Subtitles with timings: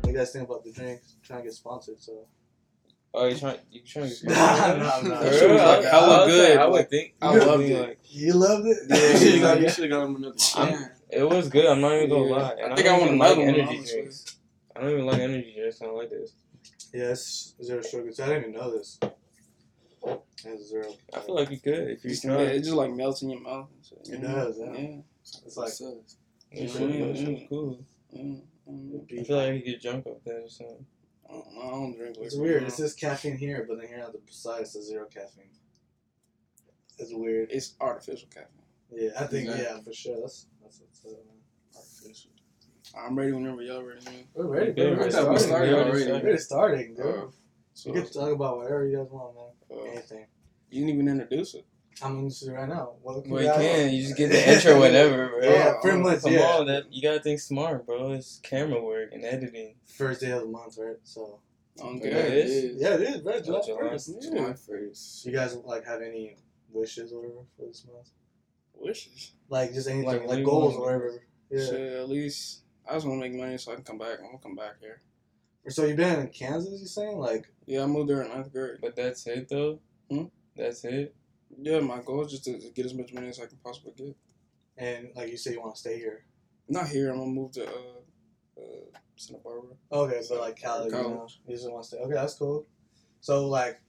[0.00, 1.00] What you guys think about the drink?
[1.22, 2.26] Trying to get sponsored, so.
[3.12, 3.58] Oh, you trying?
[3.70, 4.14] You trying to?
[4.28, 5.00] Nah, nah, nah.
[5.00, 7.14] For That shit like I- hella I would good, I would like, think.
[7.22, 7.80] I I loved it.
[7.80, 8.76] like, You loved it?
[8.88, 9.48] Yeah, you should Yeah.
[9.48, 11.66] have you should have got him another I'm- It was good.
[11.66, 12.36] I'm not even gonna Yeah.
[12.36, 12.54] lie.
[12.62, 14.00] And I think I don't want even another like one, energy honestly.
[14.00, 14.36] drinks.
[14.76, 15.82] I don't even like energy drinks.
[15.82, 16.32] I don't like this.
[16.92, 18.12] Yeah, it's zero sugar.
[18.12, 18.98] So I didn't even know this.
[20.06, 20.92] It's zero.
[21.14, 22.42] I feel like you could if you Yeah, try.
[22.42, 23.68] it just like melts in your mouth.
[23.74, 24.34] and shit, you It know?
[24.34, 24.72] does, yeah.
[24.72, 25.00] Yeah.
[25.46, 26.16] It's like It sucks.
[26.50, 27.34] It Yeah, should- yeah, it should yeah.
[27.34, 27.84] be cool.
[28.14, 29.20] Mm, mm.
[29.20, 30.86] I feel like you could get drunk off that or something.
[31.28, 32.62] I don't I don't drink It's weird.
[32.62, 32.68] no.
[32.68, 35.50] It says caffeine here, but then here on the side it says zero caffeine.
[36.98, 37.50] It's weird.
[37.50, 38.62] It's artificial caffeine.
[38.90, 39.64] Yeah, I think Exactly.
[39.64, 40.20] yeah for sure.
[40.20, 41.18] That's that's what's uh,
[41.76, 42.30] Artificial.
[42.96, 44.24] I'm ready whenever y'all ready, man.
[44.34, 44.74] We're ready.
[44.76, 45.38] Yeah, We're we're starting.
[45.38, 46.24] started We're already.
[46.26, 47.06] We're starting, dude.
[47.06, 47.26] Uh,
[47.72, 49.50] So, you can talk about whatever you guys want, man.
[49.78, 50.26] Uh, Anything.
[50.70, 51.64] you didn't even introduce it.
[52.02, 52.94] I'm it right now.
[53.02, 53.58] Welcome, Well, you guys.
[53.58, 53.92] can.
[53.92, 55.40] You just get the intro whenever, bro.
[55.42, 56.22] Yeah, pretty much.
[56.22, 56.40] Come yeah.
[56.40, 58.10] on, that you gotta think smart, bro.
[58.12, 59.76] It's camera work and editing.
[59.86, 60.96] First day of the month, right?
[61.04, 61.38] So
[61.76, 62.82] Yeah, it is.
[62.82, 63.40] yeah, it is, bro.
[63.40, 63.78] July July.
[63.90, 64.22] first.
[64.22, 65.24] July first.
[65.24, 66.36] You guys like have any
[66.72, 68.10] wishes or whatever for this month?
[68.74, 69.32] Wishes.
[69.48, 71.22] Like just anything, Like, like, goals or whatever.
[71.50, 71.64] Yeah.
[71.64, 74.18] Shit, at least I just want to make money so I can come back.
[74.18, 75.00] I'm gonna come back here.
[75.68, 76.80] So you've been in Kansas?
[76.80, 77.46] You saying like?
[77.66, 78.78] Yeah, I moved there in ninth grade.
[78.82, 79.80] But that's it, though.
[80.10, 80.24] Hmm?
[80.56, 81.14] That's it.
[81.58, 84.16] Yeah, my goal is just to get as much money as I can possibly get.
[84.76, 86.24] And like you say, you want to stay here.
[86.68, 87.10] Not here.
[87.10, 87.70] I'm gonna move to uh,
[88.58, 89.76] uh, Santa Barbara.
[89.92, 91.40] Okay, so like Cali, you, know, College.
[91.46, 91.98] you just want to stay.
[91.98, 92.66] Okay, that's cool.
[93.20, 93.80] So like,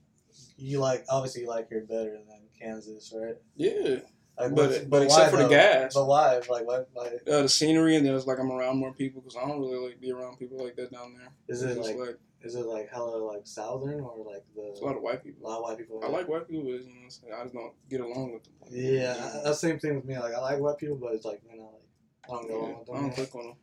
[0.58, 3.36] you like obviously you like here better than Kansas, right?
[3.56, 4.00] Yeah,
[4.38, 5.50] Like, but what's- but except for the though?
[5.50, 6.42] gas, But why?
[6.50, 6.90] Like what?
[6.96, 9.60] Like uh, the scenery, and then it's like I'm around more people because I don't
[9.62, 11.30] really like be around people like that down there.
[11.48, 14.86] is it just like, is it like hella like southern or like the it's a
[14.86, 15.48] lot of white people.
[15.48, 16.02] a lot of white people?
[16.04, 17.34] I like white people, but you know, what I'm saying?
[17.34, 18.54] I just don't get along with them.
[18.70, 20.18] Yeah, that's the same thing with me.
[20.20, 21.82] Like I like white people, but it's like you know, like
[22.28, 23.56] I don't go Yeah, along with I don't click on them.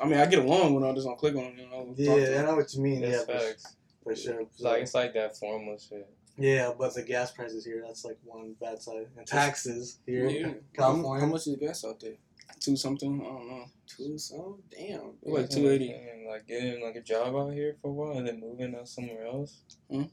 [0.00, 0.90] I mean, I get along with them.
[0.90, 1.58] I just don't click on them.
[1.58, 1.84] You know.
[1.84, 1.96] talk
[2.30, 3.02] Yeah, I know what you mean.
[3.02, 3.76] That's yeah, facts.
[4.02, 4.40] for sure.
[4.40, 6.08] It's like it's like that formal shit.
[6.38, 9.06] Yeah, but the gas prices here, that's like one bad side.
[9.16, 10.52] And taxes here, Yeah.
[10.74, 11.26] California.
[11.26, 12.14] How much is the gas out there?
[12.60, 13.20] Two something.
[13.20, 13.64] I don't know.
[13.86, 14.62] Two something?
[14.70, 15.12] Damn.
[15.22, 15.56] It's like two eighty.
[15.58, 15.88] two what I'm eighty.
[15.88, 18.88] saying, Like getting like a job out here for a while and then moving out
[18.88, 19.62] somewhere else.
[19.90, 20.04] Hmm?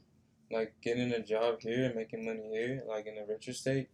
[0.50, 3.88] Like getting a job here and making money here, like in a richer state,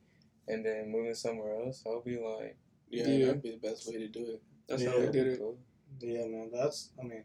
[0.49, 1.82] and then moving somewhere else.
[1.87, 2.56] I'll be like,
[2.91, 3.26] Yeah, Yeah.
[3.26, 4.43] that'd be the best way to do it.
[4.69, 5.06] That's how Yeah.
[5.06, 5.41] we did it.
[6.00, 6.50] Yeah, man.
[6.53, 7.25] That's I mean,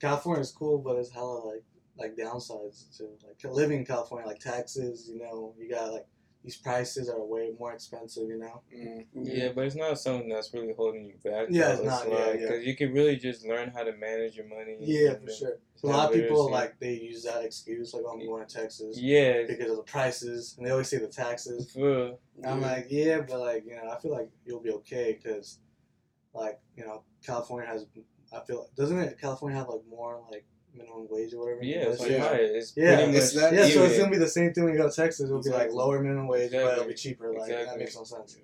[0.00, 1.64] California's cool, but it's hella like
[1.98, 4.26] like downsides to like living in California.
[4.26, 6.06] Like taxes, you know, you got like
[6.44, 8.28] these prices are way more expensive.
[8.28, 8.62] You know.
[8.74, 9.04] Mm.
[9.14, 11.48] Yeah, but it's not something that's really holding you back.
[11.50, 12.48] Yeah, it's not, yeah, like, yeah.
[12.48, 14.76] Cause you can really just learn how to manage your money.
[14.80, 15.58] Yeah, for sure.
[15.76, 16.52] So a lot of people literacy.
[16.52, 19.82] like they use that excuse, like, "Oh, I'm going to Texas Yeah, because of the
[19.82, 21.72] prices," and they always say the taxes.
[21.72, 25.58] for I'm like, yeah, but like, you know, I feel like you'll be okay because,
[26.34, 27.86] like, you know, California has.
[28.32, 29.20] I feel doesn't it?
[29.20, 30.44] California have like more like
[30.76, 31.62] minimum wage or whatever.
[31.64, 32.20] yeah, it's like Yeah.
[32.20, 32.34] high.
[32.36, 34.78] It's Yeah, much it's that- Yeah, so it's gonna be the same thing when you
[34.78, 35.28] go to Texas.
[35.28, 37.32] It'll be like lower minimum wage, but it'll be cheaper.
[37.32, 38.38] Like that makes no sense.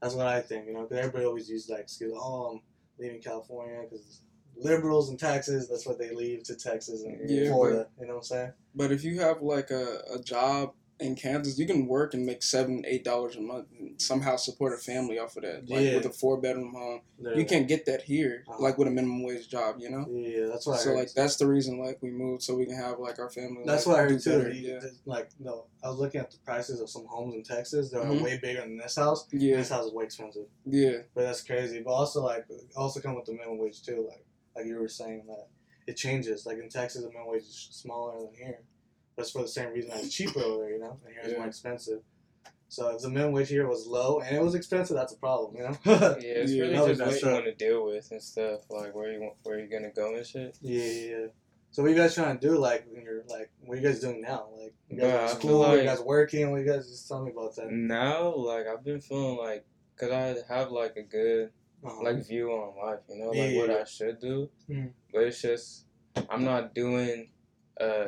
[0.00, 0.66] That's what I think.
[0.66, 2.12] You know, because everybody always uses that excuse.
[2.14, 2.60] Oh, I'm
[2.98, 4.20] leaving California because
[4.56, 5.68] liberals and taxes.
[5.68, 7.88] That's what they leave to Texas and Yeah, Florida.
[7.98, 8.52] You know what I'm saying?
[8.74, 12.42] But if you have like a, a job in Kansas, you can work and make
[12.42, 15.68] seven, eight dollars a month and somehow support a family off of that.
[15.68, 15.96] Like Yeah.
[15.96, 17.00] with a four bedroom home.
[17.18, 17.34] Yeah.
[17.34, 18.62] You can't get that here, Uh-huh.
[18.62, 20.06] like with a minimum wage job, you know?
[20.08, 23.00] Yeah, that's I So like that's the reason like we moved so we can have
[23.00, 23.62] like our family.
[23.66, 24.38] That's like, what I heard too.
[24.38, 24.80] better, Yeah.
[25.04, 27.90] Like no, I was looking at the prices of some homes in Texas.
[27.90, 28.22] They're Mhm.
[28.22, 29.26] way bigger than this house.
[29.32, 29.56] Yeah.
[29.56, 30.98] This house is way expensive, Yeah.
[31.14, 31.80] but that's crazy.
[31.82, 34.06] But also like also come with the minimum wage too.
[34.08, 34.24] Like
[34.54, 35.48] like you were saying that
[35.88, 36.46] it changes.
[36.46, 38.60] Like in Texas, the minimum wage is smaller than here,
[39.16, 39.90] but it's for the same reason.
[39.94, 42.00] It's cheaper over there, you know, and here it's more expensive.
[42.68, 45.54] So if the minimum wage here was low and it was expensive, that's a problem,
[45.56, 45.76] you know.
[45.84, 48.60] Yeah, it's really that just what you want to deal with and stuff.
[48.70, 50.56] Like where you want, where you're gonna go and shit.
[50.60, 51.26] yeah, yeah, yeah.
[51.70, 52.56] So what you guys trying to do?
[52.58, 54.48] Like when you're like, what are you guys doing now?
[54.56, 55.58] Like you guys Bruh, I feel school?
[55.60, 56.50] like- you guys working?
[56.50, 57.70] What you guys just tell me about that?
[57.70, 59.64] Now, like I've been feeling like,
[59.98, 61.50] cause I have like a good
[61.84, 62.02] Uh-huh.
[62.02, 63.82] like view on life, you know, like what Yeah.
[63.82, 64.50] I should do.
[64.70, 64.90] Mhm.
[65.12, 65.84] But it's just
[66.30, 67.28] I'm not doing
[67.80, 68.06] uh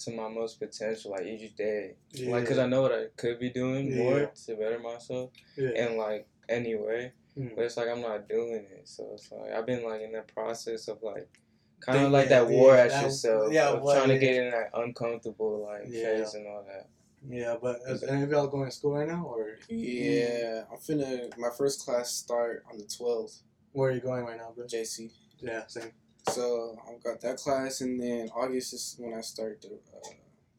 [0.00, 1.94] to my most potential like each day.
[2.12, 2.30] yeah.
[2.32, 3.96] Like, cause I know what I could be doing Yeah.
[4.02, 5.68] more to better myself, yeah.
[5.70, 7.12] and like anyway.
[7.38, 7.54] Mhm.
[7.54, 10.22] But it's like I'm not doing it, so it's like I've been like in the
[10.34, 11.28] process of like
[11.80, 14.34] kind of like that yeah, war at that- yourself, yeah, of well, trying to get
[14.42, 16.16] in that uncomfortable like Yeah.
[16.18, 16.88] phase and all that.
[17.28, 21.36] Yeah, but is any of y'all going to school right now, or Yeah, I'm finna.
[21.38, 23.42] My first class start on the 12th,
[23.72, 24.64] where are you going right now, bro?
[24.66, 25.10] JC.
[25.40, 25.92] Yeah, same.
[26.28, 30.10] So I've got that class, and then August is when I start the uh,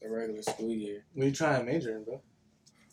[0.02, 1.06] the regular school year.
[1.14, 2.22] What are you trying to major in, bro?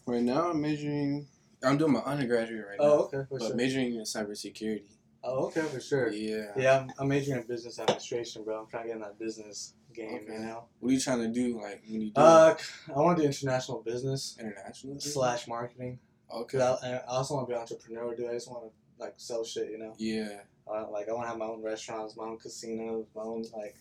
[0.06, 1.26] Right now, I'm majoring
[1.62, 3.56] I'm doing my undergraduate right Oh, now, Oh, okay, for but sure.
[3.56, 4.84] majoring in cybersecurity.
[5.24, 6.10] Oh, okay, for sure.
[6.12, 6.52] Yeah.
[6.56, 8.60] Yeah, I'm, I'm majoring in business administration, bro.
[8.60, 10.32] I'm trying to get in that business game, Okay.
[10.32, 10.64] you know.
[10.78, 11.60] What are you trying to do?
[11.60, 12.56] Like when you do Uh,
[12.94, 15.98] I want to do international business international slash marketing.
[16.32, 16.60] Okay.
[16.60, 18.30] I, I also want to be an entrepreneur, dude.
[18.30, 19.94] I just want to like sell shit, you know.
[19.98, 20.40] Yeah.
[20.70, 23.76] Uh, like I want to have my own restaurants, my own casinos, my own like,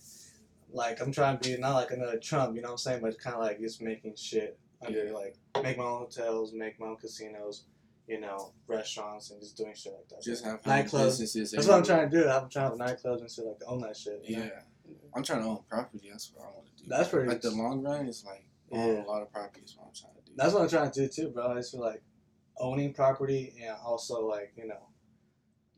[0.72, 3.20] like I'm trying to be not like another Trump, you know what I'm saying, but
[3.20, 5.12] kind of like just making shit under Yeah.
[5.12, 7.66] like make my own hotels, make my own casinos,
[8.08, 10.22] you know, restaurants, and just doing shit like that.
[10.24, 11.06] Just have Nightclubs.
[11.20, 11.52] businesses.
[11.52, 12.28] That's what I'm trying to do.
[12.30, 14.22] I'm trying to have nightclubs and shit like own that shit.
[14.24, 14.46] Yeah.
[14.46, 14.52] know?
[15.16, 16.08] I'm trying to own property.
[16.10, 16.90] That's what I want to do.
[16.90, 19.04] That's pretty- Like the long run is like own Yeah.
[19.04, 20.32] a lot of property is what I'm trying to do.
[20.38, 21.52] That's what I'm trying to do too, bro.
[21.52, 22.02] I just feel like
[22.60, 24.88] owning property and also like you know,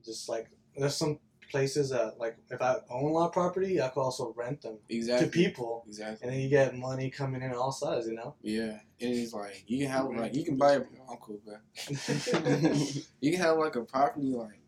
[0.06, 1.20] just like there's some
[1.52, 4.78] places that like if I own a lot of property, I could also rent them
[4.88, 5.28] exactly.
[5.28, 6.20] to people, Exactly.
[6.28, 8.36] and then you get money coming in all sides, you know.
[8.42, 8.80] Yeah.
[9.02, 10.76] And it's like you can have like you can buy.
[10.76, 11.56] I'm cool, bro.
[13.22, 14.62] you can have like a property like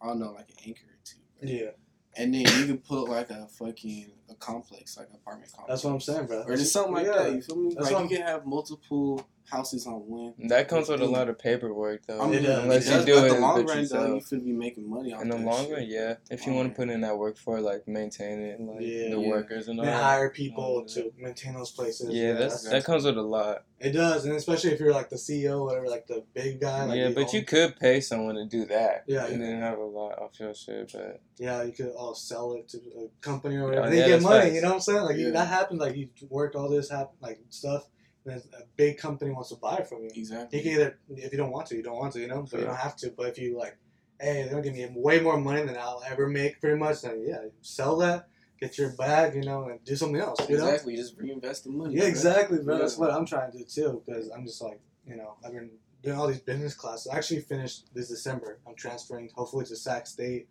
[0.00, 1.18] I don't know like an acre or two.
[1.40, 1.48] bro.
[1.50, 1.70] yeah,
[2.16, 5.68] And then you can put like a fucking a complex, like apartment complex.
[5.68, 6.42] that's what I'm saying, bro.
[6.42, 7.22] Or just something like Yeah.
[7.22, 7.32] that.
[7.32, 7.74] You feel me?
[7.74, 10.34] That's like what you can have multiple houses on one.
[10.48, 12.20] That comes with a lot of paperwork, though.
[12.20, 12.62] I mean, It does.
[12.62, 14.28] Unless you do but it the long but run, though, you yourself.
[14.28, 15.72] should be making money off In the that long shit.
[15.74, 16.14] run, yeah.
[16.30, 19.10] If you Long want to put in that work for like maintain it, like Yeah.
[19.14, 19.28] the Yeah.
[19.28, 20.02] workers and all And that.
[20.02, 20.94] hire people Yeah.
[21.02, 22.10] to maintain those places.
[22.10, 23.64] Yeah, that's that comes with a lot.
[23.80, 26.84] it does, and especially if you're like the CEO, or whatever, like the big guy.
[26.84, 29.02] Like yeah, but own- you could pay someone to do that.
[29.08, 29.46] Yeah, and yeah.
[29.48, 30.92] then have a lot off your shit.
[30.92, 33.90] But Yeah, you could all sell it to a company or oh, Yeah, whatever.
[33.90, 34.54] they yeah, get money, facts.
[34.54, 35.02] you know what I'm saying?
[35.02, 35.80] Like you- that happens.
[35.80, 37.88] Like you work all this happen, like stuff.
[38.26, 38.40] A
[38.76, 40.10] big company wants to buy from you.
[40.14, 40.58] Exactly.
[40.58, 42.46] You can either, if you don't want to, you don't want to, you know.
[42.48, 43.10] But you don't have to.
[43.10, 43.76] But if you like,
[44.20, 47.02] hey, they're gonna give me way more money than I'll ever make, pretty much.
[47.02, 48.28] Then yeah, sell that,
[48.60, 50.38] get your bag, you know, and do something else.
[50.48, 50.64] You know.
[50.66, 50.96] Exactly.
[50.96, 51.94] Just reinvest the money.
[51.94, 52.08] Yeah, bro.
[52.08, 52.78] exactly, bro.
[52.78, 54.02] That's what I'm trying to do too.
[54.06, 55.70] Because I'm just like, you know, I've been
[56.02, 57.08] doing all these business classes.
[57.12, 58.60] I actually finished this December.
[58.66, 60.48] I'm transferring, hopefully, to Sac State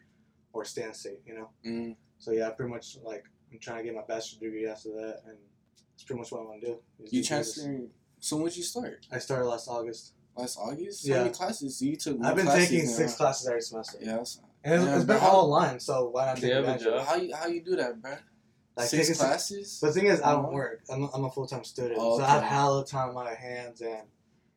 [0.52, 1.22] or Stan State.
[1.26, 1.50] You know.
[1.66, 1.96] Mm.
[2.18, 5.38] So yeah, pretty much like I'm trying to get my bachelor's degree after that, and
[6.02, 6.74] that's pretty much what I want to do.
[7.00, 7.28] You do business.
[7.28, 7.90] transferring.
[8.20, 9.06] So when did you start?
[9.12, 10.14] I started last August.
[10.36, 11.06] Last August.
[11.06, 11.18] Yeah.
[11.18, 11.78] How many classes?
[11.78, 12.18] So you took.
[12.24, 14.18] I've been classes taking than six classes every semester, Yeah.
[14.18, 15.80] That's, and it's, Yeah, it's been but all online.
[15.80, 17.08] So why not Do take you have a advantage of it?
[17.08, 18.12] how you how you do that, bro?
[18.78, 19.80] Like six taking six- classes.
[19.82, 20.54] But the thing is, I don't Uh-huh.
[20.54, 20.82] work.
[20.90, 22.48] I'm a, I'm a full time student, Oh, so I have okay.
[22.48, 24.08] hella time on my hands, and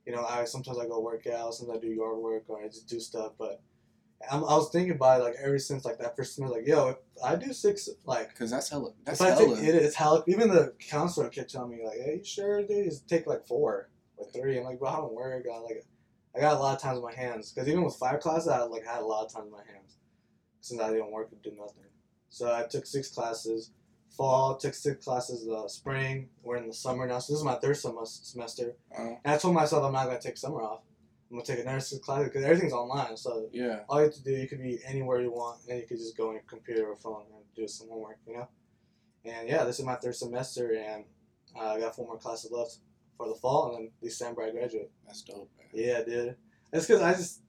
[0.07, 2.69] you know, I sometimes I go work out, sometimes I do yard work, or I
[2.69, 3.33] just do stuff.
[3.39, 3.61] But
[4.31, 6.89] I'm, I was thinking about it, like ever since like that first semester, like yo,
[6.89, 8.93] if I do six, like Cause that's hella.
[9.05, 9.57] That's if I hella.
[9.57, 10.25] take it, it's hella.
[10.27, 12.87] Even the counselor kept telling me like, hey, you sure, dude?
[12.87, 14.59] Just take like four or three.
[14.59, 15.45] I'm like, bro, I don't work.
[15.53, 15.85] I like,
[16.35, 18.63] I got a lot of times in my hands because even with five classes, I
[18.63, 19.97] like had a lot of time in my hands
[20.61, 21.85] since I didn't work and did nothing.
[22.31, 23.71] So I took six classes.
[24.17, 25.47] Fall took six classes.
[25.49, 26.29] Uh, spring.
[26.43, 28.75] We're in the summer now, so this is my third sem- semester.
[28.97, 30.81] Uh, And I told myself I'm not gonna take summer off.
[31.35, 33.17] I'm gonna take another six classes because everything's online.
[33.17, 33.81] So yeah.
[33.89, 36.17] all you have to do, you could be anywhere you want, and you could just
[36.17, 38.49] go on your computer or phone and do some homework, you know.
[39.25, 41.05] And yeah, this is my third semester, and
[41.59, 42.77] uh, I got four more classes left
[43.17, 44.93] for the fall, and then December I graduate.
[45.05, 45.51] That's dope.
[45.59, 45.67] Man.
[45.73, 46.37] Yeah, dude.
[46.73, 47.41] It's because I just,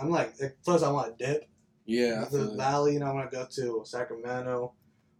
[0.00, 0.32] I'm like,
[0.64, 1.46] plus I want to dip
[1.84, 2.24] Yeah.
[2.30, 2.94] The valley.
[2.94, 4.72] You know, I want to go to Sacramento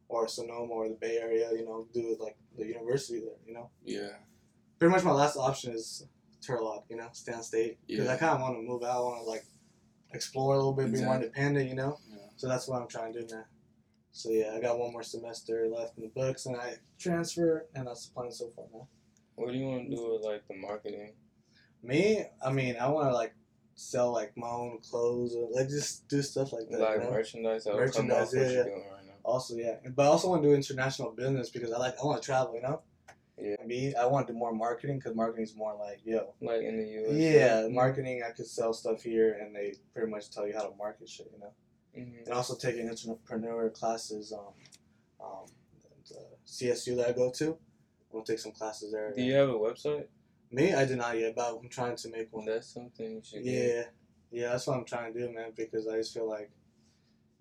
[0.09, 1.51] or Sonoma or the Bay Area.
[1.53, 3.37] You know, do like the university there.
[3.47, 4.17] You know, Yeah.
[4.79, 6.07] pretty much my last option is
[6.47, 6.85] Turlock.
[6.89, 8.15] You know, Stan State because Yeah.
[8.15, 8.97] I kind of want to move out.
[8.99, 9.45] I want to like
[10.13, 11.27] explore a little bit, be more Exactly.
[11.27, 11.69] independent.
[11.69, 11.99] You know.
[12.11, 12.17] Yeah.
[12.37, 13.45] So that's what I'm trying to do now.
[14.13, 17.87] So yeah, I got one more semester left in the books, and I transfer, and
[17.87, 18.87] that's the plan so far, man.
[19.35, 21.15] what do you want to do with like the marketing?
[21.83, 23.35] Me, I mean, I want to like
[23.75, 26.79] sell like my own clothes, or like just do stuff like that.
[26.81, 27.11] like you know?
[27.11, 28.59] merchandise Merchandise, yeah, yeah.
[28.61, 29.13] right now.
[29.25, 32.23] Also, yeah, but I also want to do international business because I like I want
[32.23, 32.83] to travel, you know.
[33.37, 33.57] Yeah.
[33.67, 36.35] Me, I want to do more marketing because marketing is more like yo.
[36.41, 37.15] Like in the U.S.
[37.15, 38.23] Yeah, marketing.
[38.27, 41.31] I could sell stuff here, and they pretty much tell you how to market shit,
[41.33, 41.53] you know.
[41.95, 44.33] hmm and also taking entrepreneur classes.
[44.33, 44.55] Um,
[45.21, 45.47] um,
[46.09, 47.57] the CSU that I go to, I'm
[48.13, 49.13] gonna take some classes there.
[49.13, 50.07] Do you have a website?
[50.53, 52.45] Me, I did not yet, but I'm trying to make one.
[52.45, 53.43] That's something you should.
[53.43, 53.53] get.
[53.53, 53.83] Yeah,
[54.31, 55.53] yeah, that's what I'm trying to do, man.
[55.57, 56.51] Because I just feel like,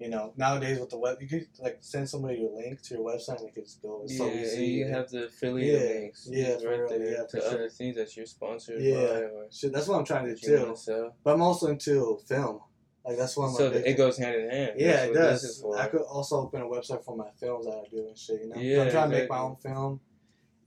[0.04, 3.04] you know, nowadays with the web, you could like send somebody your link to your
[3.06, 4.02] website and they could just go.
[4.04, 4.66] It's so Yeah, easy.
[4.66, 6.28] you have the affiliate Yeah, links.
[6.30, 7.50] yeah, right real, there yeah, to sure.
[7.52, 9.08] other things that you're sponsored Yeah.
[9.08, 10.58] by Shit, that's what I'm trying to do too.
[10.66, 11.16] want to sell.
[11.24, 12.60] But I'm also into film.
[13.06, 13.58] Like that's one of my.
[13.60, 14.72] So it goes hand in hand.
[14.78, 15.80] Yeah, That's it what this is does.
[15.80, 18.42] I could also open a website for my films that I do and shit.
[18.42, 20.00] You know, Yeah, I'm trying to make my own film,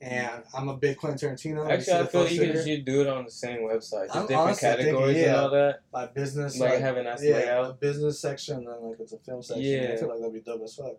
[0.00, 1.68] and I'm a big Quentin Tarantino.
[1.70, 2.64] Actually, I feel like you could shooter.
[2.64, 5.40] just do it on the same website, just I'm different honestly thinking, categories and yeah.
[5.40, 5.80] all that.
[5.92, 7.80] my business, Like like, have a nice yeah, a layout.
[7.80, 9.64] business section, and then like it's a film section.
[9.64, 10.96] Yeah, I feel like that'd be dope as fuck.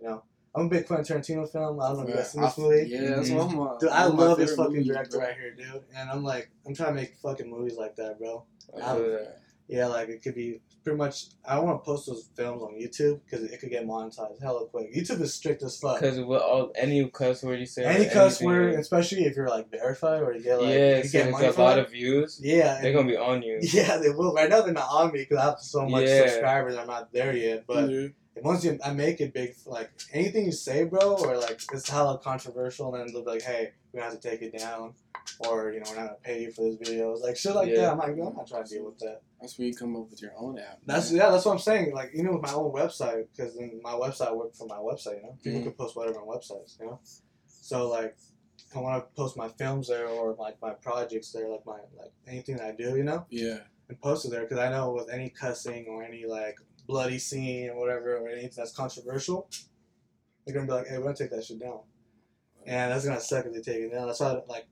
[0.00, 0.22] You know,
[0.54, 1.80] I'm a big Quentin Tarantino film.
[1.80, 2.88] I don't know if you guys seen this movie.
[2.88, 3.36] Yeah, that's Mhm.
[3.36, 3.76] one of my.
[3.80, 5.26] Dude, I one love this fucking movies, director bro.
[5.26, 5.82] right here, dude.
[5.96, 8.44] And I'm like, I'm trying to make fucking movies like that, bro.
[8.76, 9.38] I feel that.
[9.68, 11.26] Yeah, like it could be pretty much.
[11.44, 14.66] I don't want to post those films on YouTube because it could get monetized hella
[14.66, 14.94] quick.
[14.94, 16.00] YouTube is strict as fuck.
[16.00, 19.48] Because with all any cuss word you say, Any cuss anything, word, especially if you're
[19.48, 21.86] like verified or you get like yeah, you so get it's money a lot it.
[21.86, 22.40] of views.
[22.42, 23.58] yeah, They're and- gonna be on you.
[23.62, 24.32] yeah, they will.
[24.34, 26.28] Right now they're not on me because I have so much Yeah.
[26.28, 26.76] subscribers.
[26.76, 27.90] I'm not there yet, but.
[27.90, 28.08] yeah.
[28.44, 32.18] Once you I make it big, like anything you say, bro, or like it's hella
[32.18, 34.94] controversial, then they'll be like, hey, we're gonna have to take it down,
[35.40, 37.12] or you know, we're not gonna pay you for this video.
[37.12, 37.76] It's like shit like Yeah.
[37.82, 37.92] that.
[37.92, 39.22] I'm like, I'm not trying to deal with that.
[39.40, 40.80] That's where you come up with your own app.
[40.86, 41.20] That's man.
[41.20, 41.94] yeah, that's what I'm saying.
[41.94, 45.16] Like even with my own website, because then my website worked for my website.
[45.16, 45.64] You know, people Mhm.
[45.64, 46.78] can post whatever on websites.
[46.80, 47.00] You know,
[47.46, 48.16] so like.
[48.74, 52.10] I want to post my films there or like my projects there, like my like
[52.26, 53.60] anything that I do, you know, Yeah.
[53.88, 57.70] and post it there because I know with any cussing or any like bloody scene
[57.70, 59.48] or whatever or anything that's controversial,
[60.44, 61.80] they're gonna be like, "Hey, we're gonna take that shit down,"
[62.66, 64.06] and that's gonna suck if they take it down.
[64.06, 64.66] That's why like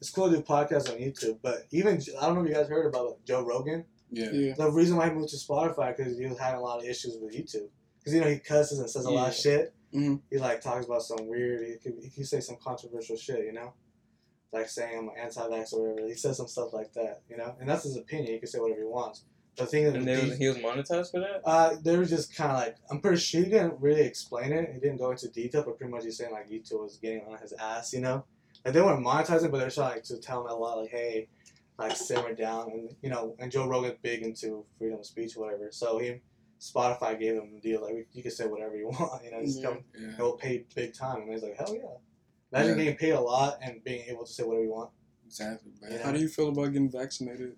[0.00, 2.68] it's cool to do podcasts on YouTube, but even I don't know if you guys
[2.68, 3.84] heard about like, Joe Rogan.
[4.10, 4.30] Yeah.
[4.30, 4.54] Yeah.
[4.54, 7.18] The reason why he moved to Spotify because he was having a lot of issues
[7.20, 9.40] with YouTube because you know he cusses and says a lot of Yeah.
[9.40, 9.74] shit.
[9.92, 10.22] Mhm.
[10.30, 11.66] He like talks about some weird.
[11.66, 13.74] He could he could say some controversial shit, you know.
[14.50, 16.08] Like saying I'm anti-vax or whatever.
[16.08, 18.32] He says some stuff like that, you know, and that's his opinion.
[18.32, 19.24] He can say whatever he wants.
[19.58, 21.40] The thing And they was, he was monetized for that.
[21.44, 24.70] uh, they were just kind of like, I'm pretty sure he didn't really explain it.
[24.72, 27.38] He didn't go into detail, but pretty much he's saying like YouTube was getting on
[27.38, 28.24] his ass, you know?
[28.64, 31.28] Like they weren't monetizing, but they're trying like, to tell him a lot, like, hey,
[31.78, 32.70] like simmer down.
[32.70, 35.68] And, you know, and Joe Rogan's big into freedom of speech or whatever.
[35.72, 36.20] So he,
[36.60, 39.60] Spotify gave him the deal, like, you can say whatever you want, you know, just
[39.60, 39.68] Yeah.
[39.68, 40.16] come, Yeah.
[40.16, 41.22] he'll pay big time.
[41.22, 41.82] And he's like, hell yeah.
[42.52, 42.84] Imagine Yeah.
[42.84, 44.90] getting paid a lot and being able to say whatever you want.
[45.26, 45.92] Exactly, man.
[45.92, 46.02] Yeah.
[46.04, 47.54] How do you feel about getting vaccinated?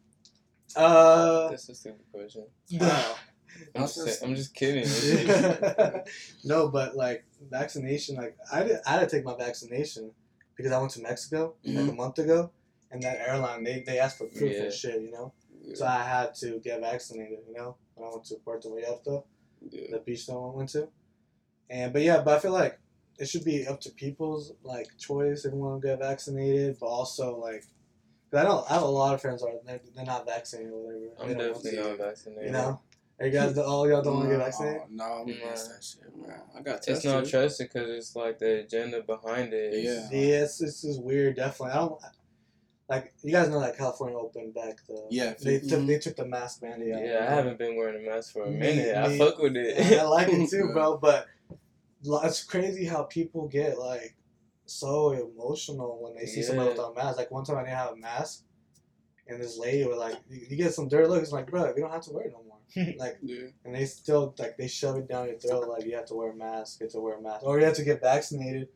[0.77, 2.47] Uh, That's a stupid question.
[2.71, 3.15] no.
[3.75, 4.85] I'm just, That's saying- I'm just kidding.
[6.45, 10.13] no, but like vaccination, like I did, I had to take my vaccination
[10.57, 12.51] because I went to Mexico like a month ago,
[12.91, 14.63] and that airline they, they asked for proof Yeah.
[14.65, 15.33] and shit, you know.
[15.75, 19.25] So I had to get vaccinated, you know, when I went to Puerto Vallarta,
[19.71, 19.87] Yeah.
[19.93, 20.89] the beach that I went to,
[21.69, 22.79] and but yeah, but I feel like
[23.19, 26.87] it should be up to people's like choice if you want to get vaccinated, but
[26.87, 27.65] also like.
[28.31, 30.73] 'Cause I know I have a lot of friends who are they're, they're not vaccinated
[30.73, 31.05] or whatever.
[31.21, 32.45] I'm They don't definitely not vaccinated.
[32.47, 32.81] You know,
[33.21, 34.83] are you guys all y'all don't want to get No, vaccinated?
[34.91, 35.33] No, I'm Nah.
[35.35, 36.35] against that shit, bro.
[36.57, 36.95] I got tested.
[36.95, 37.11] It's tested.
[37.13, 39.83] not trusted because it's like the agenda behind it.
[39.85, 40.09] Yeah.
[40.11, 41.37] Yeah, it's, it's just weird.
[41.37, 42.01] Definitely, I don't
[42.89, 43.13] like.
[43.23, 45.07] You guys know that California opened back the.
[45.11, 45.87] Yeah, they took mhm.
[45.87, 47.05] they took the mask mandate out.
[47.05, 48.97] Yeah, I haven't been wearing a mask for a Me- minute.
[48.97, 49.99] I me- fuck with it.
[49.99, 50.97] I like it too, bro.
[50.97, 51.27] But
[52.03, 54.15] it's crazy how people get like
[54.71, 57.19] so emotional when they see somebody without a mask.
[57.19, 58.45] Like one time I didn't have a mask,
[59.29, 61.91] and this lady was like, "You you get some dirt looks." like, bro, you don't
[61.93, 62.95] have to wear it no more.
[62.99, 63.47] like, Yeah.
[63.65, 66.31] and they still like they shove it down your throat like you have to wear
[66.31, 68.69] a mask, you have to wear a mask, or you have to get vaccinated.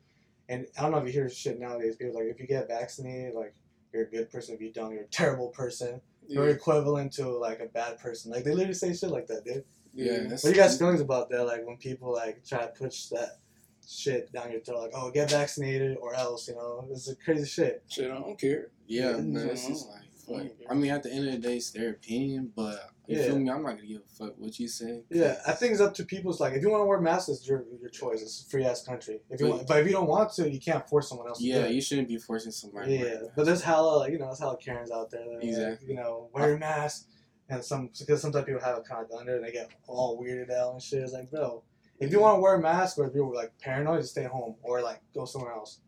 [0.48, 1.96] And I don't know if you hear shit nowadays.
[1.96, 3.54] People like if you get vaccinated, like
[3.92, 4.54] you're a good person.
[4.54, 6.00] If you don't, you're a terrible person.
[6.26, 8.30] You're equivalent to like a bad person.
[8.32, 9.64] Like they literally say shit like that, dude.
[9.94, 10.28] Yeah, Yeah.
[10.30, 11.44] What are you guys' feelings about that?
[11.44, 13.38] Like when people like try to push that
[13.88, 17.46] shit down your throat, like oh get vaccinated or else, you know, it's a crazy
[17.46, 17.82] shit.
[17.88, 18.68] Shit, I don't care.
[18.86, 19.16] Yeah, Yeah.
[19.18, 20.00] man, it's just like.
[20.26, 20.50] Mhm.
[20.70, 23.24] I mean, at the end of the day, it's their opinion, but you Yeah.
[23.26, 23.50] feel me?
[23.50, 25.02] I'm not gonna give a fuck what you say.
[25.10, 27.46] Yeah, I think it's up to people's like if you want to wear masks, it's
[27.46, 28.22] your your choice.
[28.22, 29.20] It's a free ass country.
[29.28, 31.42] If you But- want, but if you don't want to, you can't force someone else.
[31.42, 32.94] Yeah, you shouldn't be forcing somebody.
[32.94, 35.24] Yeah, but there's hella like you know there's hella Karens out there.
[35.26, 37.06] That are, like, you know, wear your mask,
[37.50, 40.50] and some because sometimes people have a kind of under and they get all weirded
[40.50, 41.02] out and shit.
[41.02, 41.62] It's like, bro,
[42.00, 44.56] if you want to wear a mask or if you're like paranoid, just stay home
[44.62, 45.80] or like go somewhere else.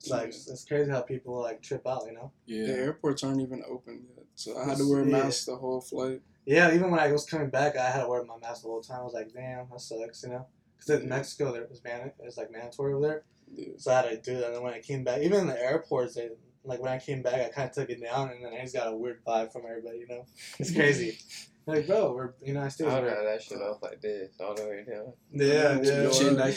[0.00, 0.52] It's like Yeah.
[0.52, 2.30] it's crazy how people like trip out, you know.
[2.46, 5.22] Yeah, The airports aren't even open yet, so I had to wear a Yeah.
[5.24, 6.22] mask the whole flight.
[6.46, 8.80] Yeah, even when I was coming back, I had to wear my mask the whole
[8.80, 9.00] time.
[9.00, 10.46] I was like, damn, that sucks, you know.
[10.76, 11.16] Because in Yeah.
[11.16, 13.24] Mexico, there was man, it's like mandatory over there.
[13.52, 13.72] Yeah.
[13.78, 14.46] So I had to do that.
[14.46, 16.30] And then when I came back, even in the airports, they
[16.64, 18.74] like when I came back, I kind of took it down, and then I just
[18.74, 19.98] got a weird vibe from everybody.
[19.98, 20.26] You know,
[20.58, 21.18] it's crazy.
[21.68, 22.90] like, bro, we're United States.
[22.90, 25.12] I'd we're- have that shit off like this all the way down.
[25.32, 26.02] Yeah, yeah.
[26.02, 26.52] Your Chin well.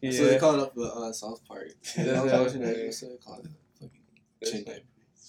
[0.00, 0.10] Yeah.
[0.12, 1.68] So they call it up the uh, South Park.
[1.96, 2.20] Yeah.
[2.20, 3.10] I was watching that episode.
[3.12, 3.46] They call it
[3.80, 3.90] fucking
[4.44, 4.80] chin diaper.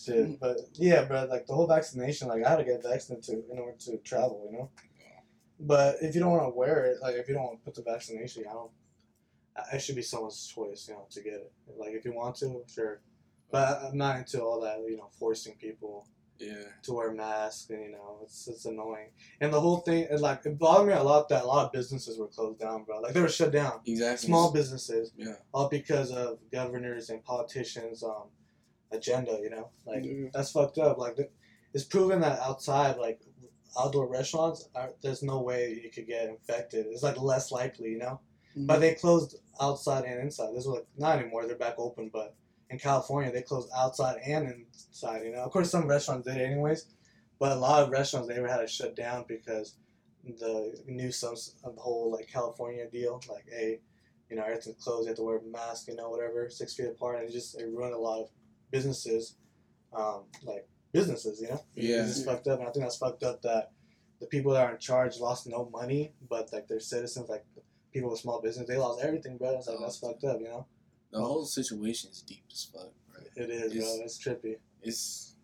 [0.05, 3.51] Shit, but yeah, bro, like the whole vaccination, like I had to get vaccinated to
[3.51, 4.69] in order to travel, you know.
[5.59, 7.73] But if you don't want to wear it, like if you don't want to put
[7.75, 8.71] the vaccination, I don't.
[9.57, 11.51] I- It should be someone's choice, you know, to get it.
[11.77, 13.01] Like if you want to, sure.
[13.51, 16.07] But I'm not into all that, you know, forcing people
[16.37, 19.09] Yeah, to wear masks, and you know, it's it's annoying.
[19.39, 21.71] And the whole thing, it like it bothered me a lot that a lot of
[21.71, 22.99] businesses were closed down, bro.
[22.99, 23.79] Like they were shut down.
[23.85, 24.27] exactly.
[24.27, 28.27] Small businesses, Yeah, all because of governors and politicians' um
[28.91, 29.39] agenda.
[29.41, 30.27] You know, like Yeah.
[30.33, 30.97] that's fucked up.
[30.97, 31.17] Like
[31.73, 33.21] it's proven that outside, like
[33.79, 36.85] outdoor restaurants, are, there's no way you could get infected.
[36.87, 38.19] It's like less likely, you know.
[38.57, 40.47] But they closed outside and inside.
[40.55, 41.45] This was like, not anymore.
[41.45, 42.35] They're back open, but
[42.69, 45.23] in California they closed outside and inside.
[45.23, 46.87] You know, of course some restaurants did anyways,
[47.39, 49.75] but a lot of restaurants they had to shut down because
[50.39, 53.21] the nuisance of the whole like California deal.
[53.29, 53.79] Like, hey,
[54.29, 55.03] you know, everything's closed.
[55.03, 55.87] You have to wear a mask.
[55.87, 58.29] You know, whatever, six feet apart, and it just it ruined a lot of
[58.71, 59.37] businesses,
[59.95, 61.39] um, like businesses.
[61.41, 62.03] You know, Yeah.
[62.03, 62.59] it's just fucked up.
[62.59, 63.71] And I think that's fucked up that
[64.19, 67.45] the people that are in charge lost no money, but like their citizens, like
[67.93, 69.55] people with small business, they lost everything, bro.
[69.57, 70.39] It's like that's fucked up.
[70.39, 70.65] You know,
[71.15, 73.21] The whole situation is deep as fuck, bro.
[73.37, 74.03] it is, It's- bro.
[74.05, 74.55] It's trippy.
[74.81, 75.35] It's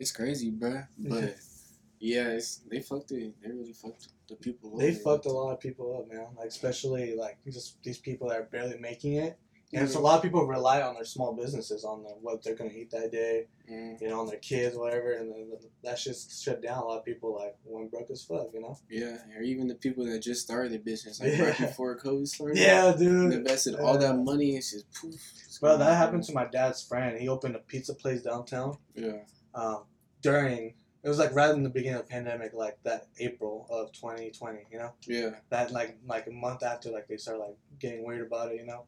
[0.00, 0.82] it's crazy, bro.
[0.98, 1.36] But
[2.00, 3.34] yeah, it's they fucked it.
[3.40, 4.76] They really fucked the people.
[4.76, 6.26] They fucked a lot of people up, man.
[6.36, 9.38] Like especially like just these people that are barely making it.
[9.72, 12.56] And it's a lot of people rely on their small businesses, on the, what they're
[12.56, 15.52] gonna eat that day, Mm, you know, on their kids, whatever, and then
[15.84, 16.82] that shit's shut down.
[16.82, 18.76] A lot of people like went broke as fuck, you know.
[18.90, 21.42] yeah, or even the people that just started their business, like Yeah.
[21.44, 22.58] right before COVID started.
[22.58, 23.32] Yeah, dude.
[23.32, 24.22] invested all that Yeah.
[24.22, 24.56] money.
[24.56, 25.14] It's just poof.
[25.46, 27.20] it's Bro, that happened to my dad's friend.
[27.20, 28.76] He opened a pizza place downtown.
[28.96, 29.18] Yeah.
[29.54, 29.84] Um,
[30.20, 33.90] during it was like right in the beginning of the pandemic, like that April of
[33.92, 34.66] 2020.
[34.72, 35.36] You know, Yeah.
[35.50, 38.56] that like like a month after, like they started like getting weird about it.
[38.56, 38.84] You know,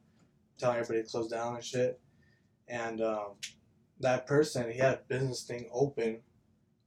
[0.62, 2.00] telling everybody to close down and shit.
[2.68, 3.32] And um,
[4.00, 6.20] that person, he had a business thing open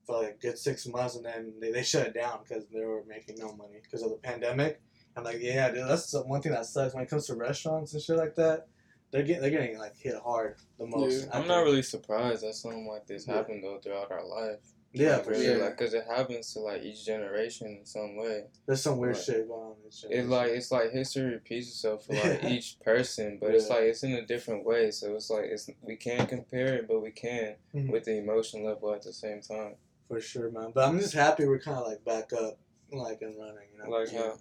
[0.05, 2.83] for like a good six months, and then they, they shut it down because they
[2.85, 4.81] were making no money because of the pandemic.
[5.17, 7.93] I'm like, yeah, dude, that's the one thing that sucks when it comes to restaurants
[7.93, 8.67] and shit like that.
[9.11, 11.27] They're getting they're getting like hit hard the most.
[11.31, 13.35] I I'm not really surprised that something like this Yeah.
[13.35, 14.59] happened though throughout our life.
[14.95, 15.57] Yeah, like, really, sure.
[15.57, 18.45] like, cause it happens to like each generation in some way.
[18.65, 19.23] There's some weird Right.
[19.23, 19.75] shit going on.
[19.83, 22.49] this It's like it's like history repeats itself for like Yeah.
[22.55, 24.91] each person, but it's like it's in a different way.
[24.91, 27.91] So it's like it's we can't compare it, but we can Mhm.
[27.91, 29.75] with the emotion level at the same time.
[30.07, 30.71] for sure, man.
[30.73, 32.59] But I'm just happy we're kind of like back up,
[32.91, 33.67] like and running.
[33.73, 34.35] You know, Like Yeah.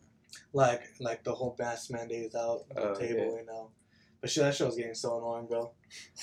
[0.52, 3.32] like like the whole mask mandate is out on the Oh, table.
[3.34, 3.40] yeah.
[3.40, 3.70] You know,
[4.24, 5.70] but shit, that show's getting so annoying, bro.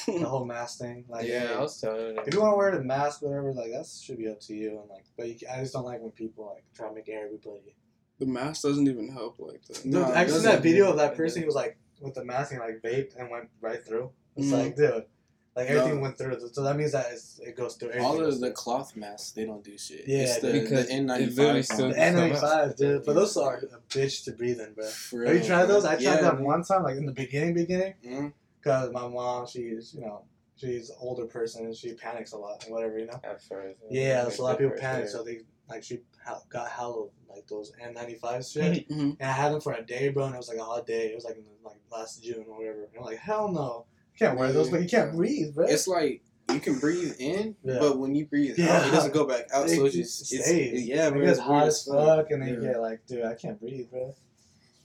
[0.07, 1.05] the whole mask thing.
[1.07, 2.21] Like, yeah, hey, I was telling you.
[2.25, 4.79] if you want to wear the mask, whatever, like that should be up to you.
[4.79, 7.75] And like, but you, I just don't like when people like try to make everybody.
[8.17, 9.83] The mask doesn't even help like that.
[9.83, 11.43] Dude, No, I it seen that video of that person.
[11.43, 14.09] He was like with the mask and like vaped and went right through.
[14.35, 14.51] It's Mhm.
[14.63, 15.05] like, dude,
[15.55, 16.01] like everything No.
[16.01, 16.39] went through.
[16.53, 17.89] So that means that it's, it goes through.
[17.89, 20.07] everything All of the cloth masks, they don't do shit.
[20.07, 21.37] Yeah, it's the, because the N95.
[21.37, 21.95] literally still- The.
[21.95, 23.05] N95, dude.
[23.05, 24.85] But those are a bitch to breathe in, bro.
[24.85, 25.73] For Have you real, tried bro.
[25.75, 25.85] those?
[25.85, 29.93] I tried yeah, them one time, like in the beginning, beginning, because my mom, she's,
[29.93, 30.23] you know,
[30.55, 33.19] she's an older person and she panics a lot and whatever, you know.
[33.23, 35.11] At first, Yeah, like, so a lot of people panic, yeah.
[35.11, 35.99] so they like she
[36.49, 39.17] got hallowed like those N95 shit, Mhm.
[39.19, 41.07] and I had them for a day, bro, and it was like a hot day.
[41.07, 42.83] It was like in the, like last June or whatever.
[42.83, 43.90] And I'm like, hell no, you
[44.25, 45.65] can't wear those, but you can't breathe, bro.
[45.65, 47.77] It's like you can breathe in, Yeah.
[47.79, 49.67] but when you breathe out, it doesn't go back out.
[49.69, 50.87] It so it's just just it's, stays.
[50.87, 53.59] yeah, it gets it's hot as fuck, and then you get like, dude, I can't
[53.59, 54.13] breathe, bro.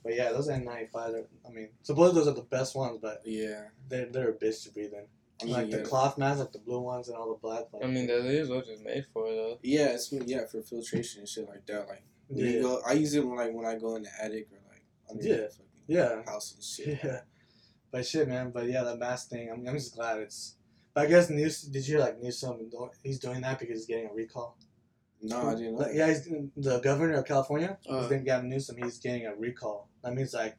[0.05, 1.27] But yeah, those N95s are.
[1.47, 4.71] I mean, supposedly those are the best ones, but Yeah, they're they're a bitch to
[4.71, 5.05] breathe in.
[5.43, 5.79] I mean, Like yeah.
[5.79, 7.65] the cloth masks, like the blue ones and all the black.
[7.73, 9.59] Like, I mean, that is what it's made for, though.
[9.63, 11.89] Yeah, it's yeah for filtration and shit like that.
[11.89, 14.11] Like when you yeah, go, I use it when like when I go in the
[14.23, 15.37] attic or like under Yeah.
[15.37, 16.23] the fucking yeah.
[16.25, 17.01] house and shit.
[17.05, 17.21] Yeah,
[17.91, 18.51] but shit, man.
[18.53, 19.51] But yeah, the mask thing.
[19.53, 20.57] I'm, I'm just glad it's.
[20.95, 21.63] But I guess News.
[21.63, 22.69] Did you hear like Newsom?
[22.71, 24.57] do- He's doing that because he's getting a recall.
[25.23, 25.73] No, I didn't.
[25.75, 26.25] Know Like, yeah, he's
[26.57, 27.79] the governor of California.
[27.89, 28.01] Uh.
[28.01, 28.77] he's been Gavin Newsom.
[28.77, 29.89] He's getting a recall.
[30.05, 30.57] That means like,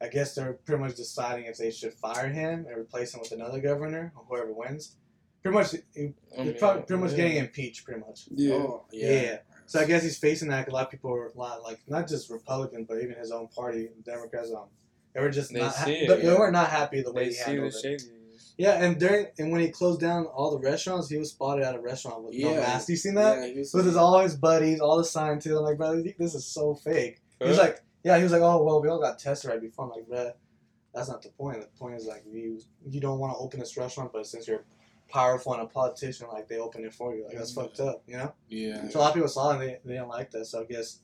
[0.00, 3.32] I guess they're pretty much deciding if they should fire him and replace him with
[3.32, 4.96] another governor or whoever wins.
[5.42, 7.16] Pretty much, he, I he's mean, probably pretty much yeah.
[7.16, 7.84] getting impeached.
[7.84, 8.26] Pretty much.
[8.30, 8.54] Yeah.
[8.54, 9.10] Oh, yeah.
[9.22, 9.38] Yeah.
[9.66, 10.66] So I guess he's facing that.
[10.66, 13.32] 'cause A lot of people are a lot like not just Republican, but even his
[13.32, 14.52] own party, Democrats.
[14.52, 14.68] Um,
[15.14, 15.74] they were just They not.
[15.74, 16.38] Ha- it, they, yeah.
[16.38, 17.84] were not happy the way They he handled it.
[17.84, 18.08] shadies.
[18.58, 21.74] Yeah, and during and when he closed down all the restaurants, he was spotted at
[21.74, 22.88] a restaurant with no mask.
[22.88, 23.38] You seen that?
[23.48, 25.56] Yeah, With his all his buddies, all the signs too.
[25.56, 27.20] I'm like, bro, this is so fake.
[27.40, 29.86] He was like, yeah, he was like, oh well, we all got tested right before.
[29.86, 30.32] I'm like, bro,
[30.94, 31.60] that's not the point.
[31.60, 34.64] The point is like you you don't want to open this restaurant, but since you're
[35.08, 37.24] powerful and a politician, like they open it for you.
[37.24, 37.62] Like that's Yeah.
[37.62, 38.32] fucked up, you know.
[38.48, 38.88] yeah.
[38.90, 40.44] So a lot of people saw it and they, they didn't like that.
[40.46, 41.00] So I guess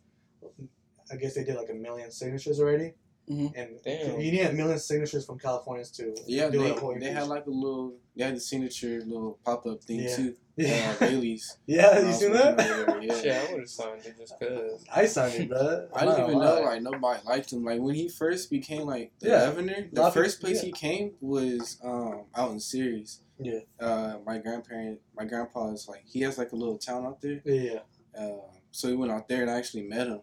[1.11, 2.92] I guess they did like a million signatures already.
[3.31, 3.53] Mhm.
[3.57, 4.21] And Damn.
[4.21, 6.14] you need a million signatures from Californians too.
[6.27, 9.83] Yeah, they, a they had like a little, they had the signature little pop up
[9.85, 10.17] thing Yeah.
[10.17, 10.35] too.
[10.57, 11.59] yeah, Uh, Bailey's.
[11.67, 12.07] yeah.
[12.07, 12.59] You seen that?
[12.59, 13.21] over there, yeah.
[13.21, 14.85] Shit, I would have signed it just cause.
[14.93, 15.88] I signed it, bro.
[15.95, 17.64] I didn't even know like nobody liked him.
[17.64, 19.47] Like when he first became like the Yeah.
[19.47, 20.67] governor, lot the of first place yeah.
[20.67, 23.21] he came was um out in Ceres.
[23.41, 23.61] Yeah.
[23.79, 27.41] Uh, my grandparent, my grandpa is like he has like a little town out there.
[27.45, 27.81] Yeah,
[28.19, 28.38] Uh,
[28.73, 30.23] so we went out there and I actually met him.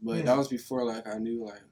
[0.00, 0.26] But Hmm.
[0.26, 1.62] that was before like I knew like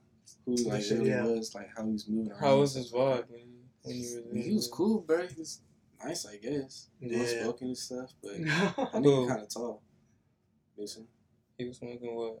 [0.47, 1.23] who like shit, really yeah.
[1.25, 2.39] was, like how he was moving around.
[2.41, 4.37] How was his vibe when you, when you were?
[4.39, 5.27] He was cool, bro.
[5.27, 5.61] He was
[6.03, 6.87] nice, I guess.
[7.01, 7.17] Yeah.
[7.19, 8.75] Well spoken and stuff, but I yeah.
[8.91, 9.83] think kind of tall.
[10.77, 11.07] Listen.
[11.57, 12.39] He was smoking what?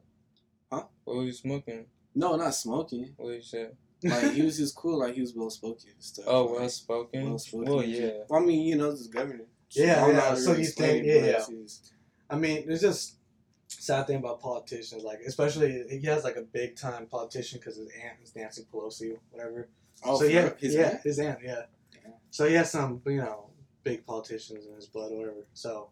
[0.71, 0.83] Huh?
[1.03, 1.85] What was he smoking?
[2.15, 3.13] No, not smoking.
[3.17, 3.67] What you say?
[4.03, 4.99] Like he was just cool.
[4.99, 6.25] Like he was well spoken and stuff.
[6.27, 7.29] Oh, Like, well spoken.
[7.29, 7.73] well-spoken.
[7.73, 8.11] Well, yeah.
[8.29, 9.45] Well, I mean, you know, this governor.
[9.71, 11.45] Yeah, I don't know yeah, how so you think- yeah, yeah.
[12.29, 13.16] I mean, it's just
[13.87, 17.89] sad thing about politicians, like especially he has like a big time politician because his
[18.03, 19.69] aunt is Nancy Pelosi, whatever.
[20.03, 20.49] Oh, so yeah.
[20.59, 21.01] His yeah, aunt?
[21.03, 21.61] his aunt, yeah.
[21.93, 22.13] Damn.
[22.29, 23.49] So he has some, you know,
[23.83, 25.47] big politicians in his blood, or whatever.
[25.53, 25.89] So,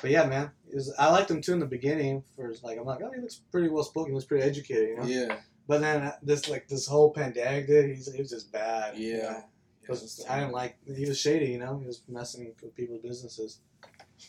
[0.00, 2.22] but yeah, man, was, I liked him too in the beginning.
[2.36, 4.96] For like, I'm like, oh, he looks pretty well spoken, he looks pretty educated, you
[4.96, 5.04] know.
[5.04, 5.36] Yeah,
[5.68, 8.96] But then uh, this like this whole pandemic, dude, he's he was just bad.
[8.96, 9.22] you yeah.
[9.30, 9.44] know?
[9.86, 11.76] 'Cause I didn't like he was shady, you know.
[11.78, 13.58] He was messing with people's businesses,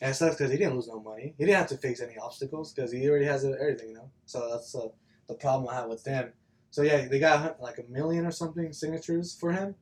[0.02, 1.34] and it sucks because he didn't lose no money.
[1.38, 4.10] He didn't have to fix any obstacles because he already has everything, you know.
[4.26, 4.88] So that's uh,
[5.28, 6.34] the problem I have with them.
[6.72, 9.76] So yeah, they got like a million or something signatures for him.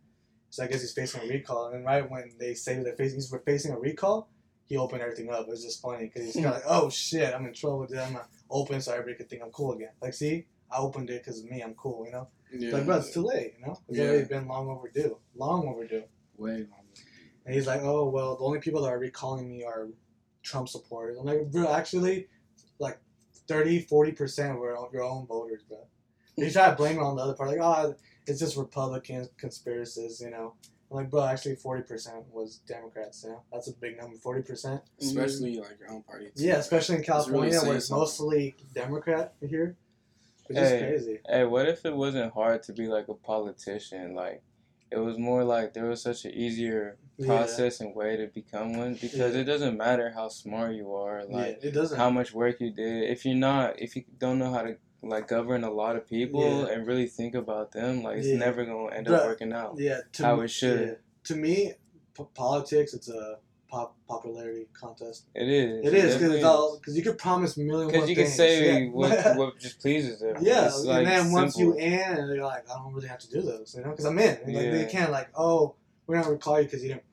[0.50, 3.18] So I guess he's facing a recall, and then right when they say they're facing
[3.18, 4.30] he's facing a recall,
[4.66, 5.42] he opened everything up.
[5.42, 7.88] It was just funny because he's kind of like, oh shit, I'm in trouble.
[7.90, 9.90] I'm gonna open so everybody could think I'm cool again.
[10.00, 11.62] Like, see, I opened it because of me.
[11.62, 12.28] I'm cool, you know.
[12.56, 12.72] Yeah.
[12.72, 13.80] Like, bro, it's too late, you know.
[13.90, 14.06] It's Yeah.
[14.10, 16.04] already been long overdue, long overdue.
[16.38, 16.68] Way longer.
[17.46, 19.90] And he's like, oh, well, the only people that are recalling me are
[20.44, 21.18] Trump supporters.
[21.18, 22.28] I'm like, bro, actually,
[22.80, 23.00] like
[23.48, 25.80] 30, 40% were your own voters, bro.
[26.36, 27.96] You try to blame it on the other part, like, oh,
[28.28, 30.54] it's just Republican conspiracies, you know.
[30.92, 33.44] I'm like, bro, actually, 40% was Democrats, you know.
[33.52, 34.46] That's a big number, 40%.
[34.46, 34.82] Mm-hmm.
[35.00, 36.26] Especially like your own party.
[36.26, 36.60] too, Yeah, right?
[36.60, 38.00] especially in It's really California saying where it's something.
[38.02, 39.76] mostly Democrat here.
[40.48, 40.80] Which is Hey.
[40.80, 41.20] crazy.
[41.28, 44.14] Hey, what if it wasn't hard to be like a politician?
[44.14, 44.44] Like,
[44.92, 47.28] it was more like there was such an easier Yeah.
[47.28, 49.42] process and way to become one because Yeah.
[49.42, 51.98] it doesn't matter how smart you are, like yeah, it doesn't.
[51.98, 53.10] how much work you did.
[53.10, 56.42] If you're not, if you don't know how to like govern a lot of people
[56.66, 56.74] Yeah.
[56.74, 58.38] and really think about them, like it's Yeah.
[58.38, 59.76] never gonna end up working out.
[59.78, 60.80] yeah, to how me- it should.
[60.88, 60.94] yeah.
[61.26, 61.74] To me,
[62.18, 63.38] p- politics, it's a
[63.70, 65.26] pop popularity contest.
[65.36, 65.86] It is.
[65.88, 67.88] It is because it's all because you could promise million.
[67.92, 68.36] Because you can things.
[68.38, 68.90] say yeah.
[68.90, 70.38] what what just pleases them.
[70.42, 71.80] yeah, It's, like, and then once you simple.
[71.80, 74.38] in, they're like, I don't really have to do those, you know, because I'm in.
[74.46, 75.76] And, like, they can't like, oh,
[76.08, 77.04] we're not gonna recall you because you didn't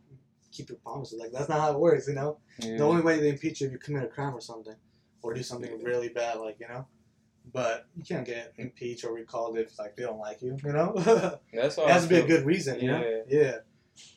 [0.52, 1.18] keep your promises.
[1.18, 2.38] Like that's not how it works, you know.
[2.58, 2.76] Yeah.
[2.78, 4.74] The only way they impeach you if you commit a crime or something,
[5.22, 5.86] or do something Yeah.
[5.86, 6.86] really bad, like you know.
[7.52, 10.92] But you can't get impeached or recalled if like they don't like you, you know.
[11.52, 11.86] That's all.
[11.86, 13.00] It has to be a good reason, you know?
[13.28, 13.40] Yeah.
[13.40, 13.56] Yeah.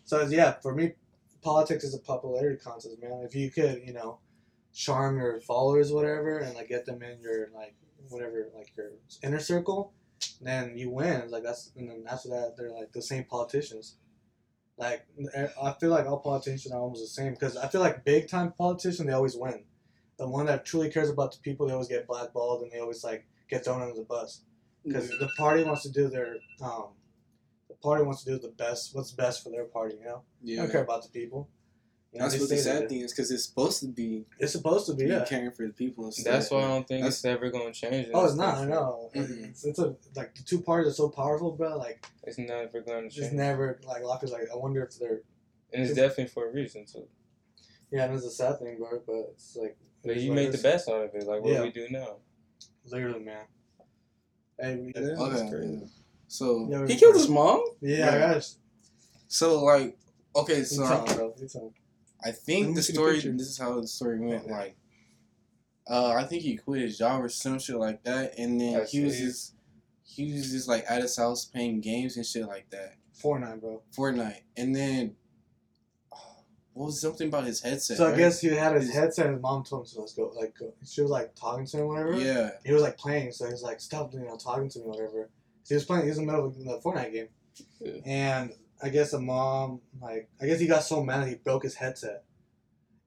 [0.04, 0.94] So yeah, for me,
[1.42, 3.24] politics is a popularity contest, man.
[3.26, 4.20] If you could, you know,
[4.74, 7.76] charm your followers, whatever, and like get them in your like
[8.10, 8.92] whatever, like your
[9.24, 9.94] inner circle,
[10.42, 11.30] then you win.
[11.32, 13.96] Like that's and then after that, they're like the same politicians.
[14.78, 15.06] Like
[15.62, 18.54] I feel like all politicians are almost the same because I feel like big time
[18.58, 19.64] politicians they always win.
[20.18, 23.04] The one that truly cares about the people, they always get blackballed and they always
[23.04, 24.42] like get thrown under the bus
[24.84, 26.88] because the party wants to do their um,
[27.68, 29.96] the party wants to do the best, what's best for their party.
[30.00, 30.62] You know, they Yeah.
[30.64, 31.50] don't care about the people.
[32.14, 32.90] You know, That's what the say sad that.
[32.90, 35.26] thing is because it's supposed to be It's supposed to be, be yeah.
[35.26, 36.06] caring for the people.
[36.06, 36.32] Instead.
[36.36, 38.06] That's why I don't think That's- it's ever gonna change.
[38.08, 38.50] in Oh, it's not.
[38.54, 38.72] I country.
[38.76, 39.10] know.
[39.16, 39.50] Mhm.
[39.50, 41.76] It's, it's a like the two parties are so powerful, bro.
[41.76, 43.16] Like It's never gonna change.
[43.16, 45.24] just never like Locker's like I wonder if they're
[45.74, 47.08] and it's definitely for a reason too.
[47.92, 48.06] yeah.
[48.06, 49.02] And it's a sad thing, bro.
[49.08, 51.26] But it's like But you like make the best out of it.
[51.26, 51.64] Like what Yeah.
[51.64, 52.18] we do now.
[52.86, 53.46] Literally, man.
[54.60, 55.16] Hey, we, Yeah.
[55.18, 55.50] Okay.
[55.50, 55.88] Crazy.
[56.28, 57.64] So yeah, He killed his mom.
[57.82, 58.34] Yeah, I Yeah.
[58.36, 58.56] got
[59.28, 59.98] so like
[60.36, 61.34] okay, so tell him, bro.
[61.40, 61.74] You tell him.
[62.26, 63.14] I think the the story.
[63.16, 63.32] picture.
[63.34, 64.48] this is how the story went.
[64.50, 64.76] Like,
[65.90, 68.86] uh, I think he quit his job or some shit like that, and then I
[68.86, 69.26] he was see.
[69.26, 69.56] just
[70.04, 73.82] he was just like at his house playing games and shit like that, Fortnite, bro.
[73.98, 75.16] Fortnite, and then
[76.74, 77.98] what was something about his headset?
[77.98, 78.18] So I right?
[78.18, 80.32] guess he had his headset, and his mom told him to let's go.
[80.36, 80.74] Like go.
[80.86, 82.14] she was like talking to him, or whatever.
[82.20, 84.86] yeah, He was like playing, so he was like, "Stop, you know, talking to me,
[84.86, 85.30] or whatever."
[85.64, 86.04] So he was playing.
[86.04, 87.28] He was in the middle of the Fortnite game,
[87.82, 87.92] Yeah.
[88.06, 91.76] and I guess the mom, like, I guess he got so mad he broke his
[91.76, 92.26] headset,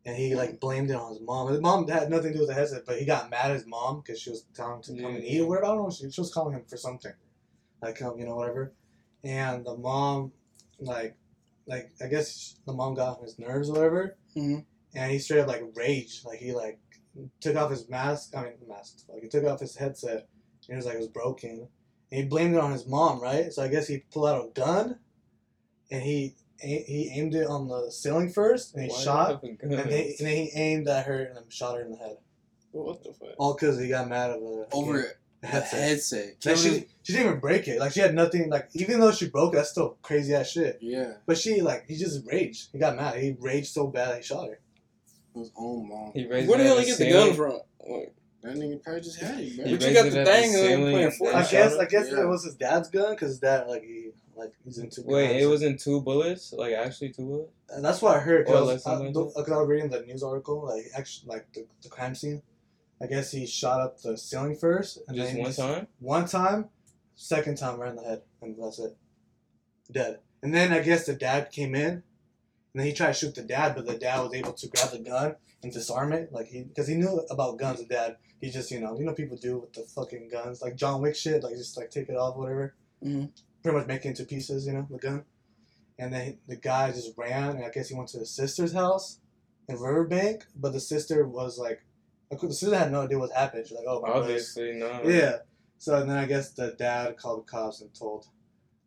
[0.06, 1.48] and he like blamed it on his mom.
[1.52, 3.66] His mom had nothing to do with the headset, but he got mad at his
[3.66, 5.30] mom because she was telling him to come and Yeah.
[5.30, 5.66] eat or whatever.
[5.66, 5.90] I don't know.
[5.90, 7.12] She, she was calling him for something,
[7.82, 8.72] like, you know, whatever.
[9.22, 10.32] And the mom,
[10.80, 11.16] like,
[11.66, 14.64] like I guess the mom got on his nerves or whatever, Mhm.
[14.94, 16.80] and he straight up like raged, like he like
[17.40, 18.34] took off his mask.
[18.36, 19.04] I mean, mask.
[19.08, 20.28] Like he took off his headset.
[20.68, 21.68] And it was like it was broken,
[22.10, 23.52] and he blamed it on his mom, right?
[23.52, 24.98] So I guess he pulled out a gun,
[25.90, 29.48] and he he aimed it on the ceiling first, and he Why shot, have a
[29.52, 29.72] gun?
[29.78, 32.16] and, they, and then he aimed at her and shot her in the head.
[32.72, 33.28] What the fuck?
[33.38, 35.80] All because he got mad at the over the the headset.
[35.80, 36.46] headset.
[36.46, 37.78] Like, she, she didn't even break it.
[37.78, 38.48] Like she had nothing.
[38.50, 40.78] Like even though she broke it, that's still crazy ass shit.
[40.80, 42.68] yeah, But she like he just raged.
[42.72, 43.18] He got mad.
[43.18, 44.58] He raged so bad he shot her.
[45.34, 46.12] his own mom.
[46.14, 47.60] He raised Where the hell at he get the gun from?
[47.86, 49.64] Like, That nigga probably just had it, bro.
[49.66, 51.34] He But you got the thing and playing.
[51.36, 51.76] I guess.
[51.76, 52.22] I guess Yeah.
[52.22, 55.02] it was his dad's gun because his dad like he like he's into.
[55.02, 55.42] Wait, guns.
[55.42, 56.52] it was in two bullets?
[56.52, 57.52] Like actually two bullets?
[57.70, 58.42] And that's what I heard.
[58.48, 59.50] Or Cause, less I, than because?
[59.50, 62.42] I was reading the news article, like actually, like the, the crime scene.
[63.02, 65.86] I guess he shot up the ceiling first, and Just then one time?
[65.98, 66.70] One time,
[67.16, 68.94] Second time right in the head, and that's it.
[69.90, 70.18] Dead.
[70.42, 72.02] And then I guess the dad came in, and
[72.74, 74.98] then he tried to shoot the dad, but the dad was able to grab the
[74.98, 77.80] gun and disarm it, like he, because he knew about guns.
[77.80, 80.76] The dad, he just you know, you know, people do with the fucking guns, like
[80.76, 82.74] John Wick shit, like just like take it off, whatever.
[83.02, 83.30] Mhm.
[83.66, 85.24] Pretty much make it into pieces, you know, the gun.
[85.98, 89.18] And then the guy just ran, and I guess he went to his sister's house
[89.68, 91.82] in Riverbank, but the sister was like,
[92.30, 93.66] the sister had no idea what happened.
[93.66, 95.00] She's like, oh my brother's Obviously, no.
[95.04, 95.38] yeah.
[95.78, 98.26] So then I guess the dad called the cops and told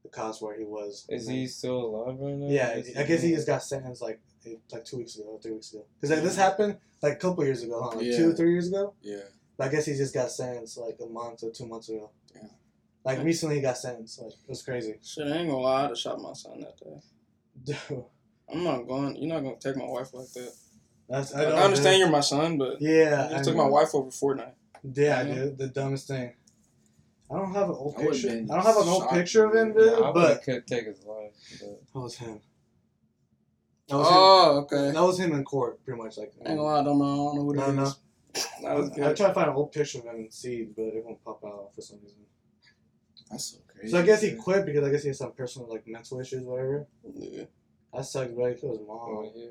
[0.03, 1.05] the cops where he was.
[1.09, 2.47] Is And he still alive right now?
[2.47, 4.21] Yeah, Is I guess he just got sentenced like
[4.71, 5.83] like two weeks ago, three weeks ago.
[5.99, 7.97] Because like, this happened like a couple years ago, huh?
[7.97, 8.33] Like two, Yeah.
[8.33, 8.93] three years ago.
[9.01, 9.17] Yeah.
[9.57, 12.11] But I guess he just got sentenced like a month or two months ago.
[13.05, 13.11] Yeah.
[13.11, 14.21] Like recently, he got sentenced.
[14.21, 14.95] Like it was crazy.
[15.03, 15.83] Shit, I ain't gonna lie.
[15.85, 17.75] I'd have shot my son that day.
[17.89, 18.03] Dude,
[18.51, 19.15] I'm not going.
[19.15, 20.53] You're not gonna take my wife like that.
[21.07, 21.99] that's I, Like, I understand dude.
[21.99, 23.63] you're my son, but Yeah, you I took know.
[23.63, 24.53] my wife over Fortnite.
[24.93, 25.33] Yeah, Yeah.
[25.35, 26.33] dude, the dumbest thing.
[27.31, 28.29] I don't have an old I picture.
[28.29, 29.77] I don't have an old picture of him, dude.
[29.83, 29.99] dude.
[29.99, 31.31] Nah, I but could take his life.
[31.61, 32.41] But that was him.
[33.87, 34.15] That was him.
[34.17, 34.91] Oh, okay.
[34.91, 36.17] That was him in court, pretty much.
[36.17, 36.79] Like, I ain't gonna lie.
[36.79, 37.05] I don't know.
[37.05, 37.95] I don't know who that No, is.
[38.63, 39.17] That was I good.
[39.17, 41.71] tried to find an old picture of him and see, but it won't pop out
[41.75, 42.17] for some reason.
[43.29, 43.91] That's so crazy.
[43.91, 46.43] So I guess he quit because I guess he had some personal like mental issues,
[46.43, 46.87] whatever.
[47.13, 47.43] Yeah,
[47.93, 48.49] That sucks, bro.
[48.53, 48.99] He killed his mom.
[48.99, 49.45] oh yeah.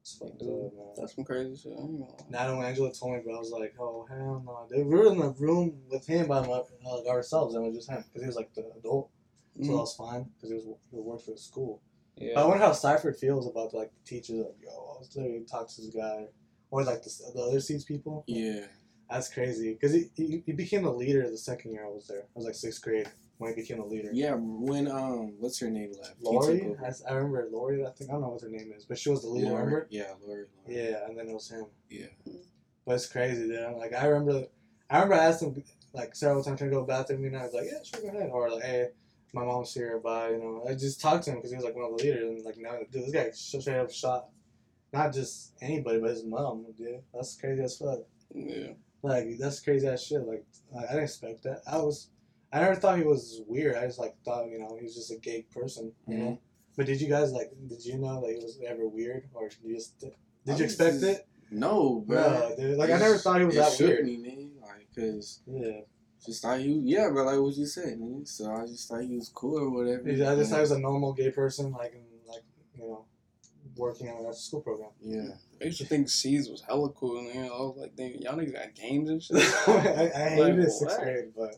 [0.00, 0.94] It's fucked up, man.
[0.96, 1.72] that's some crazy shit.
[1.78, 1.84] I.
[2.28, 4.66] Now when Angela told me, but I was like, oh hell no.
[4.68, 7.68] Dude, we were in the room with him by my, uh, like ourselves, and it
[7.68, 9.10] was just him because he was like the adult,
[9.54, 9.78] so that Mhm.
[9.78, 11.80] was fine because he was he worked for the school.
[12.16, 12.32] Yeah.
[12.34, 14.38] But I wonder how Cypher feels about like the teachers.
[14.44, 16.26] Like, yo, I was literally talking to this guy,
[16.72, 18.24] or like the, the other seats people.
[18.26, 18.66] Yeah.
[19.12, 22.20] That's crazy because he, he he became the leader the second year I was there.
[22.22, 24.08] I was like sixth grade when he became a leader.
[24.12, 24.34] Yeah.
[24.38, 26.14] When um, what's her name left?
[26.20, 26.74] Lori.
[26.82, 27.84] I, I remember Lori.
[27.84, 29.48] I think I don't know what her name is, but she was the leader.
[29.50, 29.86] Lori- Remember?
[29.90, 30.44] Yeah, Lori.
[30.66, 30.76] Lori.
[30.76, 31.66] Yeah, and then it was him.
[31.90, 32.06] Yeah.
[32.86, 33.76] But it's crazy, dude.
[33.76, 34.46] Like I remember,
[34.88, 37.36] I remember I asked him like several times, "Can I go to the bathroom?" And
[37.36, 38.88] I was like, "Yeah, sure, go ahead." Or like, "Hey,
[39.34, 41.76] my mom's here, bye." You know, I just talked to him because he was like
[41.76, 44.28] one of the leaders, and like now, dude, this guy straight up shot,
[44.92, 47.02] not just anybody, but his mom, dude.
[47.12, 47.98] That's crazy as fuck.
[48.34, 48.72] Yeah.
[49.02, 50.22] Like that's crazy ass shit.
[50.26, 50.44] Like
[50.76, 51.62] I I didn't expect that.
[51.66, 52.10] I was,
[52.52, 53.76] I never thought he was weird.
[53.76, 55.92] I just like thought you know he was just a gay person.
[56.06, 56.24] You know.
[56.24, 56.34] Mm-hmm.
[56.76, 57.50] But did you guys like?
[57.68, 60.12] Did you know that he was ever weird, or did you just did
[60.48, 61.28] I you expect just- it?
[61.50, 62.54] No, bro.
[62.58, 62.64] No.
[62.76, 64.06] Like I never thought he was that weird.
[64.06, 64.52] me, man.
[64.62, 65.80] Like, cause Yeah.
[66.24, 68.24] just thought you, yeah, but like what you said, man.
[68.24, 70.08] So I just thought he was cool or whatever.
[70.08, 73.04] I just thought he was a normal gay person, like in, like you know,
[73.76, 74.90] working on a school program.
[75.00, 75.28] Yeah.
[75.60, 78.22] I used to think C's was hella cool, and you know, I was like, thinking,
[78.22, 79.36] y'all niggas got games and shit.
[79.66, 81.54] I, I hated Like, it sixth grade, but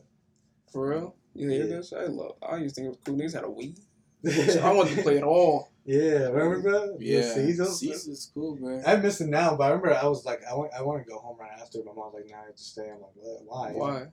[0.71, 1.15] For real?
[1.33, 1.75] You hear Yeah.
[1.77, 1.93] this?
[1.93, 2.35] I love.
[2.47, 3.15] I used to think it was cool.
[3.17, 3.77] Niggas had a Wii.
[4.63, 5.69] I wanted to play it all.
[5.85, 6.97] yeah, remember bro?
[6.99, 7.21] Yeah.
[7.33, 8.81] See, those- C's is cool, man.
[8.87, 11.09] I miss it now, but I remember I was like, I want, I want to
[11.09, 11.79] go home right after.
[11.79, 13.43] My mom was like, "Nah, I have to stay." I'm like, "What?
[13.45, 14.05] Why?" Why?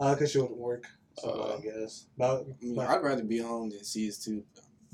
[0.00, 0.84] Uh, cause she wouldn't work.
[1.18, 1.56] So Uh.
[1.56, 2.06] I guess.
[2.18, 4.42] But, I mean, but I'd rather be home than C's too.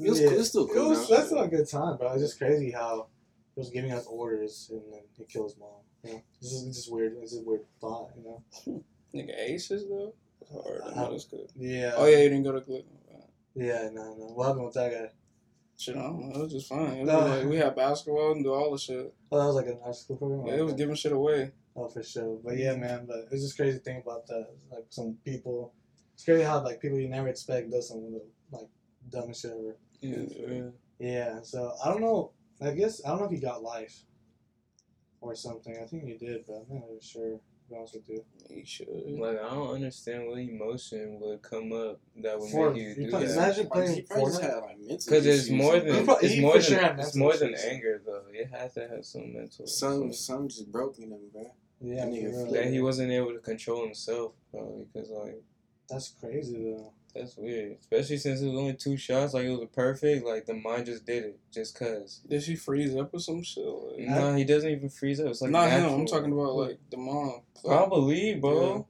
[0.04, 0.28] It was yeah.
[0.30, 0.38] cool.
[0.40, 0.88] It's still It cool.
[0.90, 1.14] was, though.
[1.16, 3.06] that's still a good time, but it's just crazy how
[3.54, 5.68] he was giving us orders and then he kills mom.
[6.04, 7.14] You know, it's just, it's just weird.
[7.20, 8.10] It's just a weird thought.
[8.16, 8.84] You know.
[9.14, 10.14] Nigga aces though.
[10.40, 10.80] It's hard.
[10.86, 11.50] I know uh, that's good.
[11.56, 11.92] Yeah.
[11.96, 12.84] Oh yeah, you didn't go to Glick.
[13.54, 13.88] Yeah.
[13.92, 14.14] No.
[14.14, 14.26] No.
[14.34, 15.10] What happened with that guy?
[15.76, 16.34] Shit, I don't know.
[16.40, 16.92] It was just fun.
[16.92, 17.18] It was No.
[17.20, 19.12] like, we had basketball and do all the shit.
[19.32, 20.46] Oh, that was like a high school program.
[20.46, 21.52] Yeah, it was giving shit away.
[21.74, 22.38] Oh, for sure.
[22.44, 23.06] But yeah, man.
[23.06, 24.48] But it's just crazy thing about that.
[24.70, 25.72] Like some people,
[26.14, 28.68] it's crazy how like people you never expect does some of the like
[29.08, 29.76] dumbest shit ever.
[30.00, 30.70] Yeah.
[30.98, 31.40] Yeah.
[31.42, 32.32] So I don't know.
[32.60, 33.96] I guess I don't know if he got life
[35.20, 35.76] or something.
[35.82, 37.32] I think he did, but I'm not really sure.
[37.38, 38.24] To be honest with you.
[38.48, 38.88] You should.
[39.18, 42.94] Like I don't understand what emotion would come up that would For- make you you
[43.06, 43.22] do that.
[43.30, 44.44] imagine playing he probably just Fortnite.
[44.44, 47.36] had like mental Because it's more than He pro- it's more than sure it's more
[47.36, 48.22] than anger though.
[48.32, 49.66] It has to have some mental.
[49.66, 51.44] some some- some just broken him, bro.
[51.80, 52.04] Yeah.
[52.04, 52.52] That nigga for real.
[52.52, 54.86] that he wasn't able to control himself, probably.
[54.92, 55.40] Because like
[55.88, 56.92] That's crazy though.
[57.14, 59.34] That's weird, especially since it was only two shots.
[59.34, 60.24] Like it was perfect.
[60.26, 62.20] Like the mind just did it, just cause.
[62.28, 63.64] Did she freeze up or some shit?
[63.64, 65.28] Like, Nah, he doesn't even freeze up.
[65.28, 65.84] It's like not him.
[65.84, 67.42] I'm talking about like the mom.
[67.64, 68.86] Probably, bro.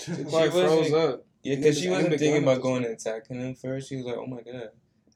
[0.00, 1.26] She She probably froze up.
[1.42, 3.88] Yeah, because she wasn't thinking about going and attacking him first.
[3.88, 4.70] She was like, "Oh my god."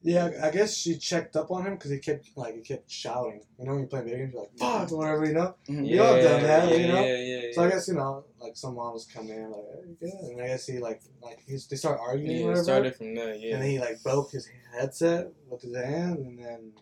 [0.07, 3.41] Yeah, I guess she checked up on him because he kept like he kept shouting.
[3.59, 5.25] You know, when you play video games, you're like "fuck" or whatever.
[5.25, 5.55] You know.
[5.67, 5.89] Mhm.
[5.89, 7.01] You all done that, yeah, you know?
[7.01, 7.53] Yeah, yeah, yeah.
[7.55, 10.11] So I guess you know, like some moms come in like, hey, good?
[10.31, 12.37] and I guess he like like he's they start arguing.
[12.37, 13.35] yeah, whatever, started from there.
[13.35, 13.55] Yeah.
[13.55, 14.47] And then he like broke his
[14.79, 16.73] headset with his hand, and then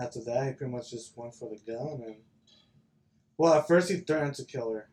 [0.00, 2.02] after that, he pretty much just went for the gun.
[2.06, 2.16] And
[3.36, 4.88] well, at first he threatened to kill her.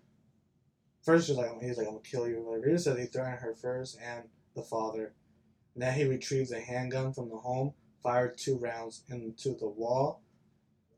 [1.03, 2.39] First, she was like, he's like, I'm gonna kill you.
[2.39, 2.69] or Whatever.
[2.71, 4.25] He said he threatened her first and
[4.57, 5.13] the father.
[5.79, 10.21] Then he retrieves a handgun from the home, fired two rounds into the wall,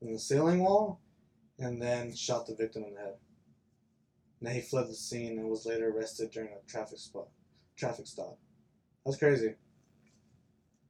[0.02, 1.00] in the ceiling wall,
[1.60, 3.15] and then shot the victim in the head.
[4.41, 7.28] Then he fled the scene and was later arrested during a traffic spot.
[7.78, 8.39] traffic stop.
[9.06, 9.54] That's crazy.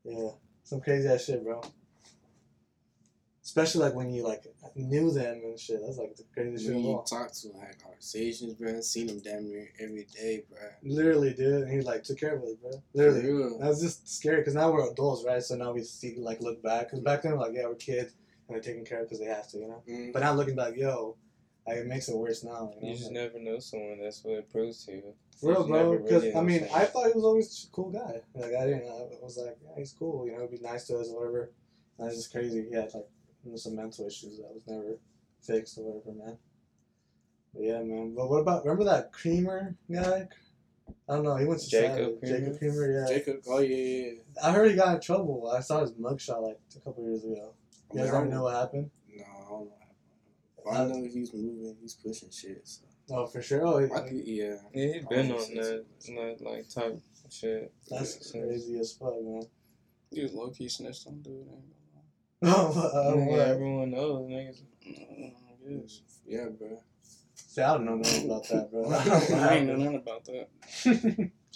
[0.06, 0.30] Yeah,
[0.64, 1.62] some crazy ass shit, bro.
[3.52, 4.46] Especially like when you like
[4.78, 5.82] knew them and shit.
[5.86, 7.04] That's like the craziest shit When of you all.
[7.04, 8.80] talk to had conversations, bro.
[8.80, 10.70] Seen them damn near every day, bro.
[10.84, 12.72] Literally, dude, and he like took care of us, bro.
[12.72, 13.26] For Literally.
[13.26, 13.60] real.
[13.60, 15.44] That's just scary because now we're adults, right?
[15.44, 18.14] So now we see like look back because back then like yeah we're kids
[18.48, 19.84] and they're taking care of because they have to, you know.
[19.86, 20.14] Mm.
[20.14, 21.18] But now looking back, yo,
[21.68, 22.72] like it makes it worse now.
[22.76, 22.94] You, know?
[22.94, 24.00] You just never know someone.
[24.02, 25.14] That's what it proves to you.
[25.42, 25.98] For real, bro.
[25.98, 28.22] Because really I mean, know I thought he was always a cool guy.
[28.34, 28.86] Like I didn't.
[28.86, 29.10] Know.
[29.12, 30.26] I was like, yeah, he's cool.
[30.26, 31.52] You know, he'd be nice to us or whatever.
[32.00, 32.66] And it's just crazy.
[32.72, 33.10] Yeah, had like
[33.44, 34.98] you know, some mental issues that was never
[35.42, 36.38] fixed or whatever, man.
[37.54, 38.14] But yeah, man.
[38.16, 40.28] But what about remember that Creamer guy?
[41.10, 41.36] I don't know.
[41.36, 42.40] He went to Jacob Creamer?
[42.40, 42.92] Jacob Creamer.
[42.92, 43.14] Yeah.
[43.16, 44.06] Jacob, oh yeah, yeah.
[44.14, 44.48] yeah.
[44.48, 45.52] I heard he got in trouble.
[45.56, 47.54] I saw his mugshot like a couple years ago.
[47.94, 48.90] You guys I ever know what happened?
[49.10, 49.72] No, I don't know.
[50.58, 50.94] what happened.
[50.94, 51.76] I uh, know he's moving.
[51.82, 52.62] He's pushing shit.
[52.64, 52.84] So.
[53.14, 53.66] Oh, for sure.
[53.66, 54.56] Oh, I he- could, yeah.
[54.74, 57.02] Yeah, he I been don't on that, too that like type of
[57.34, 57.74] shit.
[57.90, 58.42] that's Yeah.
[58.42, 59.44] crazy as fuck, man.
[60.12, 61.48] He was low key snitched on dude.
[61.52, 61.81] ain't
[62.44, 63.40] Oh, Yeah, uh, what?
[63.40, 64.62] everyone knows, niggas.
[64.84, 65.34] gonna lie.
[65.70, 66.02] Mm, I guess.
[66.26, 66.82] Yeah, bro.
[67.36, 68.92] See, I don't know nothing about that, bro.
[68.92, 70.48] I don't know ain't know nothing about that.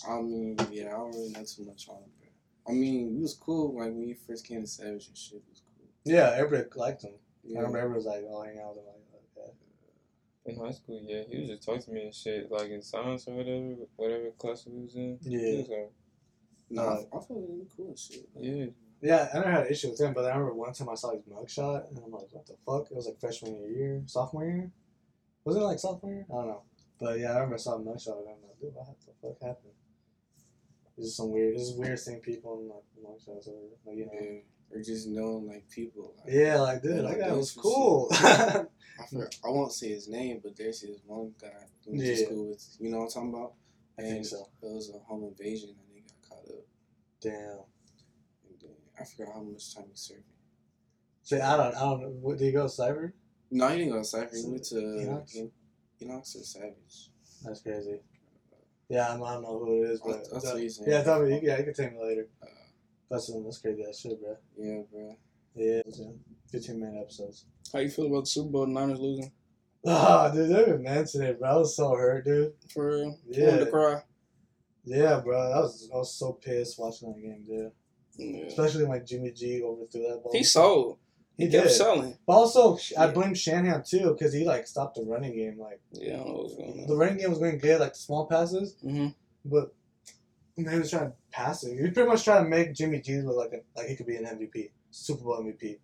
[0.07, 2.27] I mean, yeah, I don't really know too much on it, bro.
[2.67, 3.73] I mean, it was cool.
[3.75, 5.87] Like when you first came to Savage and shit, he was cool.
[6.03, 7.13] yeah, everybody liked him.
[7.43, 7.57] Yeah.
[7.59, 8.93] I remember everybody was like, oh, hang out with him.
[9.11, 9.51] Like, okay.
[10.45, 13.27] In high school, yeah, he was just talking to me and shit, like in science
[13.27, 15.17] or whatever, whatever class we was in.
[15.23, 15.57] He Yeah.
[15.61, 15.91] was like,
[16.69, 18.29] No, Uh, I, I thought he was cool and shit.
[18.39, 18.65] yeah.
[19.01, 21.11] Yeah, I never had an issue with him, but I remember one time I saw
[21.11, 22.89] his mugshot, and I'm like, what the fuck?
[22.89, 24.71] It was like freshman year, sophomore year?
[25.43, 26.25] Wasn't it like sophomore year?
[26.29, 26.61] I don't know.
[26.99, 29.41] But yeah, I remember I saw a mugshot, and I'm like, dude, what the fuck
[29.41, 29.73] happened?
[30.97, 33.53] It's just some weird, it's just weird seeing people in like mugshots or.
[33.85, 34.11] Like, you know.
[34.13, 34.39] Yeah.
[34.71, 36.15] Or just knowing like people.
[36.17, 38.07] Like, Yeah, like, dude, Yeah, that like guy was cool.
[38.11, 38.65] I,
[39.09, 41.49] forgot, I won't say his name, but there's this one guy
[41.85, 42.77] who went to school with.
[42.79, 43.53] You know what I'm talking about?
[43.99, 44.49] I think so.
[44.63, 46.65] It was a home invasion, and he got caught up.
[47.21, 47.59] Damn.
[48.97, 50.23] And I forgot how much time he served.
[51.23, 52.07] See, I don't, I don't know.
[52.21, 53.11] What, did he go to cyber?
[53.51, 54.35] No, he didn't go to Cypher.
[54.35, 55.37] He went to Enox?
[55.37, 55.51] En-
[56.01, 57.09] Enox or Savage.
[57.43, 57.99] That's crazy.
[58.89, 61.21] Yeah, I don't, I don't know who it is, I'll- but I'll his yeah, tell
[61.23, 61.39] me.
[61.41, 62.27] Yeah, you can tell me later.
[62.41, 62.47] Uh,
[63.09, 64.35] That's that's crazy ass shit, bro.
[64.57, 65.15] yeah, bro.
[65.55, 66.05] Yeah, yeah.
[66.51, 67.45] fifteen minute episodes.
[67.71, 68.65] How you feel about the Super Bowl?
[68.67, 69.31] Niners losing
[69.85, 71.49] Oh, dude, they even mentioned it, bro.
[71.49, 72.53] I was so hurt, dude.
[72.73, 73.19] for real.
[73.33, 73.45] I Yeah.
[73.49, 74.01] wanted to cry.
[74.83, 75.39] Yeah, bro.
[75.39, 77.71] I was I was so pissed watching that game, dude.
[78.17, 78.45] Yeah.
[78.45, 80.31] Especially when Jimmy G overthrew that ball.
[80.33, 80.97] He sold.
[81.37, 81.73] He He kept did.
[81.73, 82.17] selling.
[82.25, 85.59] But also, I blame Shanahan too because he like stopped the running game.
[85.59, 87.99] Like Yeah, I don't know what's going the running game was going good, like the
[87.99, 89.07] small passes, hmm
[89.43, 89.73] but
[90.57, 91.75] man he was trying to pass it.
[91.75, 94.07] He was pretty much trying to make Jimmy G look like a, like he could
[94.07, 95.77] be an MVP, Super Bowl MVP,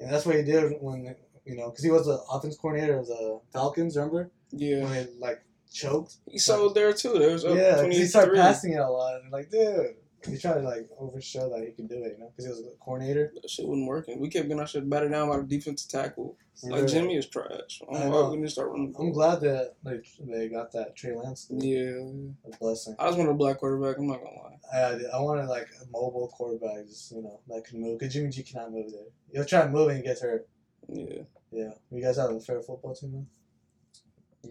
[0.00, 1.14] and that's what he did when
[1.46, 3.96] you know because he was the offense coordinator of the Falcons.
[3.96, 4.82] Remember Yeah.
[4.82, 5.40] when they like
[5.72, 6.16] choked?
[6.28, 7.12] He sold there too.
[7.18, 9.20] There was up yeah, he started passing it a lot.
[9.22, 9.94] And like, dude,
[10.26, 12.60] he tried to like overshow that he could do it, you know, because he was
[12.60, 13.32] a coordinator.
[13.34, 14.20] That shit wasn't working.
[14.20, 16.36] We kept getting our shit battered down by the defensive tackle.
[16.62, 16.86] Like.
[16.86, 17.82] Jimmy is trash.
[17.92, 18.28] I I'm know.
[18.28, 18.94] why we start running.
[18.98, 21.46] I'm glad that they, they got that Trey Lance.
[21.46, 21.62] dude.
[21.62, 22.52] Yeah.
[22.52, 22.94] A blessing.
[22.98, 23.98] I just want a black quarterback.
[23.98, 24.58] I'm not gonna lie.
[24.72, 27.98] I, I wanted like a mobile quarterback, just you know, that can move.
[28.00, 29.02] Cause Jimmy G cannot move there.
[29.32, 30.48] He'll try to move and get hurt.
[30.88, 31.22] Yeah.
[31.50, 31.70] Yeah.
[31.90, 33.26] You guys have a fair football team, man?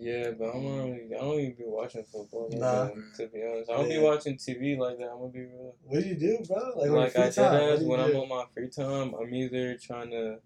[0.04, 0.78] Yeah, but I'm mm.
[0.78, 2.50] not really, I don't even be watching football.
[2.50, 2.86] Like Nah.
[2.86, 3.98] that, to be honest, I don't Yeah.
[4.00, 5.10] be watching TV like that.
[5.12, 5.76] I'm gonna be real.
[5.86, 6.58] What do you do, bro?
[6.76, 8.06] Like, on Like your I free time, did what ask do you when do?
[8.06, 10.40] I'm on my free time, I'm either trying to,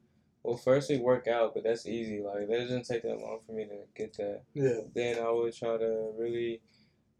[0.43, 2.21] well, firstly work out, but that's easy.
[2.21, 4.43] Like that doesn't take that long for me to get that.
[4.53, 4.81] Yeah.
[4.93, 6.61] Then I would try to really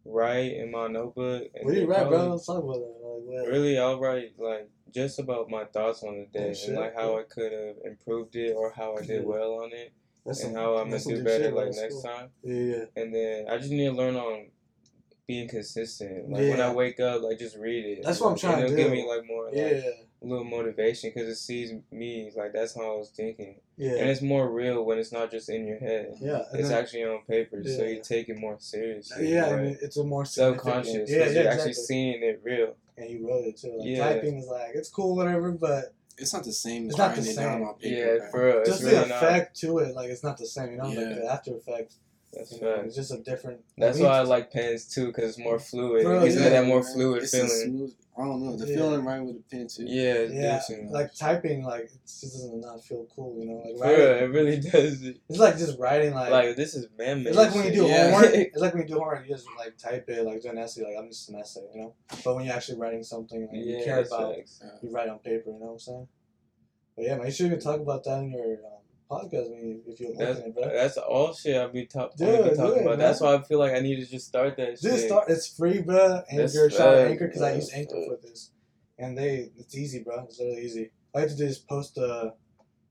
[0.06, 1.50] write in my notebook.
[1.56, 2.28] And What do you write, probably- bro?
[2.32, 2.80] Let's talk about that.
[2.80, 3.48] Like, what?
[3.48, 6.96] Really, I'll write like just about my thoughts on the day Oh, shit, and like
[6.96, 7.20] how yeah.
[7.20, 9.28] I could have improved it or how I did Yeah.
[9.28, 9.92] well on it
[10.28, 12.02] That's and how I'm gonna do better like next cool.
[12.04, 12.30] time.
[12.44, 12.86] Yeah, yeah.
[12.96, 14.48] And then I just need to learn on
[15.28, 16.30] being consistent.
[16.30, 18.04] Like when I wake up, like just read it.
[18.04, 18.94] That's what I'm trying to it'll give do.
[18.94, 19.74] me like more Yeah, like
[20.22, 24.10] a little motivation because it sees me like that's how I was thinking, yeah, and
[24.10, 26.16] it's more real when it's not just in your head.
[26.20, 26.44] yeah.
[26.54, 29.32] It's then- actually on paper, so you take it more seriously.
[29.34, 31.10] yeah, and it's a more subconscious.
[31.10, 31.74] Yeah, yeah, you're actually exactly.
[31.74, 32.76] seeing it real.
[33.00, 33.76] And you wrote it too.
[33.78, 34.14] Like Yeah.
[34.14, 37.22] typing is like it's cool, whatever, but It's not the same as It's not the
[37.22, 37.68] writing it down same.
[37.68, 37.96] on paper.
[37.96, 38.58] Yeah, for real.
[38.60, 39.24] It's just really the not.
[39.24, 40.72] effect to it, like it's not the same.
[40.72, 41.94] You know, like the after effect.
[42.34, 43.62] That's You know, it's just a different.
[43.78, 46.04] That's I why I like pens too, because it's more fluid.
[46.04, 46.94] Bro, it gives me that more man.
[46.94, 47.92] fluid it's A feeling.
[48.18, 48.56] Smooth, I don't know.
[48.58, 48.76] The Yeah.
[48.76, 49.86] feeling right with the pen too.
[49.86, 53.40] Yeah, Yeah, like typing, like it just doesn't not feel cool.
[53.40, 55.04] You know, like for real, it really does.
[55.04, 57.28] It's like just writing, like, Like this is man made.
[57.28, 58.12] it's like when you do Yeah.
[58.12, 58.34] homework.
[58.36, 60.84] It's like when you do homework, you just like type it, like do an essay.
[60.84, 61.94] Like I'm just an essay, you know.
[62.24, 64.64] But when you're actually writing something like, you care about, facts.
[64.82, 65.52] you write on paper.
[65.52, 66.08] You know what I'm saying?
[66.96, 68.77] But yeah, make sure you should even talk about that in your um,
[69.10, 70.70] podcast me if you're That's it, bro.
[70.74, 72.86] that's all shit I'll be, talk, Do be do talking it, about.
[72.92, 73.00] man.
[73.00, 75.08] That's why I feel like I need to just start that Just shit.
[75.08, 75.26] start.
[75.30, 76.22] It's free, bro.
[76.30, 78.52] Anchor, shout out Anchor because I use Anchor for this,
[78.98, 80.24] and they it's easy, bro.
[80.26, 80.92] It's really easy.
[81.14, 82.34] All you have to do is post the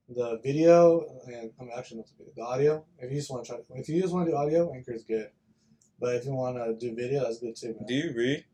[0.09, 2.85] the video and I mean actually not the video, the audio.
[2.99, 5.05] If you just want to try, if you just want to do audio, Anchor is
[5.05, 5.29] good.
[5.99, 7.87] But if you want to do video, that's good too, man.
[7.89, 8.45] Do you read?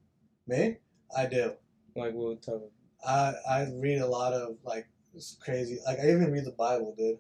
[0.47, 0.77] Me,
[1.17, 1.53] I do.
[1.95, 2.71] Like what type?
[3.07, 5.79] I I read a lot of like it's crazy.
[5.87, 7.19] Like I even read the Bible, dude.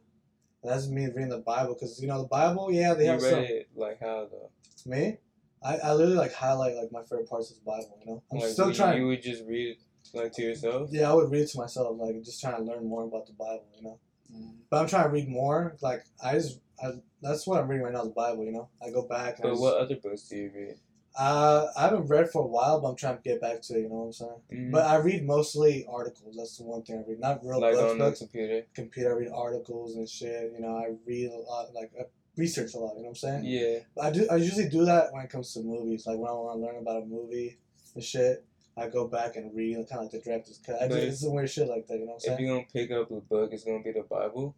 [0.62, 2.70] And that's me reading the Bible because you know the Bible.
[2.72, 3.42] Yeah, they You have read some.
[3.44, 4.50] it like how though?
[4.86, 5.18] Me,
[5.64, 7.98] I, I literally like highlight like my favorite parts of the Bible.
[8.00, 9.00] You know, I'm like still you, trying.
[9.00, 9.78] You would just read it
[10.14, 10.88] like to yourself.
[10.92, 13.32] Yeah, I would read it to myself, like just trying to learn more about the
[13.32, 13.98] Bible, you know.
[14.34, 14.54] Mm.
[14.70, 15.76] But I'm trying to read more.
[15.80, 18.44] Like I just, I, that's what I'm reading right now, the Bible.
[18.44, 19.36] You know, I go back.
[19.36, 20.74] And I But just- what other books do you read?
[21.18, 23.82] Uh, I haven't read for a while, but I'm trying to get back to it.
[23.82, 24.40] You know what I'm saying?
[24.52, 24.70] Mhm.
[24.72, 26.36] But I read mostly articles.
[26.36, 27.20] That's the one thing I read.
[27.20, 27.90] Not real like books.
[27.92, 28.66] on the computer.
[28.74, 30.52] Computer, I read articles and shit.
[30.52, 31.74] You know, I read a lot.
[31.74, 32.04] Like I
[32.36, 32.94] research a lot.
[32.96, 33.44] You know what I'm saying?
[33.44, 33.78] Yeah.
[34.02, 34.26] I do.
[34.30, 36.06] I usually do that when it comes to movies.
[36.06, 37.58] Like when I want to learn about a movie
[37.94, 38.44] and shit,
[38.74, 40.76] I go back and read kind of like the director's cut.
[40.80, 41.98] I But just, it's some weird shit like that.
[41.98, 42.34] You know what I'm If saying?
[42.34, 44.54] If you're gonna pick up a book, it's gonna be the Bible.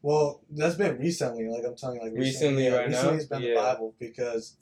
[0.00, 1.48] Well, that's been recently.
[1.48, 2.96] Like I'm telling you, like Recently, yeah, right now?
[2.98, 3.48] recently it's been Yeah.
[3.48, 4.54] the Bible because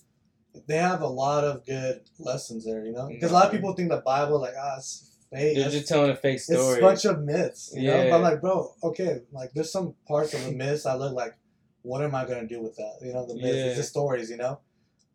[0.66, 2.84] they have a lot of good lessons there.
[2.84, 5.56] You know, because a lot of people think the Bible like ah it's fake.
[5.56, 6.58] They're just telling a fake story.
[6.58, 7.72] it's a bunch of myths.
[7.74, 8.10] You know, Yeah.
[8.10, 11.34] but I'm like, bro, okay, like there's some parts of the myths I look like,
[11.82, 12.98] what am I gonna do with that?
[13.02, 13.74] You know, the myths, Yeah.
[13.74, 14.30] the stories.
[14.30, 14.60] You know.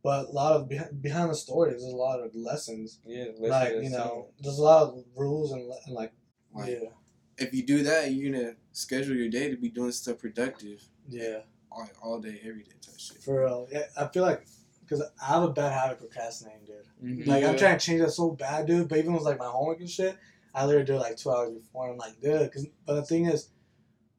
[0.03, 2.99] But a lot of behind, behind the stories, there's a lot of lessons.
[3.05, 6.11] yeah, listen like you know, there's a lot of rules and, and like,
[6.55, 6.89] Like, yeah,
[7.37, 11.41] if you do that, you're gonna schedule your day to be doing stuff productive yeah.
[11.71, 13.21] all, all day, every day type shit.
[13.21, 14.45] For real, yeah, I feel like
[14.91, 16.85] because I have a bad habit of procrastinating, dude.
[17.01, 17.27] Mhm.
[17.27, 18.89] Like I'm trying to change that so bad, dude.
[18.89, 20.17] But even with like my homework and shit,
[20.53, 21.85] I literally do it like two hours before.
[21.85, 22.51] And I'm like, dude.
[22.51, 23.49] Cause, but the thing is,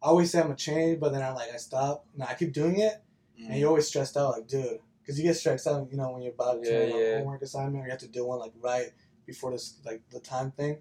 [0.03, 2.07] I always say I'm gonna change, but then I'm like, I stop.
[2.15, 3.03] And I keep doing it,
[3.49, 4.81] and you're always stressed out, like, dude.
[5.07, 7.17] Cause you get stressed out, you know, when you're about to Yeah, do a yeah.
[7.19, 8.93] homework assignment, or you have to do one like right
[9.27, 10.79] before this, like the time thing,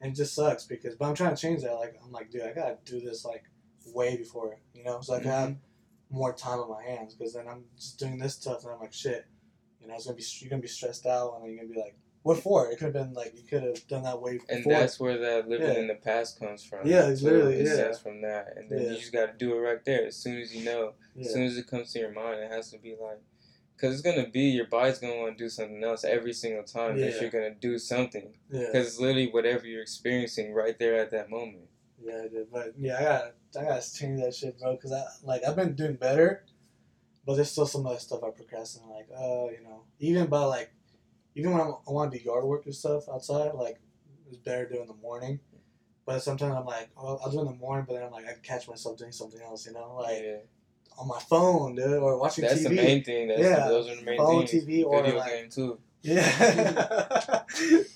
[0.00, 0.94] and it just sucks because.
[0.94, 1.74] But I'm trying to change that.
[1.74, 3.44] Like I'm like, dude, I gotta do this like
[3.92, 6.16] way before, you know, so I can have Mm-hmm.
[6.16, 7.14] more time on my hands.
[7.14, 9.26] Because then I'm just doing this stuff, and I'm like, shit.
[9.82, 11.96] You know, it's gonna be you're gonna be stressed out, and you're gonna be like,
[12.22, 15.00] "What for?" It could have been like you could have done that way And that's
[15.00, 15.78] where that living Yeah.
[15.80, 16.86] in the past comes from.
[16.86, 17.74] Yeah, it's literally- It yeah.
[17.74, 18.90] stems from that, and then Yeah.
[18.90, 20.06] you just got to do it right there.
[20.06, 22.70] As soon as you know, as soon as it comes to your mind, it has
[22.70, 23.18] to be like,
[23.76, 26.98] because it's gonna be your body's gonna want to do something else every single time
[27.00, 28.32] that you're gonna do something.
[28.50, 31.68] yeah, Because it's literally whatever you're experiencing right there at that moment.
[32.00, 32.50] yeah, I did.
[32.52, 34.76] But yeah, I gotta, I gotta change that shit, bro.
[34.76, 36.44] Cause I like I've been doing better,
[37.26, 38.88] but there's still some other stuff I procrastinate.
[38.90, 40.72] Like, uh, you know, even by like,
[41.34, 43.80] even when I'm, I want to do yard work and stuff outside, like
[44.28, 45.40] it's better doing in the morning.
[46.04, 48.26] But sometimes I'm like, oh, I'll do it in the morning, but then I'm like,
[48.26, 50.36] I catch myself doing something else, you know, like yeah,
[50.98, 52.48] on my phone, dude, or watching TV.
[52.48, 52.68] that's TV.
[52.70, 53.28] the main thing.
[53.28, 54.64] That's Yeah, those are the main phone, things.
[54.66, 55.78] TV, or Video like- game too.
[56.04, 56.22] Yeah.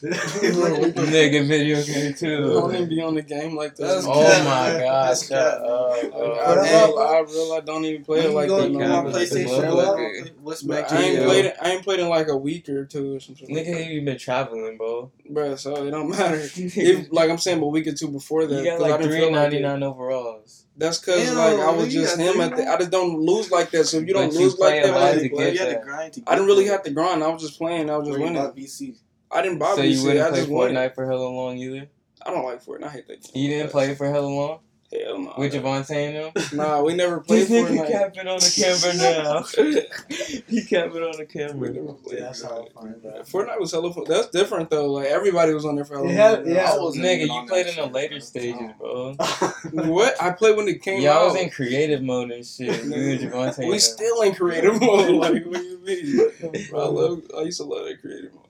[0.07, 2.43] Nigga, video game I too.
[2.53, 4.11] don't even be on the game like That's that.
[4.11, 4.45] Oh cap.
[4.45, 5.63] my god, That's shut cap.
[5.63, 5.93] up.
[6.05, 6.35] I, bro.
[6.37, 8.71] I, real, I real don't even play it like that.
[8.71, 9.13] you no go on more.
[9.13, 9.49] Like the PlayStation.
[9.49, 10.21] motherfucker.
[10.23, 11.25] what- What's But I to ain't you?
[11.25, 11.57] played it.
[11.61, 13.49] I ain't played in like a week or two or something.
[13.49, 13.87] Nigga, that.
[13.87, 15.11] you been traveling, bro.
[15.29, 16.41] Bruh, so it don't matter.
[16.57, 19.01] If, like I'm saying, a week or two before that, You got 'cause I like
[19.01, 19.63] didn't three feel like ninety it.
[19.63, 20.66] nine overalls.
[20.79, 22.69] That's cause like I was just him at the.
[22.69, 23.87] I just don't lose like that.
[23.87, 25.53] So if you don't But you lose play like that, lot like, to Well, get
[25.55, 26.73] you had to grind to I didn't really there.
[26.75, 27.25] have to grind.
[27.25, 27.89] I was just playing.
[27.89, 28.43] I was just winning.
[28.43, 28.97] VC.
[29.31, 29.91] I didn't buy So VC.
[29.93, 30.71] you wouldn't I play just won.
[30.71, 31.89] Fortnite for hella long either.
[32.25, 32.85] I don't like Fortnite.
[32.85, 33.43] I hate that game.
[33.43, 34.59] You didn't play it for hella long
[34.93, 35.35] Hell no.
[35.37, 36.45] with Javante and them.
[36.57, 37.91] Nah, we never played This nigga Fortnite.
[37.91, 40.45] capping on the camera now.
[40.49, 41.71] he capping on the We camera.
[41.71, 42.69] never played Yeah, that's how Fortnite.
[42.77, 43.27] I find that.
[43.27, 44.05] Fortnite was hella fun.
[44.07, 44.93] That's different though.
[44.93, 46.49] Like everybody was on there for hella Yeah, long.
[46.49, 46.71] yeah.
[46.73, 49.15] I was Nigga, you played in the later stages, bro.
[49.73, 50.23] What?
[50.23, 51.33] I played when it came Yeah, I out.
[51.33, 52.85] was in creative mode and shit.
[52.85, 53.69] You and Javante.
[53.69, 55.11] we still in creative mode.
[55.17, 56.67] Like, what do you mean?
[56.71, 57.23] Bro, I love.
[57.37, 58.43] I used to love that creative mode.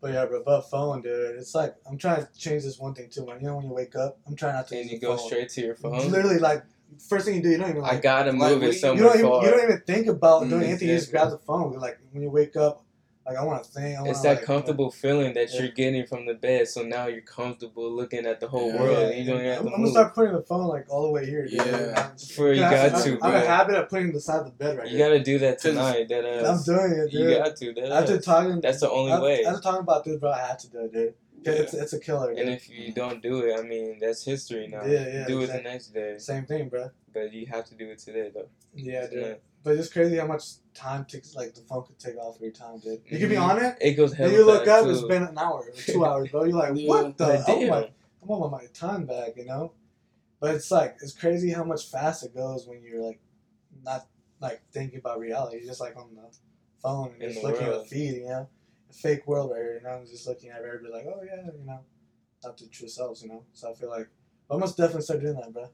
[0.00, 1.36] But yeah, bro, but phone, dude.
[1.36, 3.24] It's like I'm trying to change this one thing too.
[3.24, 4.80] When you know when you wake up, I'm trying not to.
[4.80, 5.26] and you go phone.
[5.26, 6.10] straight to your phone.
[6.10, 6.64] Literally, like
[7.08, 7.84] first thing you do, you don't even.
[7.84, 9.26] I gotta move do it you- you don't even.
[9.30, 9.44] far.
[9.44, 10.88] You don't even think about Mm, doing anything.
[10.88, 11.72] You just grab the phone.
[11.74, 12.82] Like when you wake up,
[13.26, 13.96] like I want to think.
[13.96, 15.62] I wanna, It's that like, comfortable feeling that Yeah.
[15.62, 16.66] you're getting from the bed.
[16.68, 18.80] So now you're comfortable looking at the whole Yeah.
[18.80, 18.98] world.
[18.98, 20.86] Yeah, and you don't even have I'm, to I'm gonna start putting the phone like
[20.88, 21.44] all the way here.
[21.46, 21.52] Dude.
[21.54, 21.92] Yeah.
[21.96, 24.50] I'm- For you got I, to, I, am a habit of putting it beside the
[24.50, 24.90] bed right now.
[24.90, 25.08] You here.
[25.08, 26.08] gotta do that tonight.
[26.08, 26.64] That I'm ass.
[26.64, 27.30] doing it, dude.
[27.30, 27.72] You got to.
[27.74, 28.24] That After ass.
[28.24, 29.44] talking, That's the only after, way.
[29.44, 31.14] After talking about this, bro, I had to do it, dude.
[31.44, 32.30] 'Cause It's it's a killer.
[32.34, 32.40] Dude.
[32.40, 34.84] And if you don't do it, I mean, that's history now.
[34.84, 36.90] Yeah, yeah, do it the next day, Same thing, bro.
[37.14, 38.48] but you have to do it today, though.
[38.74, 39.38] Yeah, dude.
[39.62, 40.44] But it's crazy how much
[40.74, 41.34] time takes.
[41.34, 43.02] Like the phone could take off your time, dude.
[43.10, 43.42] You could be Mhm.
[43.50, 43.76] on it.
[43.80, 46.44] It goes And you look up, It's been an hour, two hours, bro.
[46.44, 46.88] You're like, Yeah.
[46.88, 47.24] what the?
[47.24, 47.68] I want, damn.
[47.68, 47.92] my, I
[48.24, 49.72] want my time back, you know.
[50.40, 53.20] But it's like it's crazy how much fast it goes when you're like
[53.84, 54.06] not
[54.40, 55.58] like thinking about reality.
[55.58, 56.34] You're just like on the
[56.82, 58.48] phone and In just the looking at the feed, you know,
[58.88, 61.44] a fake world right here, you know, and just looking at everybody like, oh yeah,
[61.52, 61.80] you know,
[62.42, 63.44] not the true selves, you know.
[63.52, 64.08] So I feel like
[64.50, 65.68] I must definitely start doing that, bro.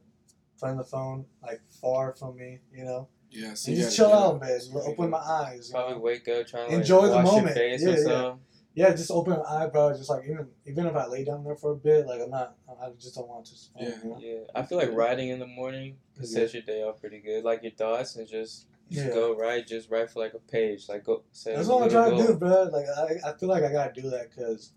[0.61, 4.19] Putting the phone like far from me, you know, Yeah, so and just gotta chill
[4.19, 4.71] do out, that.
[4.75, 4.83] man.
[4.87, 5.71] Open my eyes.
[5.71, 6.01] Probably know?
[6.01, 7.47] wake up, try to like, Enjoy the wash moment.
[7.47, 8.03] your face Yeah, or yeah.
[8.05, 8.41] something.
[8.75, 9.93] Yeah, just open my eye, bro.
[9.97, 12.57] Just like even even if I lay down there for a bit, like I'm not,
[12.81, 13.55] I just don't want to.
[13.81, 13.89] Yeah.
[14.05, 14.19] You know?
[14.21, 16.27] Yeah, I feel like riding in the morning Yeah.
[16.27, 17.43] sets your day off pretty good.
[17.45, 19.13] Like your thoughts and just, just Yeah.
[19.15, 20.89] go write, just write for like a page.
[20.89, 21.55] Like go say.
[21.57, 22.63] That's a what I'm little trying to do, bro.
[22.65, 22.87] Like
[23.25, 24.73] I, I feel like I gotta do that because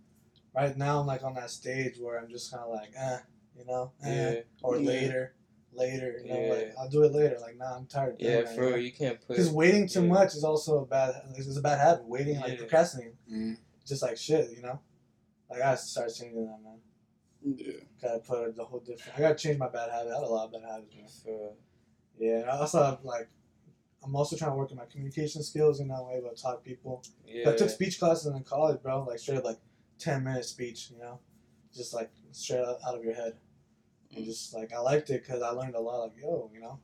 [0.55, 3.17] right now I'm like on that stage where I'm just kind of like, eh,
[3.57, 4.87] you know, eh, Yeah, or Yeah.
[4.87, 5.33] later,
[5.79, 7.37] later, you know, like I'll do it later.
[7.41, 8.13] Like nah, I'm tired.
[8.15, 9.29] Of yeah, that, for you You can't put.
[9.29, 10.07] Because waiting too yeah.
[10.13, 11.15] much is also a bad.
[11.35, 12.05] It's a bad habit.
[12.05, 12.57] Waiting, like Yeah.
[12.57, 13.57] procrastinating, Mhm.
[13.85, 14.79] just like shit, you know.
[15.49, 16.79] Like I gotta start changing that, man.
[17.41, 17.73] Yeah.
[18.01, 19.17] Gotta put the whole different.
[19.17, 20.11] I gotta change my bad habit.
[20.11, 21.07] I had a lot of bad habits, man.
[21.23, 21.53] For,
[22.19, 23.29] Yeah, and I also have like.
[24.01, 26.69] I'm also trying to work on my communication skills in that way, but talk to
[26.69, 27.03] people.
[27.25, 27.49] yeah.
[27.49, 29.03] I took speech classes in college, bro.
[29.03, 29.59] Like straight up, like
[29.97, 30.89] ten minute speech.
[30.91, 31.19] You know,
[31.73, 33.33] just like straight out, out of your head,
[34.15, 35.99] and just like I liked it because I learned a lot.
[36.03, 36.79] Like yo, you know,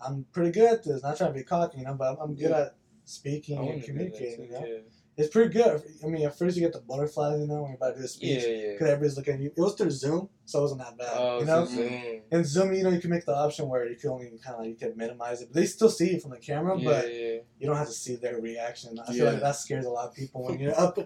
[0.00, 1.02] I'm pretty good at this.
[1.02, 2.58] Not trying to be cocky, you know, but I'm, I'm good Yeah.
[2.60, 4.44] at speaking and wanna do that communicating.
[4.46, 4.78] You know, yeah.
[5.16, 5.82] it's pretty good.
[6.04, 8.00] I mean, at first you get the butterflies, you know, when you're about to do
[8.00, 8.44] a Yeah, speech.
[8.46, 8.72] yeah.
[8.72, 9.52] Because everybody's looking at you.
[9.56, 11.08] It was through Zoom, so it wasn't that bad.
[11.16, 12.20] Oh, you know, Zoom.
[12.30, 14.60] in Zoom, you know, you can make the option where you can only kind of
[14.60, 17.12] like you can minimize it, but they still see you from the camera, Yeah, but
[17.12, 17.38] yeah.
[17.58, 18.98] you don't have to see their reaction.
[19.00, 19.32] I feel Yeah.
[19.32, 20.98] like that scares a lot of people when you're up,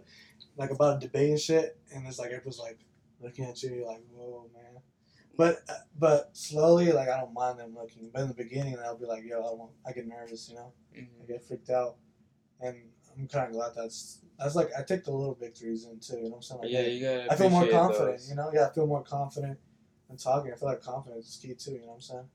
[0.56, 2.78] like about a debate and shit, and it's like everyone's like
[3.20, 4.82] looking at you, you're like, whoa, man.
[5.36, 5.62] But
[5.98, 8.10] but slowly, like I don't mind them looking.
[8.12, 9.72] But in the beginning, I'll be like, yo, I won't.
[9.86, 11.26] I get nervous, you know, I Mhm.
[11.28, 11.96] get freaked out,
[12.60, 12.76] and
[13.16, 16.16] I'm kind of glad that's that's like I take the little victories in too.
[16.16, 16.60] You know what I'm saying?
[16.62, 17.32] Like, Yeah, you gotta.
[17.32, 18.18] I feel more confident.
[18.18, 18.28] those.
[18.30, 19.58] You know, yeah, I feel more confident
[20.10, 20.52] in talking.
[20.52, 21.72] I feel like confidence is key too.
[21.72, 22.28] You know what I'm saying?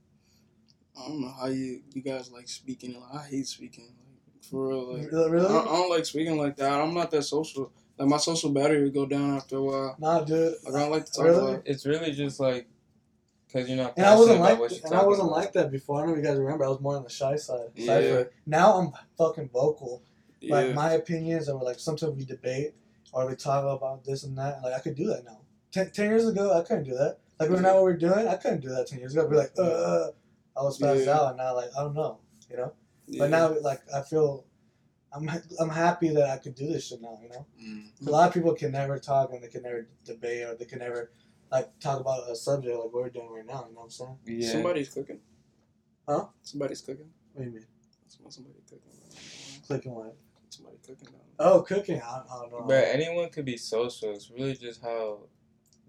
[1.00, 3.00] I don't know how you you guys like speaking.
[3.00, 3.93] Like, I hate speaking.
[4.34, 4.98] Like for real.
[4.98, 5.45] Like Really?
[5.45, 6.72] I, don't, I don't like speaking like that.
[6.82, 7.72] I'm not that social.
[7.98, 9.95] Like my social battery would go down after a while.
[10.00, 10.56] Nah, dude.
[10.64, 11.38] Like I don't like to talk Really?
[11.38, 11.62] a lot.
[11.66, 12.68] It's really just like,
[13.52, 13.93] cause you're not.
[13.98, 15.38] And I wasn't like about what you're and I wasn't about.
[15.38, 15.98] like that before.
[15.98, 16.66] I don't know if you guys remember.
[16.66, 17.70] I was more on the shy side.
[17.76, 17.86] Yeah.
[17.86, 18.32] Cypher.
[18.45, 20.04] Now I'm fucking vocal.
[20.41, 20.56] Yeah.
[20.56, 22.74] Like my opinions or like sometimes we debate
[23.12, 24.62] or we talk about this and that.
[24.64, 25.39] Like I could do that now.
[25.72, 27.18] Ten, 10 years ago, I couldn't do that.
[27.39, 27.62] Like we're Yeah.
[27.64, 28.28] not what we're doing.
[28.28, 29.26] I couldn't do that ten years ago.
[29.26, 30.08] I'd be like, uh,
[30.58, 31.16] I was passed Yeah.
[31.20, 32.18] out, and now like I don't know,
[32.50, 32.74] you know.
[33.08, 33.20] yeah.
[33.20, 34.43] But now like I feel,
[35.14, 35.30] I'm
[35.60, 37.20] I'm happy that I could do this shit now.
[37.22, 38.08] You know, Mm.
[38.08, 40.80] a lot of people can never talk and they can never debate or they can
[40.80, 41.12] never
[41.52, 43.66] like talk about a subject like what we're doing right now.
[43.70, 44.18] You know what I'm saying?
[44.26, 44.52] Yeah.
[44.52, 45.20] somebody's cooking.
[46.08, 46.26] Huh?
[46.41, 47.10] Somebody's cooking.
[47.34, 47.66] What do you mean?
[48.30, 48.82] Somebody cooking.
[49.66, 50.16] Clicking what?
[50.50, 51.10] Somebody cooking.
[51.39, 52.02] Oh, cooking.
[52.02, 52.66] I, I don't know.
[52.68, 54.12] But anyone could be social.
[54.14, 55.20] It's really just how,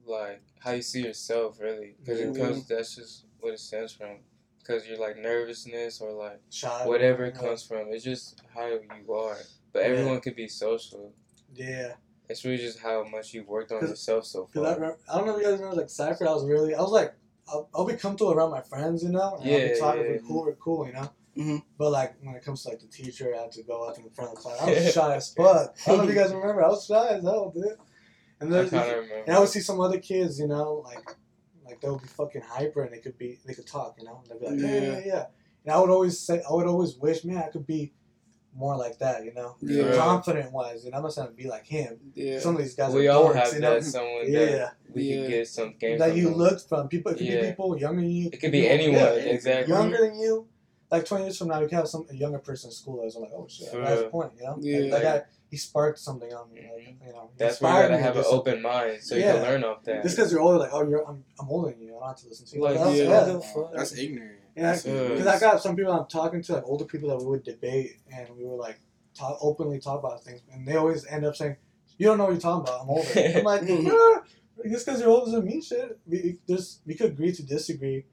[0.06, 1.94] like, how you see yourself, really.
[2.00, 4.18] Because it comes, that's just what it stems from.
[4.59, 6.86] Because you're like nervousness or like Shy.
[6.86, 7.40] whatever it yeah.
[7.48, 7.86] comes from.
[7.90, 9.38] It's just how you are.
[9.72, 9.88] But Yeah.
[9.88, 11.14] everyone could be social.
[11.54, 11.94] Yeah.
[12.28, 14.74] It's really just how much you've worked on yourself so Cause I, far.
[14.74, 16.26] remember, I don't know if you guys know, like Cypher.
[16.28, 17.14] I was really, I was like,
[17.48, 19.36] I'll, I'll be comfortable around my friends, you know.
[19.40, 20.08] And I'll Yeah, be talking, yeah.
[20.10, 21.10] we're cool, we're cool, you know.
[21.38, 21.62] Mhm.
[21.78, 24.10] But like when it comes to like the teacher, I had to go up in
[24.10, 24.60] front of the class.
[24.60, 25.76] I was shy as fuck.
[25.86, 26.64] I don't know if you guys remember.
[26.64, 27.76] I was shy as hell, dude.
[28.40, 29.36] And I then kind of and.
[29.36, 31.08] I would see some other kids, you know, like
[31.64, 34.22] like they would be fucking hyper and they could be they could talk, you know.
[34.28, 35.02] They'd be like, yeah, yeah, Yeah.
[35.06, 35.24] yeah.
[35.64, 37.92] And I would always say, I would always wish, man, I could be
[38.59, 39.94] more like that, you know, Yeah.
[39.94, 40.84] confident wise.
[40.84, 41.98] And I'm not saying to be like him.
[42.14, 42.40] Yeah.
[42.40, 43.74] Some of these guys We are all dorks, have you know.
[43.74, 44.44] that someone Yeah.
[44.46, 45.20] that we Yeah.
[45.22, 46.34] could get some game that from you them.
[46.38, 47.12] look from people.
[47.12, 47.40] It could Yeah.
[47.42, 48.26] be people younger than you.
[48.32, 49.72] It could be people- anyone, yeah, exactly.
[49.74, 50.48] Younger than you,
[50.90, 53.14] like twenty years from now, you can have some a younger person in school that's
[53.14, 54.02] like, oh shit, For that's real.
[54.02, 54.56] the point, you know.
[54.61, 54.78] Yeah.
[54.92, 57.30] Like, that guy, he sparked something on me, like you know.
[57.36, 60.02] That's why you gotta have an open mind so you can learn off that.
[60.02, 61.94] Just because you're older, like, oh, you're I'm, I'm older than you.
[61.96, 62.62] I don't have to listen to you.
[62.62, 63.32] Like, That's- yeah.
[63.54, 63.76] what the?
[63.78, 64.38] That's ignorant.
[64.59, 65.09] Yeah, That's Yeah.
[65.09, 67.98] Because I got some people I'm talking to, like older people that we would debate,
[68.12, 68.80] and we would like
[69.14, 71.56] talk openly talk about things, and they always end up saying,
[71.98, 72.82] "You don't know what you're talking about.
[72.82, 74.22] I'm older." I'm like, "Ah,
[74.68, 75.98] just because you're older doesn't mean shit.
[76.06, 78.04] We there's we could agree to disagree,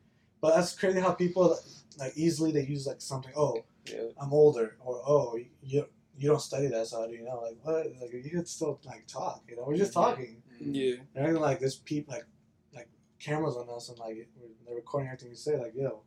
[0.42, 1.58] but that's crazy how people
[1.98, 3.34] like easily they use like something.
[3.36, 4.10] Oh, Yeah.
[4.22, 5.86] I'm older, or oh, you
[6.18, 7.40] you don't study that, so how do you know?
[7.42, 7.86] Like what?
[8.02, 9.44] Like you could still like talk.
[9.50, 10.02] You know, we're just Mhm.
[10.04, 10.42] talking.
[10.60, 10.96] Yeah.
[11.14, 12.26] And everything like this, people like
[12.74, 12.90] like
[13.20, 14.28] cameras on us, and like
[14.66, 15.58] they're recording everything we say.
[15.58, 16.02] Like yo,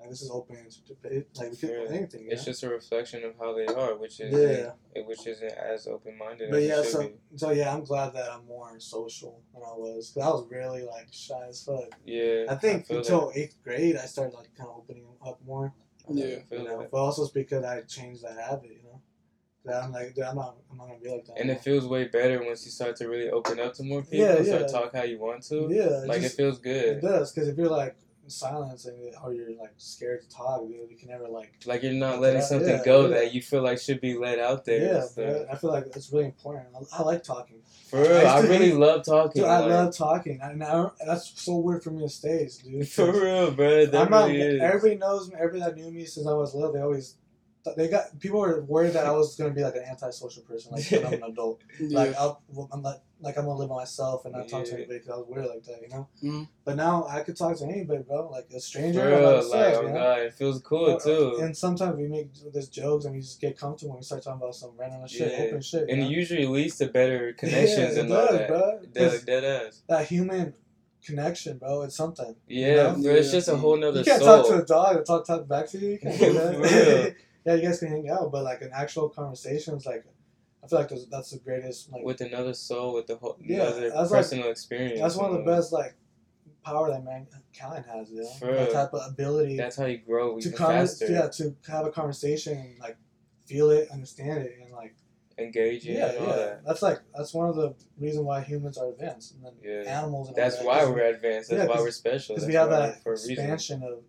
[0.00, 1.26] like this is open to debate.
[1.36, 1.96] Like we could Yeah.
[1.96, 2.22] anything.
[2.24, 5.02] You It's just a reflection of how they are, which is Yeah.
[5.04, 7.14] which isn't as open minded But as yeah, so be.
[7.36, 10.10] so yeah, I'm glad that I'm more social than I was.
[10.14, 11.90] Cause I was really like shy as fuck.
[12.04, 12.46] Yeah.
[12.48, 15.74] I think feel until eighth grade, I started like kind of opening up more.
[16.08, 16.40] Yeah.
[16.48, 16.90] Feel You know, that.
[16.90, 18.70] but also it's because I changed that habit.
[18.70, 19.02] You know,
[19.66, 21.38] that I'm like, dude, I'm not, I'm not gonna be like that.
[21.38, 24.18] And it feels way better once you start to really open up to more people,
[24.26, 24.66] Yeah, start yeah.
[24.66, 25.68] talk how you want to.
[25.70, 26.96] yeah, it Like just- it feels good.
[26.96, 27.94] It does, because if you're like,
[28.30, 31.52] silence and or you're like scared to talk, dude, you can never like.
[31.66, 33.16] Like you're not letting something yeah, go yeah.
[33.18, 34.94] that you feel like should be let out there.
[34.94, 35.46] Yeah, stuff.
[35.52, 36.66] I feel like it's really important.
[36.74, 37.56] I, I like talking.
[37.88, 39.42] For real, I I really hate- love talking.
[39.42, 40.40] Dude, I like, love talking.
[40.42, 42.88] I, now that's so weird for me to stage, dude.
[43.00, 43.86] For real, bro.
[43.86, 44.30] That I'm not.
[44.30, 44.60] is.
[44.60, 45.34] Everybody knows me.
[45.38, 47.16] Everybody that knew me since I was little, they always.
[47.76, 50.90] They got people were worried that I was gonna be like an antisocial person, like
[50.90, 51.60] when I'm an adult.
[51.80, 52.40] Like I'll,
[52.72, 54.76] I'm like, like I'm gonna live by myself and not talk to Yeah.
[54.78, 56.08] anybody because I was weird like that, you know.
[56.22, 56.48] Mhm.
[56.64, 58.28] But now I could talk to anybody, bro.
[58.30, 59.94] Like a stranger, I'm like, like, oh you know?
[59.94, 61.38] god, it feels cool too.
[61.42, 64.40] And sometimes we make these jokes and we just get comfortable and we start talking
[64.40, 65.44] about some random shit, Yeah.
[65.46, 65.88] open shit.
[65.90, 66.06] and know?
[66.06, 68.48] it usually leads to better connections yeah, and it all that.
[68.48, 68.80] bro.
[68.92, 69.82] Dead, 'Cause dead ass.
[69.86, 70.54] That human
[71.04, 71.82] connection, bro.
[71.82, 72.36] It's something.
[72.46, 73.02] Yeah, know?
[73.02, 73.32] bro, it's Yeah.
[73.32, 74.42] just a whole nother you can't soul.
[74.42, 75.88] talk to a dog and talk talk back to you.
[75.90, 77.14] You can't do that.
[77.44, 80.04] Yeah, you guys can hang out, but like an actual conversation is like,
[80.62, 81.90] I feel like that's, that's the greatest.
[81.92, 85.00] Like with another soul, with the whole Yeah, another that's like- personal experience.
[85.00, 85.94] that's one of the best like
[86.64, 88.10] power that mankind has.
[88.10, 91.56] You know, that type of ability That's how you grow to converse, faster, yeah, to
[91.72, 92.98] have a conversation and like
[93.46, 94.94] feel it, understand it, and like
[95.38, 96.36] engaging yeah, and all yeah.
[96.36, 96.64] that.
[96.66, 99.98] That's like that's one of the reason why humans are advanced, and then Yeah.
[100.00, 100.28] animals.
[100.28, 101.48] And That's that, we're advanced.
[101.48, 102.34] That's yeah, why we're special.
[102.34, 103.30] because we have that for a reason.
[103.32, 104.04] expansion of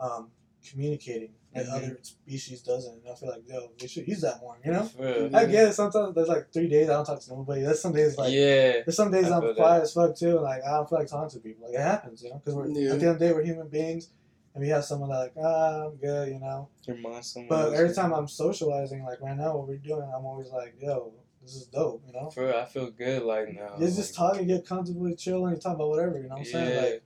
[0.00, 0.30] um,
[0.68, 1.72] communicating that Mhm.
[1.76, 2.94] other species doesn't.
[2.94, 4.56] And I feel like yo, we should use that more.
[4.64, 4.90] You know.
[5.34, 5.72] I get it.
[5.74, 7.62] Sometimes there's like three days I don't talk to nobody.
[7.62, 10.36] There's some days like yeah, there's some days I I'm feel quiet as fuck too.
[10.36, 11.66] And like I don't feel like talking to people.
[11.68, 12.92] Like it happens, you know, because we're Yeah.
[12.94, 14.10] at the end of the day we're human beings.
[14.54, 16.68] And we have someone like, ah, I'm good, you know.
[16.86, 20.48] your someone But every time I'm socializing, like right now, what we're doing, I'm always
[20.50, 22.30] like, yo, this is dope, you know.
[22.30, 23.74] For real, I feel good like now.
[23.80, 26.38] You're just like, talking, get comfortable, chill, and you talk about whatever, you know what
[26.38, 26.84] I'm saying?
[26.84, 27.02] Like,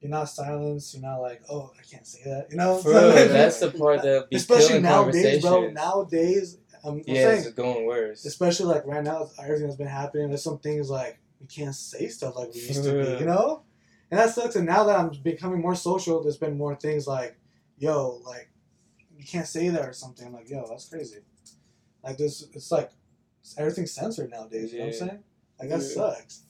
[0.00, 2.80] you're not silenced, you're not like, oh, I can't say that, you know?
[2.82, 5.70] Real, that's the part that be Especially nowadays, bro.
[5.70, 8.24] Nowadays, I'm, I'm yeah, saying, it's going worse.
[8.24, 12.08] especially like right now, everything that's been happening, there's some things like, we can't say
[12.08, 13.62] stuff like we used to be, you know?
[14.10, 14.56] And that sucks.
[14.56, 17.36] And now that I'm becoming more social, there's been more things like,
[17.78, 18.50] yo, like,
[19.16, 20.26] you can't say that or something.
[20.26, 21.18] I'm like, yo, that's crazy.
[22.02, 22.90] Like, this, it's like,
[23.58, 25.18] everything's censored nowadays, you know what I'm saying?
[25.60, 25.94] Like, that Yeah.
[25.94, 26.42] sucks.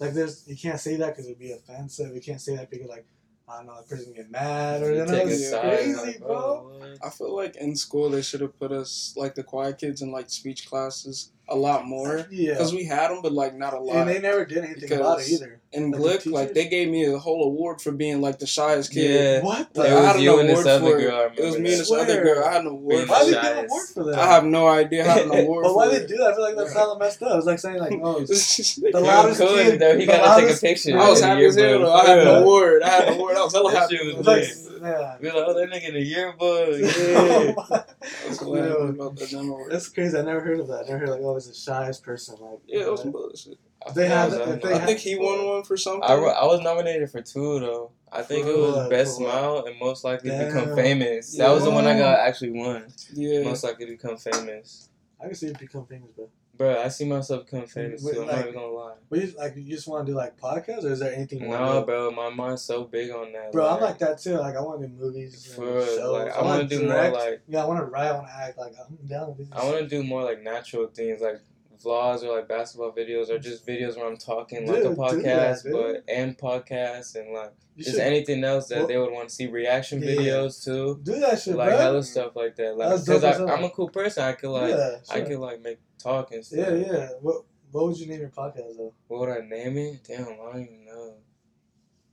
[0.00, 2.14] Like, there's, you can't say that because it'd be offensive.
[2.14, 3.06] You can't say that because, like,
[3.48, 6.70] I don't know, the person get mad or, you know, take it's crazy, like, bro.
[6.82, 6.94] oh.
[7.02, 10.12] I feel like in school they should have put us like the quiet kids in
[10.12, 12.52] like speech classes a lot more Yeah.
[12.52, 13.96] because we had them, but like not a lot.
[13.96, 15.60] And they never did anything about it either.
[15.72, 18.46] And like, the Glick, like they gave me a whole award for being like the
[18.46, 19.42] shyest kid.
[19.42, 19.42] Yeah.
[19.44, 19.80] What the?
[19.80, 21.24] Like, It I was had an you and this other for girl, I it.
[21.24, 22.44] It was remember me and this other girl.
[22.44, 23.08] I had an award.
[23.08, 24.18] Why for did they give an award for that?
[24.18, 25.04] I have no idea.
[25.04, 25.64] I had an award.
[25.64, 26.26] But why for they do that?
[26.28, 27.36] I feel like that's hella messed up.
[27.36, 29.98] It's like saying like, oh, the The You loudest could, kid- though.
[29.98, 30.98] He the gotta take a picture.
[30.98, 31.92] I was in the happy as hell though.
[31.92, 32.82] I had For an award.
[32.82, 33.36] I had an award.
[33.36, 34.52] I was hella That happy.
[34.80, 35.22] Shit was it's like, lit.
[35.24, 35.32] yeah.
[35.32, 37.58] Be like, oh, that nigga in the yearbook.
[37.68, 37.82] Yeah.
[38.26, 39.66] That's hilarious Yo, about that.
[39.70, 40.18] That's crazy.
[40.18, 40.84] I never heard of that.
[40.84, 42.36] I never heard like, oh, he's the shyest person.
[42.40, 43.58] Like, Yeah, it was some bullshit.
[43.94, 46.02] They I had was they I had- think he won one for something.
[46.02, 47.90] I, I was nominated for two though.
[48.10, 48.90] I think For it was what?
[48.90, 50.76] best For smile and most likely to become Damn.
[50.76, 51.36] famous.
[51.36, 52.86] That was the one I got actually won.
[53.12, 53.42] yeah.
[53.44, 54.88] Most likely to become famous.
[55.20, 56.28] I can see you become famous, bro.
[56.58, 58.20] Bro, I see myself become famous too.
[58.20, 58.94] I'm like- not even gonna lie.
[59.08, 61.48] But you like, you just want to do like podcasts, or is there anything?
[61.48, 61.86] No, do?
[61.86, 63.52] bro, my mind's so big on that.
[63.52, 64.36] Bro, I'm like that too.
[64.36, 65.98] Like, I want to do movies, and For shows.
[66.12, 68.08] like, I wanna wanna do more, like- Yeah, I want to write.
[68.08, 68.58] I want to act.
[68.58, 69.48] Like, I'm down with this.
[69.52, 71.40] I want to do more like natural things, like
[71.82, 75.62] vlogs or like basketball videos or just videos where I'm talking like Dude, a podcast,
[75.62, 75.72] that,
[76.06, 79.28] but and podcasts and like You just should anything else that Well- they would want
[79.28, 80.10] to see reaction Yeah.
[80.16, 80.98] videos too.
[81.02, 81.78] do that shit, like bro.
[81.78, 82.76] hella stuff like that.
[82.76, 83.50] Like because dope as hell.
[83.50, 84.24] I'm a cool person.
[84.24, 86.58] I could like yeah, I could like make talk and stuff.
[86.58, 87.08] Yeah, yeah.
[87.20, 88.94] What What would you name your podcast though?
[89.06, 90.04] What would I name it?
[90.06, 91.14] Damn, I don't even know.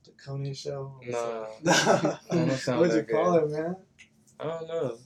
[0.04, 1.00] The Kone Show.
[1.06, 1.46] Nah.
[2.78, 3.76] What'd you that call it, man?
[4.38, 4.98] I don't know.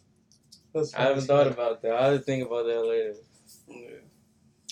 [0.97, 1.93] I haven't thought about that.
[1.93, 3.15] I'll think about that later.
[3.67, 3.87] Yeah.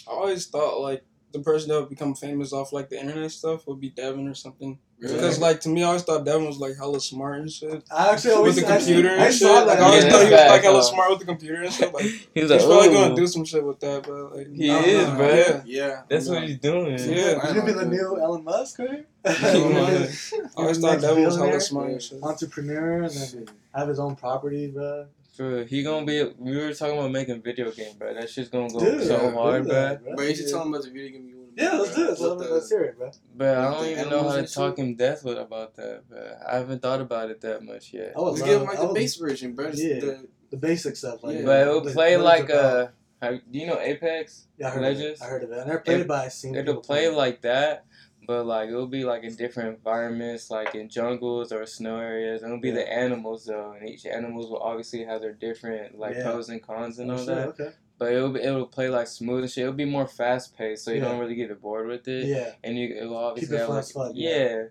[0.09, 3.67] I always thought like the person that would become famous off like the internet stuff
[3.67, 4.79] would be Devin or something.
[4.99, 5.15] Really?
[5.15, 7.85] Because like to me, I always thought Devin was like hella smart and shit.
[7.95, 9.43] I actually always with the computer I, and shit.
[9.43, 9.67] saw that.
[9.67, 10.83] Like I always Yeah, thought he was like hella huh?
[10.83, 11.93] smart with the computer and stuff.
[11.95, 12.05] Like
[12.35, 14.79] he's was like, probably "Ooh." gonna do some shit with that, but like He I
[14.81, 15.17] is, know.
[15.17, 15.29] bro.
[15.35, 15.63] Yeah.
[15.67, 16.03] Yeah.
[16.09, 16.87] That's I'm what he's doing.
[16.99, 16.99] Yeah.
[16.99, 19.07] He's gonna be the new Elon Musk, right?
[19.25, 19.33] Yeah.
[19.37, 20.09] I
[20.57, 22.23] always thought Next Devin was hella billionaire, smart and shit.
[22.23, 25.07] Entrepreneur, and then have his own property, bro.
[25.39, 26.33] Bro, he gonna be.
[26.37, 28.13] We were talking about making video game, bro.
[28.13, 29.73] That shit's gonna go Dude, so do hard, bro.
[29.73, 30.17] that, bro.
[30.17, 32.05] But you should tell him about the video game you want to Yeah, let's do
[32.07, 32.21] it.
[32.21, 33.11] Let's, let's hear it, bro.
[33.37, 34.85] But I don't even know how to talk shit?
[34.85, 36.35] him death with about that, bro.
[36.51, 38.15] I haven't thought about it that much yet.
[38.17, 39.67] I would Just give him like the would- base version, bro.
[39.73, 40.01] Yeah.
[40.01, 41.23] the- the basic stuff.
[41.23, 41.45] Like, Yeah.
[41.45, 42.77] But it what will the- play what like uh, about.
[42.77, 42.93] a.
[43.21, 44.47] Have, do you know Apex?
[44.59, 44.99] Yeah, I heard of it.
[44.99, 45.21] Legends?
[45.21, 45.55] I heard of it.
[45.59, 47.13] I never played It- it, but I seen It'll people play it.
[47.15, 47.85] like that,
[48.29, 52.43] but like it'll be like in different environments, like in jungles or snow areas.
[52.43, 52.75] And it'll be Yeah.
[52.75, 56.25] the animals though, and each animals will obviously have their different like Yeah.
[56.25, 57.49] pros and cons and Oh, all shit, that.
[57.49, 57.71] Okay.
[57.99, 59.63] But it'll be, it'll play like smooth and shit.
[59.63, 61.05] It'll be more fast paced, so you Yeah.
[61.09, 62.27] don't really get bored with it.
[62.27, 62.53] Yeah.
[62.63, 64.31] And you it'll obviously Keep it have fun like as fuck, yeah.
[64.31, 64.63] yeah.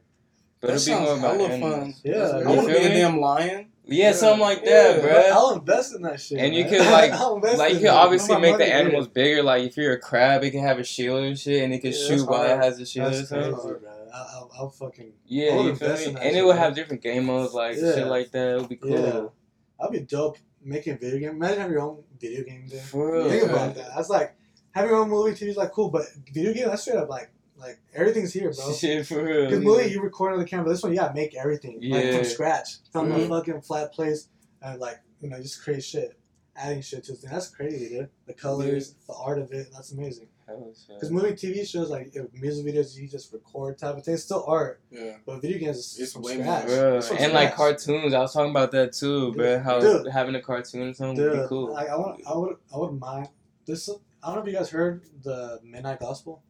[0.62, 2.02] But That it'll be sounds more about hella animals.
[2.04, 3.67] Yeah, I want to be a damn lion.
[3.88, 5.12] Yeah, something like Yeah, that, Bro.
[5.34, 6.40] I'll invest in that shit.
[6.40, 6.74] And you man.
[6.74, 6.80] could,
[7.44, 9.42] like- Like you can obviously make the in animals bigger.
[9.44, 11.92] Like if you're a crab, it can have a shield and shit, and it can
[11.92, 13.14] Yeah, shoot while it has a shield.
[13.14, 13.80] That's crazy, bro.
[14.14, 16.06] I'll, I'll, I'll fucking Yeah, I would you feel me?
[16.06, 17.96] And shit, it will have different game modes, like Yeah.
[17.96, 18.56] shit like that.
[18.56, 18.92] It would be cool.
[18.92, 19.28] Yeah.
[19.80, 21.30] I'll be dope making a video game.
[21.38, 22.82] Imagine having your own video game there.
[22.82, 23.30] For real.
[23.30, 23.50] Think Yeah.
[23.52, 23.92] about that.
[23.96, 24.36] That's like
[24.72, 27.30] having your own movie TV is like cool, but video game that's straight up like
[27.58, 28.74] like everything's here, bro.
[28.80, 29.78] Shit, for Because real.
[29.78, 30.70] movie you record on the camera.
[30.70, 33.26] This one you gotta make everything like from scratch from Mhm.
[33.26, 34.30] a fucking flat place
[34.62, 36.18] and like you know just create shit,
[36.56, 37.20] adding shit to it.
[37.30, 38.10] That's crazy, dude.
[38.28, 40.28] The colors, the art of it, that's amazing.
[40.88, 44.14] Because movie TV shows like music videos you just record type of thing.
[44.14, 45.18] It's still art, Yeah.
[45.26, 46.68] but video games is It's from way scratch.
[46.68, 49.60] Bro, It's from and like cartoons, I was talking about that too, bro.
[49.60, 50.08] How Dude.
[50.08, 51.74] having a cartoon or something would be cool.
[51.74, 53.28] like I want, I would, I wouldn't mind
[53.66, 53.90] this.
[54.24, 56.42] I don't know if you guys heard the Midnight Gospel.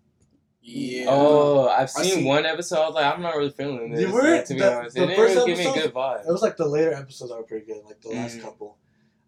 [0.70, 1.06] Yeah.
[1.08, 2.80] Oh, I've I seen one episode.
[2.82, 4.02] I was like, I'm not really feeling this.
[4.02, 4.22] You were?
[4.22, 6.28] like, to be The- honest, the it didn't first really give me a good vibe.
[6.28, 8.42] It was like the later episodes are pretty good, like the last Mm.
[8.42, 8.78] couple.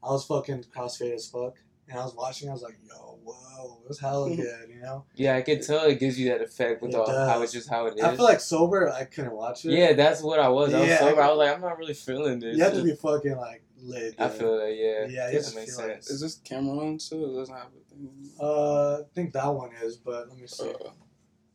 [0.03, 1.55] I was fucking crossfaded as fuck,
[1.87, 2.49] and I was watching.
[2.49, 5.05] I was like, "Yo, whoa, it was hella good," you know.
[5.15, 7.43] Yeah, I can tell it gives you that effect with It all, how does.
[7.43, 8.03] it's just how it is.
[8.03, 9.71] I feel like sober, I couldn't watch it.
[9.71, 10.73] yeah, that's what I was.
[10.73, 11.21] I was Yeah, sober.
[11.21, 12.57] I- I was like, I'm not really feeling this.
[12.57, 14.15] you have to be fucking like lit.
[14.19, 14.75] I feel that.
[14.75, 16.09] Yeah, Yeah, it that just makes feel like- sense.
[16.09, 17.23] Is this camera on too?
[17.31, 18.29] It doesn't have a thing.
[18.41, 20.69] Uh, I think that one is, but let me see.
[20.69, 20.89] Uh,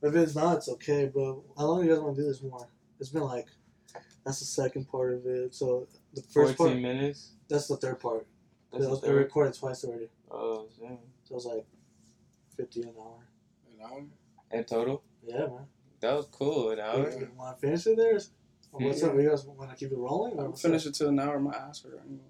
[0.04, 1.42] If it's not, it's okay, bro.
[1.56, 2.68] How long do you guys want to do this more?
[3.00, 3.46] It's been like,
[4.24, 5.54] that's the second part of it.
[5.54, 7.32] So the first 14 part, minutes.
[7.48, 8.26] that's the third part.
[8.70, 10.08] That's It the was- they recorded twice already.
[10.30, 10.98] Oh, damn.
[11.24, 11.66] So it was like
[12.56, 13.26] fifty an hour.
[13.72, 14.04] An hour?
[14.52, 15.66] In total, Yeah, man.
[16.00, 16.70] that was cool.
[16.70, 17.10] An hour.
[17.10, 18.18] You want to finish it there?
[18.72, 19.08] Or what's Yeah.
[19.08, 19.14] up?
[19.16, 20.34] You guys want to keep it rolling?
[20.34, 21.38] Or I'll what's finish it to an hour.
[21.40, 22.00] My ass hurt.
[22.02, 22.20] I ain't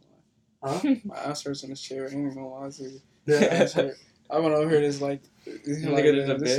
[0.63, 0.95] gonna lie.
[0.95, 0.95] Huh?
[1.05, 2.09] My ass hurts in this chair.
[2.09, 3.01] I ain't gonna lie to you.
[3.27, 3.41] Yeah.
[3.41, 3.97] My ass hurt.
[4.31, 4.81] I went over here.
[4.81, 5.57] This like, Look
[5.93, 6.59] like at it, the this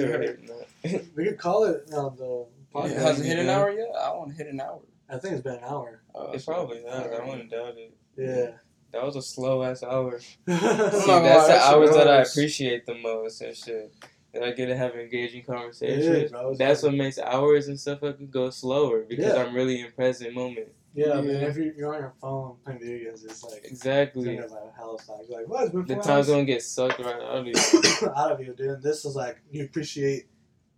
[0.89, 1.05] shit bed hurt.
[1.05, 1.15] hurt.
[1.15, 2.89] we could call it on the podcast.
[2.91, 3.87] Yeah, has it hit an hour yet?
[3.99, 4.79] I want to hit an hour.
[5.09, 6.01] I think it's been an hour.
[6.15, 7.07] Uh, It probably has.
[7.19, 7.95] I wouldn't doubt it.
[8.17, 8.51] Yeah.
[8.91, 10.19] That was a slow ass hour.
[10.19, 13.93] See, that's gonna the hours that I appreciate the most and shit.
[14.33, 16.05] That I get to have engaging conversations.
[16.05, 16.55] is, bro.
[16.55, 19.43] That's what makes hours and stuff like go slower because Yeah.
[19.43, 20.69] I'm really in present moment.
[20.93, 21.25] Yeah, man.
[21.27, 21.33] Yeah.
[21.47, 24.35] If you're, you're on your phone playing video games, it's like Exactly.
[24.37, 25.25] gonna like hell style.
[25.29, 25.63] Like, what?
[25.65, 27.53] It's been The time's gonna get sucked right out of you.
[28.15, 28.81] out of you, dude.
[28.81, 30.27] This is like you appreciate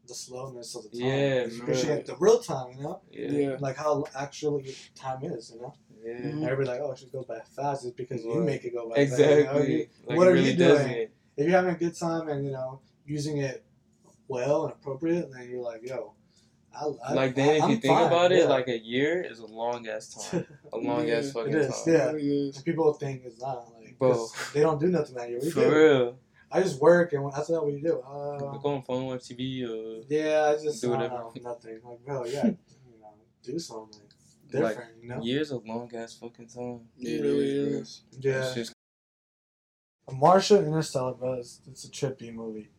[0.08, 1.08] the slowness of the time.
[1.10, 2.04] Yeah, you appreciate real.
[2.06, 2.68] the real time.
[2.78, 3.32] You know, Yeah.
[3.32, 3.58] Yeah.
[3.60, 5.52] like how actually time is.
[5.54, 6.14] You know, Yeah.
[6.14, 6.44] Mhm.
[6.44, 7.86] everybody's like, oh, it just goes by fast.
[7.86, 9.20] It's because you make it go by fast.
[9.20, 9.72] Exactly.
[9.72, 9.86] You know?
[10.08, 10.88] Like what are really you doesn't.
[10.88, 11.08] doing?
[11.38, 13.64] if you're having a good time and you know using it
[14.28, 16.14] well and appropriate, then you're like, yo,
[16.76, 18.46] I, I Like then, if I'm you think fine, about it, yeah.
[18.46, 20.46] like a year is a long ass time.
[20.74, 21.94] A long ass fucking it is, time.
[21.94, 22.10] yeah.
[22.10, 22.56] It really is.
[22.58, 24.14] And people think it's not like Bro.
[24.14, 25.40] 'cause they don't do nothing that year.
[25.42, 25.76] We For do.
[25.76, 26.20] real.
[26.52, 28.00] I just work and that's not what you do.
[28.00, 31.24] Uh, Go on phone, watch TV, or Yeah, I just Do do whatever.
[31.44, 31.80] nothing.
[31.84, 32.52] Like, bro, yeah, you
[33.02, 34.02] know, do something
[34.50, 34.92] different.
[35.02, 36.82] you know, years a long ass fucking time.
[37.00, 38.04] It really is.
[38.20, 38.46] yeah.
[38.46, 38.74] It's just
[40.12, 42.70] Martian Interstellar, bro, it's, it's a trippy movie,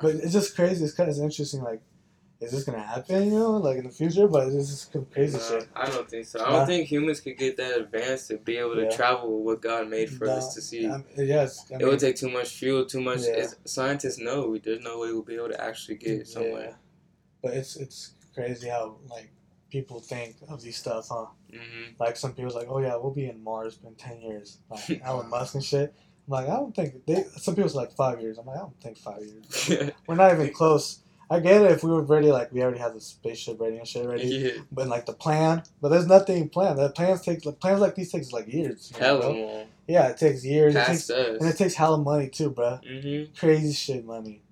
[0.00, 0.84] but it's just crazy.
[0.84, 1.62] It's kind of interesting.
[1.62, 1.82] Like,
[2.40, 3.24] is this gonna happen?
[3.24, 4.28] You know, like in the future?
[4.28, 5.68] But this is crazy Nah, shit.
[5.74, 6.40] I don't think so.
[6.40, 6.58] I Nah.
[6.58, 8.90] don't think humans could get that advanced to be able to Yeah.
[8.90, 10.86] travel what God made for us to see.
[10.86, 13.20] um, yes, I it mean, would take too much fuel, too much.
[13.22, 13.34] Yeah.
[13.42, 16.70] It's, scientists know there's no way we'll be able to actually get somewhere.
[16.70, 16.74] Yeah.
[17.42, 19.30] But it's it's crazy how like
[19.70, 21.26] people think of these stuff, huh?
[21.50, 25.02] hmm Like some people's like, oh yeah, we'll be in Mars in ten years, like
[25.04, 25.94] Elon Musk and shit.
[26.28, 27.24] I'm like, I don't think they.
[27.36, 28.36] Some people's like five years.
[28.36, 29.90] I'm like, I don't think five years.
[30.06, 30.98] We're not even close.
[31.28, 33.86] I get it if we were ready, like we already had the spaceship ready and
[33.88, 34.50] shit ready, yeah.
[34.70, 36.78] but like the plan, but there's nothing planned.
[36.78, 38.92] The plans take like, plans like these takes like years.
[38.94, 39.32] you know, Hella bro.
[39.34, 39.66] more.
[39.88, 40.74] Yeah, it takes years.
[40.76, 41.40] It takes, Past us.
[41.40, 42.76] and it takes hella money too, bro.
[42.88, 44.42] hmm Crazy shit money.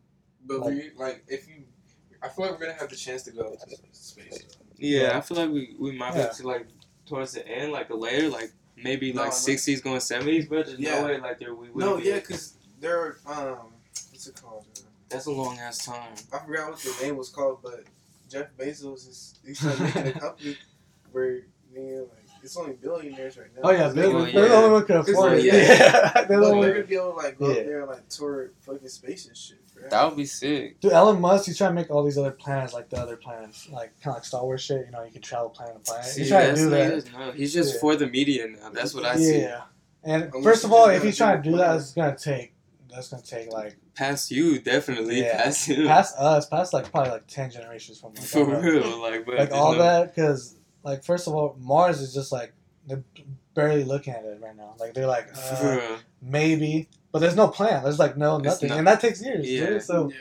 [0.47, 1.63] But Like- we like if you,
[2.23, 3.59] I feel like we're gonna have the chance to go to
[3.93, 4.45] space.
[4.77, 5.17] Yeah, Yeah.
[5.19, 6.29] I feel like we, we might Yeah.
[6.29, 6.67] be to like
[7.07, 10.79] towards the end, like later, like maybe No, like like- sixties going seventies, but there's
[10.81, 11.01] Yeah.
[11.03, 11.77] no way like there we would.
[11.85, 13.19] No, yeah, cause there.
[13.27, 13.74] Um,
[14.27, 14.67] what's it called?
[14.77, 16.15] Uh, that's a long ass time.
[16.33, 17.85] I forgot what the name was called, but
[18.31, 20.57] Jeff Bezos is he's trying to make a company
[21.13, 23.63] where you know, like it's only billionaires right now.
[23.65, 25.45] Oh yeah, They they're, they're the only one who can afford it.
[25.45, 25.53] Yeah.
[26.15, 27.61] Yeah, they're the only they're gonna be able to like go Yeah.
[27.61, 29.59] up there and like tour fucking space and shit.
[29.75, 29.89] Bro.
[29.91, 30.79] That would be sick.
[30.81, 33.69] Dude, Elon Musk, he's trying to make all these other planets like the other planets,
[33.71, 34.87] like kind of like Star Wars shit.
[34.87, 36.07] You know, you can travel planet to planet.
[36.07, 36.93] See, he's trying to do he that.
[36.93, 37.13] is.
[37.13, 37.81] No, he's just Yeah.
[37.81, 38.71] for the media now.
[38.71, 39.17] That's what I yeah.
[39.17, 39.39] see.
[39.41, 39.63] Yeah,
[40.05, 41.77] and Unless first of all, if he's trying to do do that, plan.
[41.79, 42.54] it's gonna take.
[42.95, 45.21] That's gonna take like Past you, definitely.
[45.23, 45.43] Yeah.
[45.45, 45.87] Past you.
[45.87, 49.53] past us, past like probably like ten generations from like, For real, like, but like
[49.53, 52.53] all no- that because like first of all, Mars is just like
[52.87, 53.03] they're
[53.55, 54.75] barely looking at it right now.
[54.79, 55.99] Like they're like For uh, real.
[56.23, 57.83] maybe, but there's no plan.
[57.83, 59.49] There's like no nothing, not- and that takes years.
[59.49, 59.67] Yeah.
[59.67, 59.83] Dude.
[59.83, 60.17] So yeah.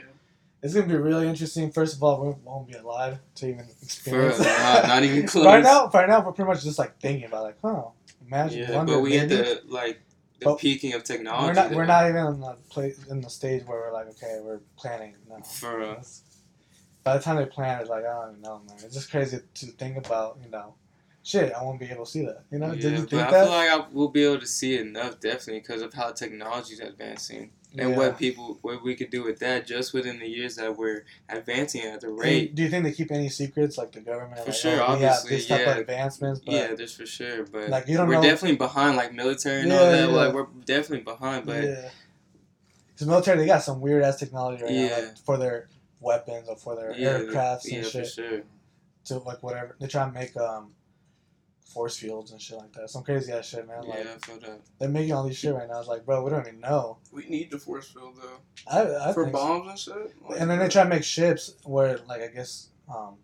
[0.61, 1.71] It's gonna be really interesting.
[1.74, 4.39] First of all, we won't be alive to even For experience.
[4.39, 4.59] real, it.
[4.59, 5.45] not, not even close.
[5.45, 7.84] right now, right now, we're pretty much just like thinking about like, huh,
[8.26, 8.59] imagine.
[8.61, 9.43] Yeah, wonder, but we at maybe.
[9.43, 9.99] the like
[10.46, 11.48] Oh, the But peaking of technology.
[11.48, 11.72] We're not.
[11.72, 15.16] We're not even in the place in the stage where we're like, okay, we're planning.
[15.30, 15.41] No.
[15.41, 16.04] For real.
[17.04, 18.78] By the time they plan, it's like I don't even know, man.
[18.84, 20.38] It's just crazy to think about.
[20.44, 20.76] You know,
[21.24, 22.44] shit, I won't be able to see that.
[22.50, 23.44] You know, yeah, did you but I that?
[23.44, 26.80] feel like I will be able to see enough definitely because of how technology is
[26.80, 27.97] advancing and Yeah.
[27.97, 31.82] what people what we could do with that just within the years that we're advancing
[31.82, 32.55] at the And rate.
[32.55, 34.39] Do you think they keep any secrets, like the government?
[34.41, 35.71] For like, sure, oh, obviously, yeah.
[35.71, 37.45] of advancements, but yeah, that's for sure.
[37.45, 40.09] But Like, you don't we're know- definitely behind, like military and Yeah, all that.
[40.09, 40.15] yeah.
[40.15, 41.89] Like we're definitely behind, but yeah.
[42.93, 45.67] Because military, they got some weird ass technology right now like, for their
[45.99, 48.07] weapons or for their yeah, aircrafts yeah, and for shit.
[48.07, 48.41] sure.
[49.05, 50.74] To like whatever they try to make um
[51.66, 52.89] force fields and shit like that.
[52.89, 53.84] Some crazy ass shit, man.
[53.88, 54.61] Like yeah, I feel that.
[54.80, 55.80] they're making all these shit right now.
[55.80, 56.97] It's like, bro, we don't even know.
[57.11, 58.39] We need the force field though
[58.72, 59.41] I, I for think so.
[59.47, 60.16] bombs and shit.
[60.30, 63.16] Like, And then they try to make ships where, like, I guess um,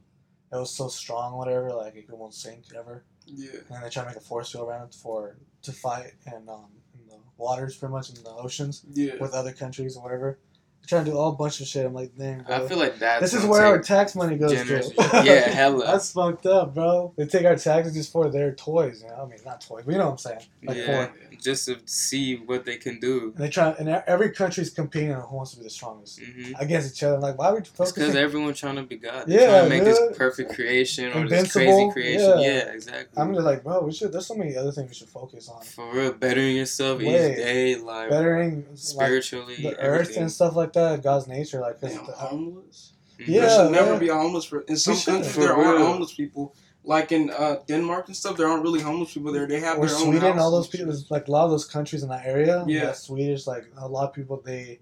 [0.51, 3.03] it was so strong, whatever, like it won't sink ever.
[3.27, 3.51] Yeah.
[3.51, 6.49] And then they try to make a force field around it for to fight and
[6.49, 9.13] um, in the waters, pretty much in the oceans Yeah.
[9.19, 10.39] with other countries or whatever.
[10.87, 11.85] Trying to do all bunch of shit.
[11.85, 12.65] I'm like, dang, bro.
[12.65, 13.21] I feel like that.
[13.21, 14.91] this is where our tax money goes to.
[15.23, 15.85] yeah, hella.
[15.85, 17.13] That's fucked up, bro.
[17.15, 19.03] They take our taxes just for their toys.
[19.03, 20.39] You know, I mean, not toys, but you know what I'm saying.
[20.63, 23.33] Like yeah, for just to see what they can do.
[23.35, 26.53] and they try, and every country's competing on who wants to be the strongest hmm
[26.59, 27.15] against each other.
[27.17, 28.15] I'm like, why would you It's because focus?
[28.15, 29.27] everyone's trying to be God.
[29.27, 29.93] They're Yeah, trying to make dude.
[29.93, 32.39] this perfect creation or this Invincible, crazy creation.
[32.39, 32.49] yeah.
[32.65, 33.21] Yeah, exactly.
[33.21, 34.11] I'm just like, bro, we should.
[34.11, 35.61] There's so many other things we should focus on.
[35.61, 40.23] For real, bettering yourself Way each day, like Bettering like, spiritually, the earth everything.
[40.23, 42.93] and stuff like that, God's nature, like 'cause Damn, the- homeless.
[43.19, 44.45] Yeah, there should never be a homeless.
[44.45, 45.85] For, in some countries, For there are real.
[45.85, 46.55] homeless people.
[46.85, 49.45] Like in uh, Denmark and stuff, there aren't really homeless people there.
[49.45, 52.01] They have or their own Sweden, all those people, like a lot of those countries
[52.03, 52.63] in that area.
[52.67, 52.85] Yeah.
[52.85, 54.79] that Swedish, like a lot of people, they,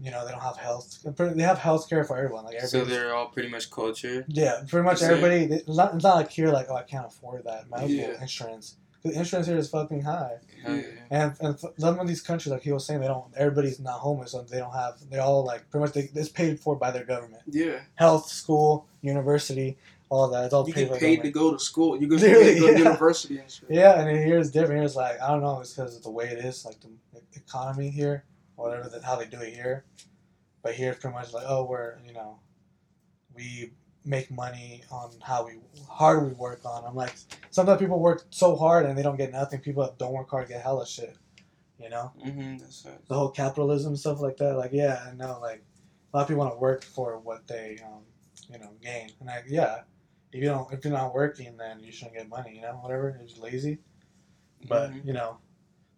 [0.00, 1.04] you know, they don't have health.
[1.18, 2.44] They have health care for everyone.
[2.44, 4.24] Like So they're all pretty much culture.
[4.28, 5.10] yeah, pretty much Same.
[5.10, 5.52] everybody.
[5.56, 8.20] It's not, it's not like here, like oh, I can't afford that medical Yeah.
[8.22, 8.76] insurance.
[9.02, 10.36] The insurance here is fucking high.
[10.62, 10.82] Yeah.
[11.10, 13.24] And and f- some of these countries, like he was saying, they don't.
[13.36, 14.98] Everybody's not homeless, so they don't have.
[15.10, 15.92] They all like pretty much.
[15.94, 17.42] They, it's paid for by their government.
[17.46, 19.78] Yeah, Health, school, university,
[20.10, 20.44] all that.
[20.44, 21.98] It's all you paid get by paid to go to school.
[21.98, 23.70] You get paid to go to university and shit.
[23.70, 24.76] Yeah, and then here it's different.
[24.80, 25.60] Here it's like I don't know.
[25.60, 26.90] It's because of the way it is, like the
[27.34, 28.24] economy here,
[28.58, 28.88] or whatever.
[28.90, 29.84] That how they do it here.
[30.62, 32.38] But here it's pretty much like, oh, we're you know,
[33.34, 33.72] we
[34.04, 36.84] make money on how we hard we work on.
[36.84, 37.14] I'm like,
[37.50, 39.60] sometimes people work so hard and they don't get nothing.
[39.60, 41.16] People that don't work hard get hella shit.
[41.78, 43.08] You know, hmm That's right.
[43.08, 44.56] the whole capitalism stuff like that.
[44.56, 45.38] Like, yeah, I know.
[45.40, 45.62] Like,
[46.12, 48.02] a lot of people want to work for what they, um,
[48.52, 49.10] you know, gain.
[49.18, 49.80] And like, yeah,
[50.32, 52.56] if you don't, if you're not working, then you shouldn't get money.
[52.56, 53.16] You know, whatever.
[53.18, 53.78] You're just lazy.
[54.68, 55.06] But Mhm.
[55.06, 55.38] you know,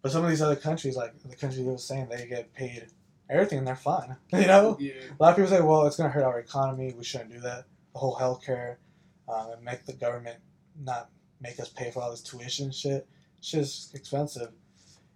[0.01, 2.87] but some of these other countries, like the country that was saying, they get paid
[3.29, 4.15] everything and they're fine.
[4.31, 4.93] You know, Yeah.
[5.19, 6.93] a lot of people say, well, it's gonna hurt our economy.
[6.97, 7.65] We shouldn't do that.
[7.95, 8.77] Whole healthcare,
[9.29, 10.37] um, and make the government
[10.83, 11.09] not
[11.41, 13.07] make us pay for all this tuition shit.
[13.41, 14.49] Shit's expensive.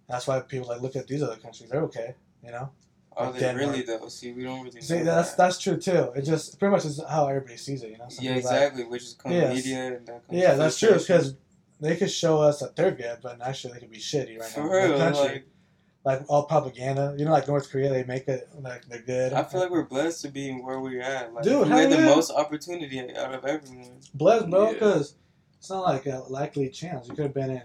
[0.07, 1.69] That's why people like look at these other countries.
[1.69, 2.15] They're okay.
[2.43, 2.69] You know.
[3.15, 3.71] Are Like they Denmark.
[3.71, 4.07] really though?
[4.09, 4.81] See, we don't really know.
[4.81, 5.37] See, that's that.
[5.37, 6.11] that's true too.
[6.15, 7.89] It just pretty much is how everybody sees it.
[7.91, 8.05] You know.
[8.09, 8.83] Some yeah, people like- exactly.
[8.83, 9.55] Which is comes Yes.
[9.55, 11.35] media and that yeah, that's true because
[11.81, 14.59] they could show us that they're good, but actually they could be shitty right for
[14.59, 14.67] now.
[14.69, 15.21] The real, country.
[15.23, 15.47] like
[16.07, 17.13] like all propaganda.
[17.17, 19.33] You know, like North Korea, they make it like they're good.
[19.33, 21.33] I feel like we're blessed to be where we're at.
[21.33, 23.99] Like, Dude, we had the most opportunity out of everyone.
[24.13, 24.73] blessed, bro, Yeah.
[24.73, 25.15] because
[25.59, 27.07] it's not like a likely chance.
[27.07, 27.63] You could have been in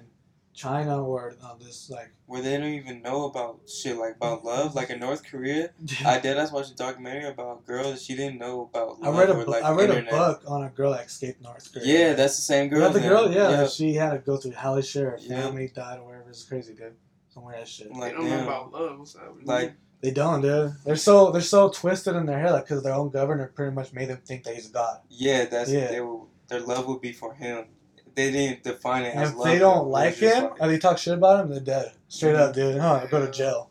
[0.54, 2.10] China or uh, this like.
[2.26, 4.74] Where they don't even know about shit like about love.
[4.74, 5.70] Like in North Korea,
[6.06, 6.38] I did.
[6.38, 9.34] I watched a documentary about a girl that she didn't know about I read a
[9.36, 10.12] or like I read internet.
[10.14, 11.84] a book on a girl that escaped North Korea.
[11.86, 12.88] Yeah, that's the same girl.
[12.90, 13.66] the girl, yeah, Yeah.
[13.68, 15.02] she had to go through hellish shit.
[15.04, 15.42] Her Yeah.
[15.42, 16.30] family died or whatever.
[16.30, 16.94] It's crazy, dude.
[17.32, 17.88] Somewhere that shit.
[17.92, 18.98] They Like, don't know about love.
[18.98, 19.22] What's that?
[19.44, 20.72] Like, They don't, dude.
[20.84, 23.92] They're so they're so twisted in their head, like because their own governor pretty much
[23.92, 24.98] made them think that he's a God.
[25.08, 25.86] yeah, that's Yeah.
[25.88, 26.28] they will.
[26.48, 27.66] Their love would be for him.
[28.14, 29.46] They didn't define it And as if love.
[29.46, 31.92] they don't like him like- or they talk shit about him, they're dead.
[32.08, 32.78] Straight up, dude.
[32.78, 33.06] Huh?
[33.10, 33.70] Go to jail.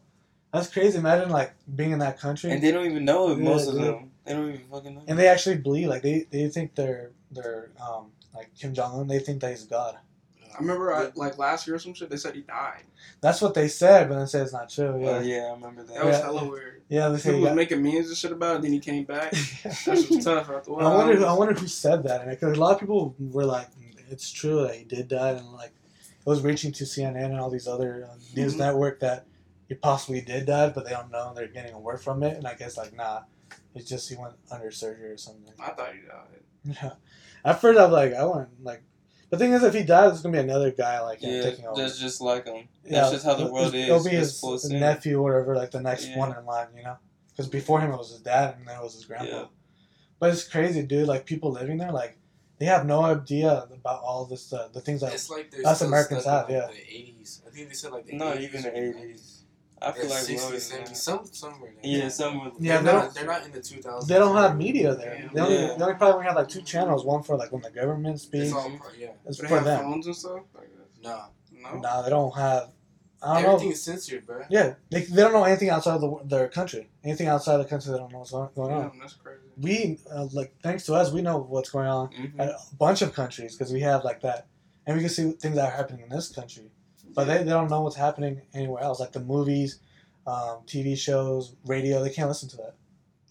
[0.52, 0.98] That's crazy.
[0.98, 3.38] Imagine like being in that country and they don't even know it.
[3.38, 3.84] Yeah, Most of dude.
[3.84, 5.04] them, they don't even fucking know.
[5.08, 9.08] and they actually believe like they, they think they're they're um like Kim Jong Un.
[9.08, 9.98] They think that he's a God.
[10.56, 12.10] I remember I, like last year or some shit.
[12.10, 12.84] They said he died.
[13.22, 15.00] That's what they said, but they say it's not true.
[15.02, 15.94] Yeah, Yeah, yeah, I remember that.
[15.96, 16.24] That was Yeah.
[16.26, 16.82] hella weird.
[16.90, 17.10] yeah.
[17.10, 18.62] They say People he was got- making memes and shit about it.
[18.64, 19.32] Then he came back.
[19.64, 20.50] That was tough.
[20.50, 20.98] After a I while.
[20.98, 21.16] wonder.
[21.16, 23.68] Who, I wonder who said that, because a lot of people were like,
[24.10, 25.72] "It's true that he did die," and like
[26.20, 28.60] it was reaching to CNN and all these other uh, news Mhm.
[28.60, 29.26] network that
[29.68, 31.34] he possibly did die, but they don't know.
[31.34, 33.22] They're getting a word from it, and I guess like, nah,
[33.74, 35.54] it's just he went under surgery or something.
[35.60, 36.76] I thought he died.
[36.84, 36.92] Yeah.
[37.46, 38.84] At first, I'm like, I want like.
[39.32, 41.66] The thing is, if he dies, it's gonna be another guy like him Yeah, taking
[41.66, 41.82] over.
[41.82, 42.68] that's just like them.
[42.86, 43.86] Yeah, That's just how the it'll- world is.
[43.88, 44.80] It'll be It's his full of sin.
[44.80, 46.18] nephew or whatever, like the next Yeah.
[46.20, 46.98] one in line, you know.
[47.30, 49.26] because before him it was his dad and then it was his grandpa.
[49.34, 49.46] Yeah.
[50.20, 51.08] But it's crazy, dude.
[51.08, 52.18] Like people living there, like
[52.60, 55.78] they have no idea about all this, uh, the things that It's like they're Us
[55.78, 57.42] still Americans have, like, The eighties.
[57.48, 59.41] I think they said like the Not 80s even the eighties.
[59.84, 60.98] I feel Yeah, like 60s, lower than 70s, that.
[60.98, 61.72] some somewhere.
[61.82, 61.92] There.
[61.92, 62.52] Yeah, somewhere.
[62.60, 63.02] Yeah, they're they not.
[63.04, 64.08] don't- They're not in the two thousands.
[64.08, 65.30] they don't have media there.
[65.34, 65.76] They only, Yeah.
[65.78, 67.04] they only probably have like two channels.
[67.06, 68.46] One for like when the government speaks.
[68.46, 69.10] It's all part, yeah.
[69.26, 69.82] It's Do they for have them.
[69.82, 70.42] phones and stuff?
[70.54, 70.70] Like?
[71.04, 71.80] Nah, No.
[71.80, 72.70] Nah, they don't have.
[73.24, 73.50] I don't know.
[73.50, 74.44] everything is censored, bro.
[74.50, 76.90] Yeah, they, they don't know anything outside of the, their country.
[77.04, 78.90] Anything outside the country, they don't know what's going going on.
[78.90, 79.42] Damn, that's crazy.
[79.58, 82.40] We uh, like thanks to us, we know what's going on Mhm.
[82.40, 84.48] at a bunch of countries because we have like that,
[84.88, 86.72] and we can see things that are happening in this country.
[87.14, 89.80] But they, they don't know what's happening anywhere else, like the movies,
[90.28, 92.04] um, TV shows, radio.
[92.04, 92.76] They can't listen to that.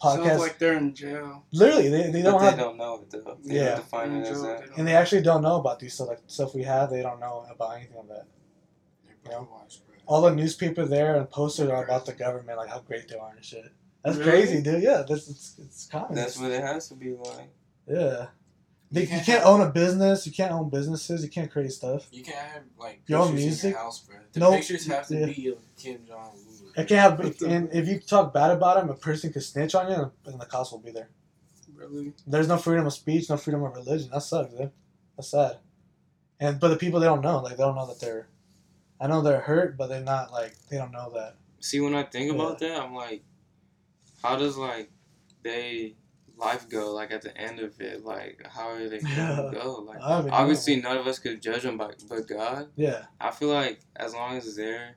[0.02, 0.38] Sounds Podcasts.
[0.38, 1.44] like they're in jail.
[1.52, 3.36] literally, they, they don't they have, don't know it though.
[3.44, 3.64] They Yeah.
[3.70, 4.60] don't define it as that.
[4.60, 6.88] they don't and they actually don't know about these stuff, like stuff we have.
[6.90, 8.24] They don't know about anything of that.
[9.04, 9.96] They're brainwashed, bro.
[10.06, 13.32] All the newspaper there and posters are about the government, like how great they are
[13.36, 13.66] and shit.
[14.02, 14.30] That's Really?
[14.30, 14.82] crazy, dude.
[14.82, 16.16] Yeah, that's it's, it's communist.
[16.16, 17.50] That's what it has to be like.
[17.86, 18.26] Yeah.
[18.92, 20.26] They, you can't can't have- own a business.
[20.26, 21.22] You can't own businesses.
[21.22, 22.06] You can't create stuff.
[22.10, 23.70] You can't have like Your own pictures in music?
[23.72, 24.16] your house, bro.
[24.32, 25.26] The No, pictures have to yeah.
[25.26, 26.72] be of Kim Jong Un.
[26.76, 29.90] It can have, and if you talk bad about him, a person could snitch on
[29.90, 31.08] you, and the cops will be there.
[31.74, 32.12] Really?
[32.26, 34.10] There's no freedom of speech, no freedom of religion.
[34.12, 34.70] That sucks, dude.
[35.16, 35.58] That's sad.
[36.38, 38.28] And but the people they don't know, like they don't know that they're.
[39.00, 41.36] I know they're hurt, but they're not like they don't know that.
[41.60, 43.22] See, when I think about that, I'm like,
[44.22, 44.90] how does like
[45.42, 45.94] they
[46.40, 46.92] life go?
[46.92, 49.84] Like at the end of it, like how are they gonna go?
[49.86, 52.68] Like I don't even obviously none of us could judge them, but but God.
[52.76, 54.96] Yeah, I feel like as long as they're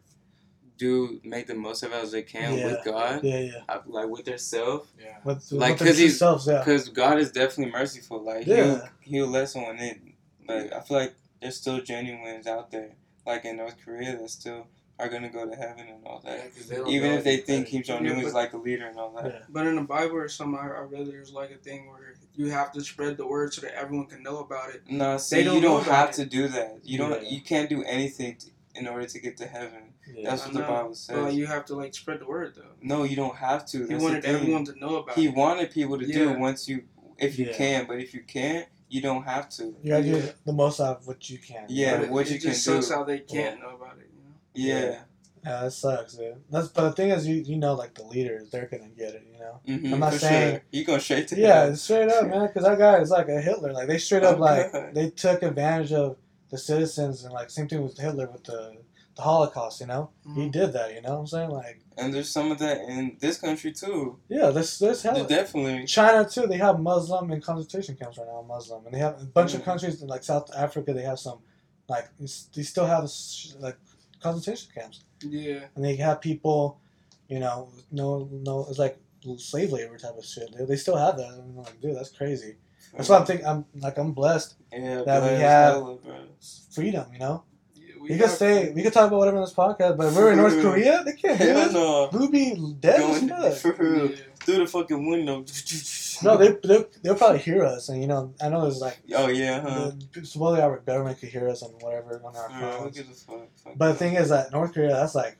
[0.77, 2.65] do make the most of it as they can Yeah.
[2.65, 3.51] with God, yeah, yeah.
[3.69, 5.17] I- like with their self, Yeah.
[5.23, 6.59] With, Like, with their 'cause true he's- selves, yeah.
[6.59, 8.23] because God is definitely merciful.
[8.23, 8.55] Like Yeah.
[8.65, 10.13] he'll he'll let someone in.
[10.47, 14.67] Like I feel like there's still genuines out there, like in North Korea, that still
[15.03, 16.55] are gonna go to heaven and all Yeah, that.
[16.55, 17.71] 'cause they don't Even if they think better.
[17.71, 19.25] Kim Jong Un is like a leader and all that.
[19.25, 19.39] Yeah.
[19.49, 22.49] But in the Bible or something, I I read there's like a thing where you
[22.51, 24.81] have to spread the word so that everyone can know about it.
[24.89, 26.15] No, see, They don't you don't have it.
[26.15, 26.79] to do that.
[26.83, 27.21] You don't.
[27.23, 27.29] Yeah.
[27.29, 29.93] You can't do anything to, in order to get to heaven.
[30.13, 30.29] yeah.
[30.31, 31.35] That's what the know, Bible But like, says.
[31.35, 32.63] you have to like spread the word though.
[32.81, 33.85] No, you don't have to.
[33.87, 35.35] He wanted everyone to know about He it.
[35.35, 36.83] wanted people to do it once you,
[37.17, 37.53] if you Yeah.
[37.53, 37.85] can.
[37.87, 39.75] But if you can't, you don't have to.
[39.83, 40.31] You gotta do Yeah.
[40.45, 41.65] the most out of what you can.
[41.69, 42.93] Yeah, But it, what it you just can sucks do.
[42.95, 44.09] how they can't know about it.
[44.53, 44.99] Yeah.
[45.45, 46.35] Yeah, that sucks, dude.
[46.49, 49.27] That's but the thing is, you you know, like the leaders, they're gonna get it,
[49.29, 49.59] you know.
[49.67, 50.61] Mm-hmm, I'm not saying- Sure.
[50.71, 52.47] You go straight to Yeah, straight up, man.
[52.47, 53.73] Because that guy is like a Hitler.
[53.73, 54.95] Like they straight up Oh, like God.
[54.95, 56.15] they took advantage of
[56.49, 58.77] the citizens and like same thing with Hitler with the
[59.17, 59.81] the Holocaust.
[59.81, 60.51] You know, he Mhm.
[60.53, 60.93] did that.
[60.95, 61.49] You know what I'm saying?
[61.49, 64.17] Like And there's some of that in this country too.
[64.29, 65.25] yeah, this this hell.
[65.25, 65.85] Definitely.
[65.87, 66.47] China too.
[66.47, 68.45] They have Muslim in concentration camps right now.
[68.47, 69.65] Muslim, and they have a bunch of Mm.
[69.65, 70.93] countries like South Africa.
[70.93, 71.39] They have some
[71.89, 73.11] like they still have
[73.59, 73.77] like
[74.24, 75.65] concentration camps, Yeah.
[75.76, 76.80] and they have people,
[77.28, 78.97] you know, no no, it's like
[79.38, 80.47] slave labor type of shit.
[80.57, 82.55] They, they still have that, I'm like, dude, that's crazy.
[82.95, 83.47] That's why I'm thinking.
[83.47, 84.55] I'm like I'm blessed.
[84.71, 85.97] Yeah, that we have-.
[86.71, 87.43] Freedom, you know.
[87.76, 90.32] yeah We could say we could talk about whatever in this podcast, but if we're
[90.34, 91.74] in North Korea, they can't hear Hell us.
[91.74, 92.09] no.
[92.13, 93.78] We'll be dead Going as fuck.
[93.78, 94.09] for real.
[94.11, 94.17] Yeah.
[94.43, 95.45] Through the fucking window.
[96.23, 99.27] No, they they'll, they'll probably hear us, and you know, I know there's like Oh
[99.27, 99.91] yeah, huh?
[100.13, 103.23] the, supposedly our government could hear us on whatever on our phones.
[103.23, 103.47] fuck?
[103.63, 105.37] Fuck But the thing is that North Korea, that's like,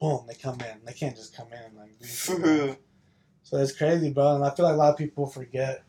[0.00, 0.84] boom, they come in.
[0.84, 1.98] They can't just come in and like.
[1.98, 2.42] do For shit.
[2.42, 2.76] real.
[3.42, 5.84] So it's crazy, bro, and I feel like a lot of people forget.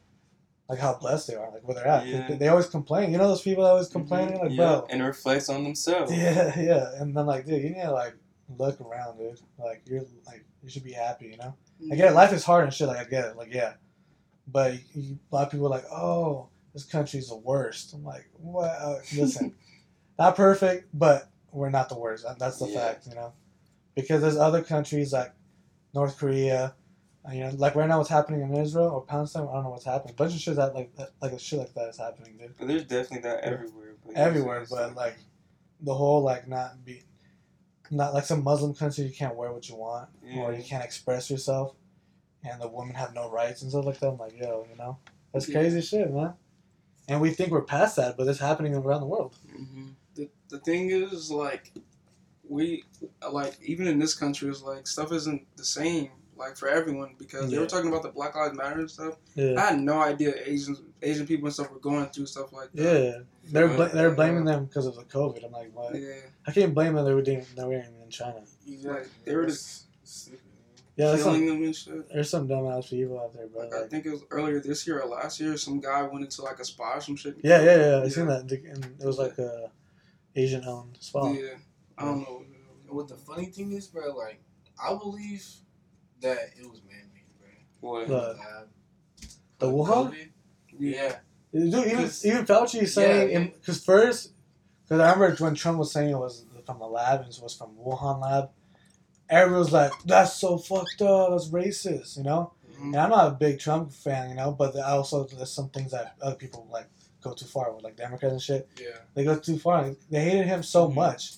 [0.69, 2.05] Like how blessed they are, like where they're at.
[2.05, 2.27] Yeah.
[2.27, 3.11] They, they always complain.
[3.11, 4.49] You know those people that always complaining, mm-hmm.
[4.49, 6.11] like, yeah, bro, and reflects on themselves.
[6.15, 6.91] Yeah, yeah.
[7.01, 8.13] And then like, dude, you need to like
[8.55, 9.39] look around, dude.
[9.57, 11.55] Like you're like you should be happy, you know.
[11.91, 12.15] I get it.
[12.15, 12.87] Life is hard and shit.
[12.87, 13.35] Like I get it.
[13.37, 13.73] Like yeah,
[14.47, 17.93] but you, a lot of people are like, oh, this country's the worst.
[17.93, 18.69] I'm like, what?
[18.71, 19.55] Uh, listen,
[20.19, 22.25] not perfect, but we're not the worst.
[22.37, 22.79] That's the Yeah.
[22.79, 23.33] fact, you know.
[23.95, 25.33] Because there's other countries like
[25.93, 26.75] North Korea.
[27.27, 29.47] uh, You know, like right now, what's happening in Israel or Palestine?
[29.49, 30.13] I don't know what's happening.
[30.13, 32.55] A bunch of shit that like that, like a shit like that is happening, dude
[32.57, 33.95] But there's definitely that everywhere.
[34.05, 35.17] But everywhere, but like
[35.81, 37.03] the whole like not be,
[37.91, 41.29] not like some Muslim country you can't wear what you want or you can't express
[41.29, 41.75] yourself,
[42.43, 44.09] and the women have no rights and stuff like that.
[44.09, 44.97] I'm like, yo, you know,
[45.33, 45.59] that's Yeah.
[45.59, 46.33] crazy shit, man.
[47.07, 49.35] And we think we're past that, but it's happening around the world.
[49.51, 51.71] hmm the, the thing is like
[52.47, 52.83] we
[53.31, 56.09] like even in this country is like stuff isn't the same
[56.39, 59.15] like for everyone because they were talking about the Black Lives Matter and stuff.
[59.37, 62.83] I had no idea Asians Asian people and stuff were going through stuff like that.
[62.83, 63.19] yeah.
[63.51, 65.45] They're bl- they're uh, blaming them because of the COVID.
[65.45, 65.95] I'm like, what?
[65.95, 66.13] Yeah.
[66.45, 67.05] I can't blame them.
[67.05, 68.41] They were doing, they were in China.
[68.83, 69.85] Like they were just.
[70.95, 72.09] Yeah, there's killing some, them and shit.
[72.13, 73.69] there's some dumbass people out there, bro.
[73.69, 76.41] Like, I think it was earlier this year or last year, some guy went into
[76.41, 77.37] like a spa or some shit.
[77.41, 78.01] yeah, yeah, yeah.
[78.03, 78.51] I seen that.
[78.51, 79.71] And it was like a
[80.35, 81.31] Asian owned spa.
[81.31, 81.51] Yeah.
[81.97, 82.43] I don't know.
[82.89, 84.41] What the funny thing is, bro, like
[84.81, 85.45] I believe
[86.21, 87.23] that it was man made.
[87.79, 88.07] What?
[88.07, 88.67] The- lab.
[89.59, 90.15] The Uh, Wuhan?
[90.77, 91.19] Yeah.
[91.53, 93.45] Dude, even Because- even Fauci is saying Yeah, yeah.
[93.47, 94.33] because first,
[94.83, 97.55] because I remember when Trump was saying it was from the lab and it was
[97.55, 98.51] from Wuhan lab,
[99.29, 101.31] everyone was like, "That's so fucked up.
[101.31, 102.53] That's racist," you know.
[102.73, 102.85] Mm-hmm.
[102.93, 105.91] And I'm not a big Trump fan, you know, but I also there's some things
[105.91, 106.87] that other people like
[107.21, 108.69] go too far with, like Democrats and shit.
[108.79, 108.97] Yeah.
[109.15, 109.93] They go too far.
[110.09, 110.93] They hated him so Mhm.
[110.95, 111.35] much,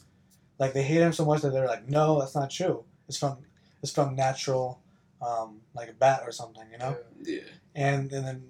[0.59, 2.83] like they hated him so much that they're like, "No, that's not true.
[3.07, 3.37] It's from
[3.81, 4.79] it's from natural,
[5.21, 6.95] um, like a bat or something," you know.
[7.23, 7.39] Yeah.
[7.75, 8.43] And and then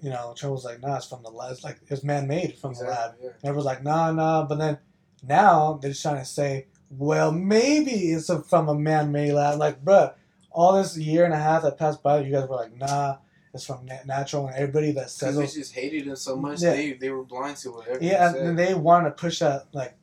[0.00, 1.52] you know Trump was like, "Nah, it's from the lab.
[1.52, 3.30] It's like it's man made from the lab." Exactly, yeah.
[3.40, 4.78] And everyone's like, "Nah, nah." But then
[5.22, 9.58] now they're just trying to say, "Well, maybe it's a, from a man made lab."
[9.58, 10.14] Like, bruh,
[10.52, 13.16] all this year and a half that passed by, you guys were like, "Nah,
[13.54, 16.72] it's from natural," and everybody that says Because they just hated him so much, Yeah.
[16.72, 17.98] they they were blind to whatever.
[18.04, 19.94] yeah, he and, and they wanted to push that like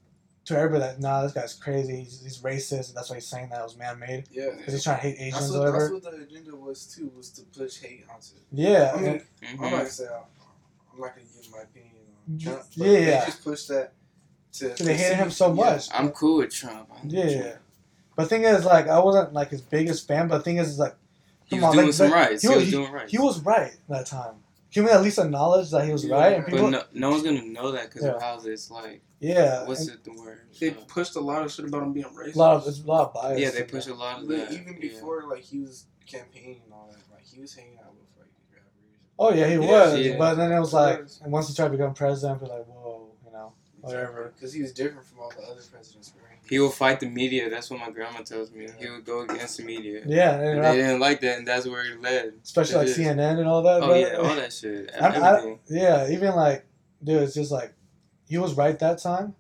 [0.46, 2.02] to everybody that, "Nah, this guy's crazy.
[2.02, 4.50] He's, he's racist, and that's why he's saying that it was man made yeah.
[4.58, 7.12] because he's trying to hate That's Asians what, or that's what the agenda was too,
[7.16, 8.28] was to push hate onto.
[8.52, 9.54] Yeah, I mean, and- Mhm.
[9.54, 10.24] I'm not gonna say I'm,
[10.94, 11.92] I'm not gonna give my opinion
[12.30, 13.00] on Trump, but yeah.
[13.22, 13.94] they just push that
[14.54, 14.70] to.
[14.84, 15.54] they hated him so yeah.
[15.54, 15.88] much.
[15.94, 16.90] I'm cool with Trump.
[17.02, 17.42] I'm Yeah.
[17.42, 17.56] Trump.
[18.16, 20.28] But the thing is, like, I wasn't like his biggest fan.
[20.28, 20.96] But the thing is, is like,
[21.46, 22.42] He was on, doing like, some but rights.
[22.44, 23.12] he He, was- was doing rights.
[23.12, 24.36] he was right that time.
[24.74, 26.34] Can we at least acknowledge that he was Yeah, right?
[26.38, 28.16] And people, But no, no one's gonna know that because Yeah.
[28.16, 29.02] of how this like.
[29.20, 30.42] yeah, What's and it the word?
[30.60, 32.36] They pushed a lot of shit about him being racist.
[32.36, 33.40] a lot of it's a lot of bias.
[33.40, 33.94] yeah, they in push there.
[33.94, 34.52] a lot of that.
[34.52, 34.80] even yeah.
[34.80, 38.30] before, like he was campaigning and all that, like he was hanging out with like
[38.52, 38.70] rappers.
[39.20, 39.60] Oh yeah, he Yeah,
[39.92, 40.00] was.
[40.00, 40.18] yeah.
[40.18, 43.12] But then it was like, and once he tried to become president, we're like, whoa,
[43.26, 44.32] you know, Whatever.
[44.36, 46.14] Because he was different from all the other presidents.
[46.44, 46.50] Right?
[46.50, 47.50] He will fight the media.
[47.50, 48.66] That's what my grandma tells me.
[48.66, 48.72] Yeah.
[48.80, 50.02] He would go against the media.
[50.06, 52.34] yeah, and, And they didn't like that, and that's where he led.
[52.44, 52.98] especially like It is.
[52.98, 53.82] CNN and all that.
[53.82, 53.96] Oh bro.
[53.96, 54.92] yeah, all that shit.
[55.00, 56.66] I'm- I- yeah, even like,
[57.04, 57.74] dude, it's just like,
[58.28, 59.36] he was right that time.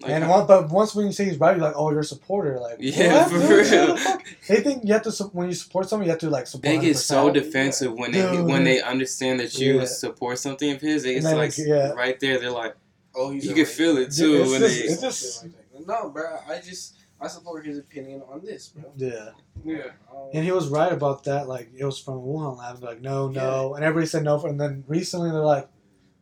[0.00, 2.04] Like, and one, but once when you say he's right, you're like, oh, you're a
[2.04, 2.58] supporter.
[2.58, 3.30] Like, Yeah, what?
[3.30, 3.94] for Dude, real.
[3.94, 4.54] what the?
[4.54, 6.64] They think you have to su- when you support someone, you have to like support.
[6.64, 7.34] they get so 100%.
[7.34, 8.44] defensive when they Dude.
[8.44, 9.84] when they understand that you Yeah.
[9.84, 11.04] support something of his.
[11.04, 11.90] It's And like like, yeah.
[11.92, 12.38] right there.
[12.40, 12.74] They're like,
[13.14, 13.68] Oh, he's you can racist.
[13.76, 15.63] feel it It's too just- when it's just- Shit like that.
[15.86, 16.38] No, bro.
[16.48, 18.92] I just I support his opinion on this, bro.
[18.96, 19.30] Yeah,
[19.64, 19.84] Yeah.
[20.12, 21.48] Um, and he was right about that.
[21.48, 22.82] Like, it was from Wuhan lab.
[22.82, 24.38] Like, no, no, and everybody said no.
[24.38, 25.68] For, and then recently they're like,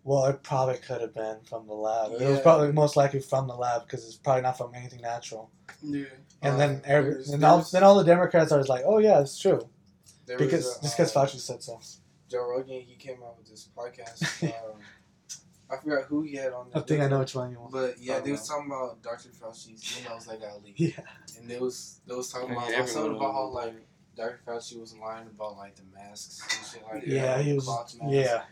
[0.05, 2.13] well, it probably could have been from the lab.
[2.21, 5.51] It was probably most likely from the lab because it's probably not from anything natural.
[5.83, 6.05] Yeah.
[6.43, 8.83] And Uh, then every, there's- and all, there's- then all the Democrats are just like,
[8.85, 9.69] oh yeah, it's true
[10.27, 11.81] there because was a, just because uh, Fauci said so.
[12.29, 14.43] Joe Rogan, he came out with this podcast.
[14.49, 14.79] um,
[15.73, 16.69] I forgot who he had on.
[16.69, 16.87] The I there.
[16.87, 17.73] think I know which one you want.
[17.73, 18.57] But yeah, they was no.
[18.57, 19.31] talking about Dr.
[19.31, 21.01] Fauci's emails that got leaked, Yeah,
[21.39, 23.75] and they was they was talking about everyone something about how like
[24.15, 24.41] Dr.
[24.47, 27.45] Fauci was lying about like the masks and shit like yeah, that.
[27.45, 27.65] he was.
[27.65, 28.15] cloth masks.
[28.15, 28.43] Yeah,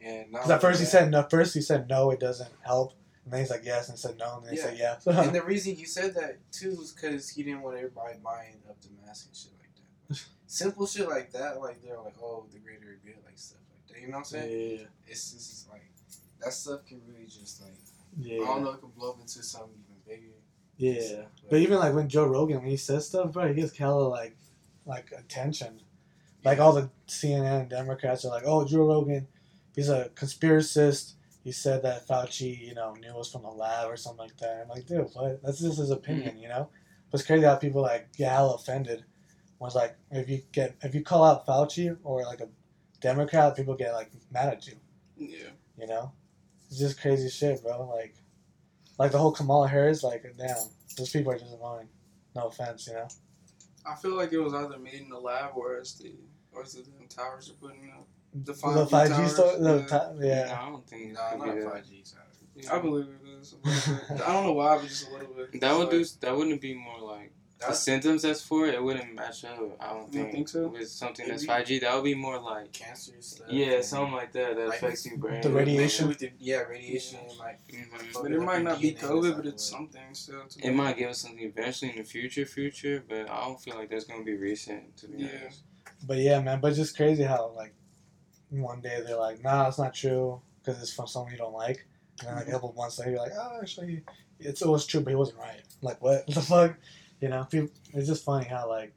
[0.00, 1.22] and not because at first he said no.
[1.28, 2.94] First he said no, it doesn't help.
[3.24, 4.96] And then he's like yes, and said no, and then he said yeah.
[5.04, 5.24] that.
[5.26, 8.80] and the reason he said that too was because he didn't want everybody buying up
[8.80, 9.70] the mask and shit like
[10.08, 10.24] that.
[10.46, 14.00] Simple shit like that, like they're like, oh, the greater good, like stuff like that.
[14.00, 14.78] You know what I'm saying?
[14.80, 15.84] yeah, It's just like
[16.42, 17.72] that stuff can really just like
[18.18, 20.34] yeah, I don't know, it can blow up into something even bigger.
[20.76, 21.22] yeah.
[21.48, 24.36] But even like when Joe Rogan when he says stuff, bro, he gets hella like
[24.84, 25.80] like attention.
[26.44, 29.28] Like all the CNN Democrats are like, oh, Joe Rogan,
[29.74, 31.12] he's a conspiracist.
[31.44, 34.36] He said that Fauci, you know, knew it was from the lab or something like
[34.38, 34.62] that.
[34.62, 35.42] I'm like, dude, what?
[35.42, 36.68] That's just his opinion, you know.
[37.10, 39.04] But it's crazy how people like get hella offended.
[39.58, 42.48] Was like if you get if you call out Fauci or like a
[43.00, 44.74] Democrat, people get like mad at you.
[45.16, 45.50] Yeah.
[45.78, 46.12] You know,
[46.72, 47.86] it's just crazy shit, bro.
[47.94, 48.14] Like,
[48.98, 50.56] like the whole Kamala Harris, like, damn,
[50.96, 51.88] those people are just annoying.
[52.34, 53.08] No offense, you know.
[53.84, 56.14] I feel like it was either made in the lab or it's the
[56.52, 58.06] or it's the towers are putting up.
[58.34, 59.86] The The 5G five towers, store, the yeah.
[59.86, 60.58] ti- No, yeah.
[60.62, 61.72] I don't think it Nah, could not be that.
[61.72, 62.04] five G.
[62.70, 63.52] I believe it is.
[63.54, 64.26] a little bit.
[64.26, 65.60] I don't know why, but just a little bit.
[65.60, 66.04] That would do.
[66.20, 67.32] That wouldn't be more like
[67.68, 68.74] the symptoms that's for it.
[68.74, 69.58] It wouldn't match up.
[69.80, 70.32] I don't think.
[70.32, 70.68] think so?
[70.68, 73.46] With something It'd that's five G, that would be more like cancer stuff.
[73.50, 75.40] yeah, something like that that Like affects your brain.
[75.42, 76.08] the radiation.
[76.08, 77.20] With the, yeah, radiation.
[77.38, 78.22] Like, Mhm.
[78.22, 80.44] But it might not be COVID, but it's something still.
[80.48, 83.76] To It might give us something eventually in the future, future, but I don't feel
[83.76, 84.96] like that's gonna be recent.
[84.98, 85.28] To be Yeah.
[85.42, 85.62] honest.
[86.06, 86.60] But yeah, man.
[86.60, 87.74] But it's just crazy how like
[88.50, 91.86] one day they're like, nah, it's not true because it's from someone you don't like,
[92.20, 94.02] and then like a couple months later, you're like, oh, actually,
[94.38, 95.62] it's it was true, but he wasn't right.
[95.80, 96.76] Like what the fuck?
[97.22, 98.92] You know, people, it's just funny how like,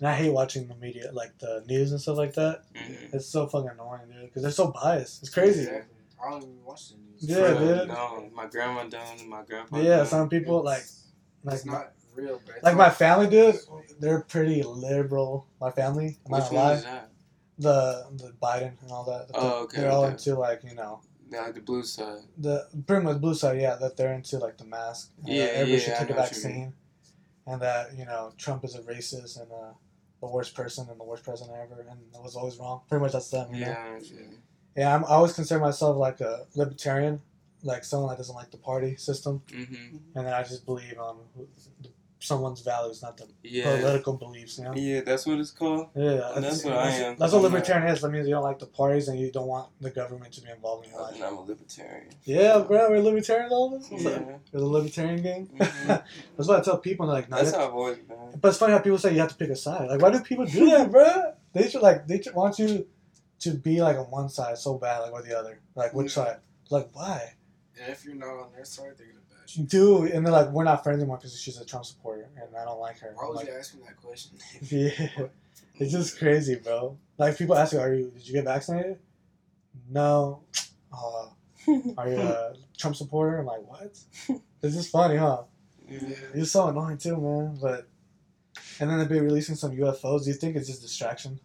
[0.00, 2.64] and I hate watching the media, like the news and stuff like that.
[2.74, 3.14] Mhm.
[3.14, 5.22] It's so fucking annoying, dude, because they're so biased.
[5.22, 5.60] It's crazy.
[5.62, 5.96] Exactly.
[6.24, 7.20] I don't even watch the news.
[7.20, 7.88] Yeah, For dude.
[7.88, 9.28] No, my grandma done.
[9.28, 9.78] My grandpa.
[9.78, 10.06] Yeah, done.
[10.06, 10.84] some people like
[11.44, 12.54] like it's my, not real, bro.
[12.64, 13.56] Like my family, dude.
[14.00, 15.46] They're pretty liberal.
[15.60, 16.72] My family, I'm Which not one lie.
[16.74, 17.08] is that?
[17.58, 19.30] The the Biden and all that.
[19.34, 20.12] Oh, okay, They're all okay.
[20.14, 22.22] into like you know The, like the blue side.
[22.38, 23.60] the pretty much blue side.
[23.60, 25.12] Yeah, that they're into like the mask.
[25.18, 26.72] and that Yeah, everybody yeah, should take a know what you vaccine,
[27.46, 29.72] and that you know Trump is a racist and uh
[30.20, 32.82] the worst person and the worst president ever, and it was always wrong.
[32.88, 33.50] Pretty much that's them.
[33.50, 33.58] Know?
[33.58, 33.98] Yeah.
[34.76, 37.20] Yeah, I'm, I always consider myself like a libertarian,
[37.64, 39.98] like someone that doesn't like the party system, Mhm.
[40.14, 41.18] and then I just believe um
[42.22, 43.76] someone's values, not the Yeah.
[43.76, 44.58] political beliefs.
[44.58, 44.74] You know.
[44.74, 45.88] Yeah, that's what it's called.
[45.94, 47.16] Yeah, And that's what I am.
[47.16, 48.00] That's what I'm not- libertarian is.
[48.02, 50.50] That means you don't like the parties and you don't want the government to be
[50.50, 51.20] involved in your life.
[51.22, 52.10] I'm a libertarian.
[52.24, 53.90] Yeah, bro, we're libertarians all of us.
[53.90, 54.18] Yeah.
[54.52, 55.48] We're the libertarian gang.
[55.48, 55.86] Mhm.
[56.36, 57.04] That's what I tell people.
[57.06, 58.16] and They're like, nah, That's how I've always been.
[58.40, 59.88] but it's funny how people say you have to pick a side.
[59.88, 61.32] Like, why do people do that, bro?
[61.52, 62.86] They should like they should want you
[63.40, 65.60] to be like on one side so bad, like or the other.
[65.74, 66.24] Like which Yeah.
[66.24, 66.36] side?
[66.70, 67.34] Like why?
[67.80, 69.21] And if you're not on their side, they're gonna bash you.
[69.54, 72.64] Dude, and they're like, we're not friends anymore because she's a Trump supporter, and I
[72.64, 73.12] don't like her.
[73.14, 74.38] Why I'm would like, you ask me that question?
[74.62, 75.26] yeah,
[75.76, 76.96] it's just crazy, bro.
[77.18, 78.10] Like people ask you, are you?
[78.10, 78.98] Did you get vaccinated?
[79.90, 80.42] No.
[80.92, 81.26] Uh,
[81.98, 83.38] are you a Trump supporter?
[83.38, 83.98] I'm like, what?
[84.64, 85.42] It's just funny, huh?
[85.88, 86.14] Yeah.
[86.34, 87.58] It's so annoying too, man.
[87.60, 87.88] But
[88.78, 90.22] and then they'd be releasing some UFOs.
[90.22, 91.40] Do you think it's just distraction?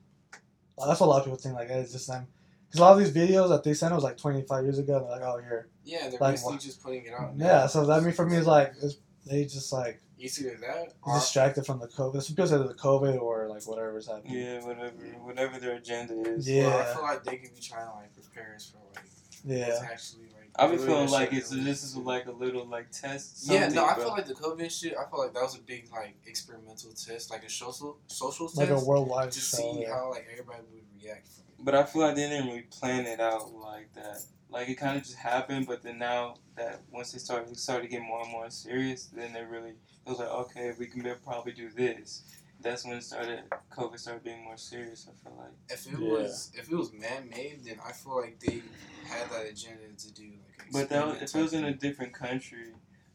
[0.75, 1.55] Well, that's what a lot of people think.
[1.55, 2.27] Like, hey, it's just them.
[2.67, 4.99] Because a lot of these videos that they sent was like 25 years ago.
[4.99, 5.69] They're like, oh, here.
[5.85, 6.61] Yeah, they're Like basically what?
[6.61, 7.33] just putting it out.
[7.37, 7.67] Yeah.
[7.67, 11.65] So that mean for me it's like it's, they just like It's either that distracted
[11.65, 12.21] from the COVID.
[12.21, 14.33] Some people say the COVID or like whatever's happening.
[14.37, 14.91] Yeah, whatever,
[15.23, 16.49] whatever their agenda is.
[16.49, 16.65] Yeah.
[16.73, 19.05] or I feel like they could be trying to like prepare us for like
[19.45, 19.69] Yeah.
[19.69, 20.33] what's actually like.
[20.59, 23.43] I've been feeling like shit it's that we this is like a little like test.
[23.47, 24.05] Yeah, no, I bro.
[24.05, 24.93] feel like the COVID shit.
[24.97, 28.69] I feel like that was a big like experimental test, like a social social Like
[28.69, 29.57] a test worldwide to show.
[29.57, 29.93] see yeah.
[29.93, 31.46] how like everybody would react from it.
[31.59, 34.23] But I feel like they didn't really plan it out like that.
[34.49, 37.83] Like it kind of just happened, but then now that once they started it started
[37.83, 41.03] to get more and more serious, then they really it was like okay, we can
[41.23, 42.23] probably do this.
[42.61, 43.43] That's when it started.
[43.71, 45.07] COVID started being more serious.
[45.09, 45.51] I feel like.
[45.69, 46.07] If it Yeah.
[46.07, 48.63] was if it was man made, then I feel like they
[49.05, 50.65] had that agenda to do like.
[50.65, 52.73] an But that was, if it was in a different country,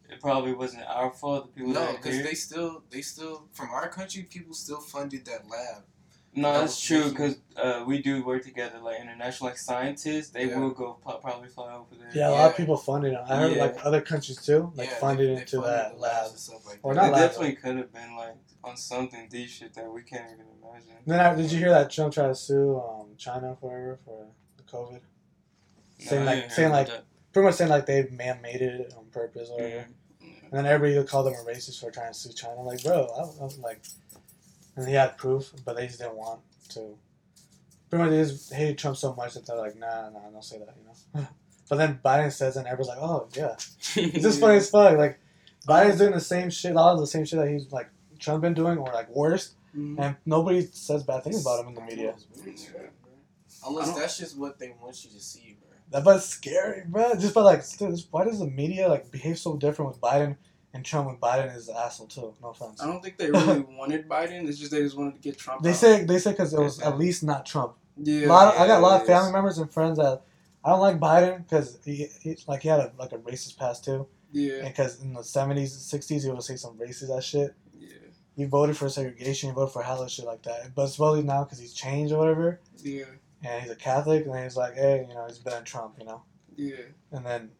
[0.08, 1.46] it probably wasn't our fault.
[1.46, 5.48] The people no, because they still they still from our country, people still funded that
[5.48, 5.84] lab.
[6.34, 8.78] No, that's true because uh, we do work together.
[8.80, 10.58] Like international, like scientists, they Yeah.
[10.60, 12.10] will go pro- probably fly over there.
[12.14, 13.18] Yeah, a lot of people funded it.
[13.28, 13.64] I heard Yeah.
[13.64, 16.14] like other countries too, like yeah, funded they, they into funded that the lab.
[16.22, 17.00] labs and stuff like Or that.
[17.02, 20.24] not it lab, definitely could have been like on something deep shit that we can't
[20.32, 20.94] even imagine.
[21.06, 24.26] Then I, did you hear that Trump tried to sue um, China forever for
[24.56, 25.00] the COVID?
[25.98, 27.00] Saying No, I like- saying about like-
[27.34, 29.74] Pretty much saying like they man made it on purpose or whatever.
[30.20, 30.26] Yeah.
[30.44, 32.60] And then everybody would call them a racist for trying to sue China.
[32.62, 33.80] Like, bro, I, I'm like,
[34.76, 36.40] and he had proof, but they just didn't want
[36.70, 36.96] to.
[37.90, 40.58] Pretty much they just hated Trump so much that they're like, nah, nah, don't say
[40.58, 41.26] that, you know.
[41.68, 44.96] but then Biden says, it and everyone's like, oh yeah, it's just funny as fuck.
[44.96, 45.18] Like
[45.68, 48.42] Biden's doing the same shit, a lot of the same shit that he's like Trump
[48.42, 49.98] been doing, or like worse, Mhm.
[49.98, 52.14] and nobody says bad things about him in the media.
[53.66, 55.70] Unless that's just what they want you to see, bro.
[55.90, 57.14] That but scary, bro.
[57.14, 60.36] Just but like, dude, why does the media like behave so different with Biden
[60.74, 61.06] and Trump?
[61.08, 62.34] When Biden is the asshole too.
[62.42, 62.82] No offense.
[62.82, 64.48] I don't think they really wanted Biden.
[64.48, 65.62] It's just they just wanted to get Trump.
[65.62, 65.76] They out.
[65.76, 67.74] say they say because it was at least not Trump.
[67.96, 70.22] yeah, of, I got a lot of yeah, family members and friends that
[70.64, 73.84] I don't like Biden because he, he like he had a like a racist past
[73.84, 74.06] too.
[74.34, 77.54] Yeah, Because in the seventies, sixties, he would say some racist ass shit.
[77.78, 77.88] yeah,
[78.34, 79.50] He voted for segregation.
[79.50, 80.74] He voted for hella shit like that.
[80.74, 83.04] But slowly now, because he's changed or whatever, yeah,
[83.44, 86.06] and he's a Catholic, and he's like, hey, you know, he's better than Trump, you
[86.06, 86.22] know.
[86.56, 86.76] yeah.
[87.10, 87.50] And then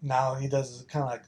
[0.00, 1.22] now he does kind of like,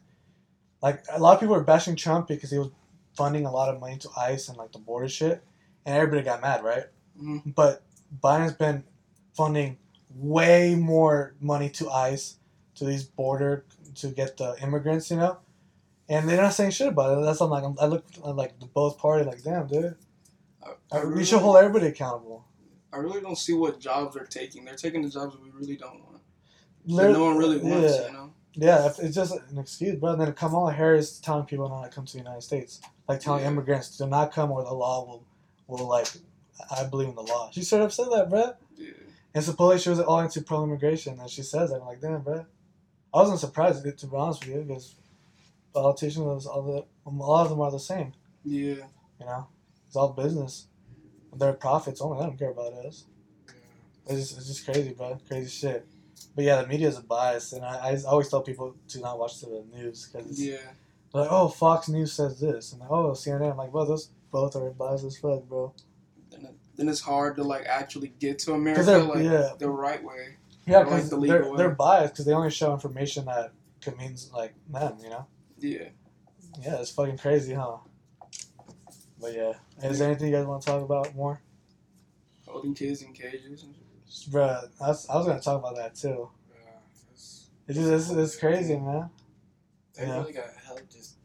[0.82, 2.70] like a lot of people were bashing Trump because he was
[3.16, 5.42] funding a lot of money to ICE and like the border shit,
[5.84, 6.84] and everybody got mad, right?
[7.20, 7.54] Mhm.
[7.54, 7.82] But
[8.22, 8.84] Biden's been
[9.34, 9.78] funding
[10.14, 12.36] way more money to ICE,
[12.76, 13.64] to these border,
[13.96, 15.38] to get the immigrants, you know,
[16.08, 17.24] and they're not saying shit about it.
[17.24, 19.96] That's I'm like, I'm, I look I'm like the both parties like, damn, dude,
[20.62, 22.44] I, I, I we should hold everybody accountable.
[22.92, 24.64] I really don't see what jobs they're taking.
[24.64, 26.22] They're taking the jobs that we really don't want.
[26.86, 27.96] That no one really wants.
[27.98, 28.06] Yeah.
[28.06, 28.32] You know.
[28.60, 30.12] Yeah, it's just an excuse, bro.
[30.12, 33.42] And then Kamala Harris telling people not to come to the United States, like telling
[33.42, 33.50] Yeah.
[33.50, 35.24] immigrants to not come, or the law will,
[35.68, 36.08] will like,
[36.76, 37.50] I believe in the law.
[37.52, 38.54] She straight up said that, bro.
[38.76, 38.90] Yeah.
[39.32, 41.76] And supposedly she was all into pro immigration, and she says that.
[41.76, 42.46] I'm like, damn, bro.
[43.14, 44.96] I wasn't surprised to be honest with you, because
[45.72, 48.12] politicians, all the, a lot of them are the same.
[48.44, 48.86] Yeah.
[49.20, 49.46] You know,
[49.86, 50.66] it's all business.
[51.36, 52.18] Their profits only.
[52.18, 53.04] I don't care about us.
[53.46, 53.52] Yeah.
[54.14, 55.16] It's just, it's just crazy, bro.
[55.28, 55.86] Crazy shit.
[56.34, 59.18] But yeah, the media is a bias, and I, I always tell people to not
[59.18, 60.56] watch the news because Yeah.
[61.12, 63.50] like, oh, Fox News says this, and oh, CNN.
[63.50, 65.72] I'm like, well, those both are biased as fuck, bro.
[66.30, 70.02] Then, it, then it's hard to like actually get to America like yeah, the right
[70.02, 70.36] way.
[70.66, 74.54] yeah, like because the they're they're biased because they only show information that convenes like
[74.68, 75.26] them, you know.
[75.58, 75.88] Yeah.
[76.62, 77.78] Yeah, it's fucking crazy, huh?
[79.20, 81.40] But yeah, is there anything you guys want to talk about more,
[82.46, 83.64] Holding kids in cages.
[84.08, 84.32] And shit.
[84.32, 84.60] bro?
[84.80, 86.30] I was, I was gonna talk about that too.
[86.50, 86.70] Yeah,
[87.12, 89.10] it's, It's just it's, it's crazy, man.
[89.96, 90.18] they Yeah.
[90.20, 91.16] really got held just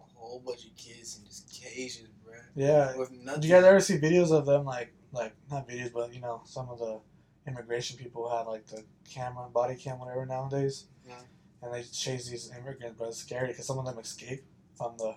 [0.00, 2.34] a whole bunch of kids in just cages, bro.
[2.54, 2.96] Yeah.
[2.96, 3.40] with nothing.
[3.42, 6.40] Do you guys ever see videos of them like like not videos but you know
[6.44, 7.00] some of the
[7.48, 11.14] immigration people have like the camera body cam whatever nowadays Yeah.
[11.62, 14.44] and they chase these immigrants but it's scary because some of them escape
[14.76, 15.14] from the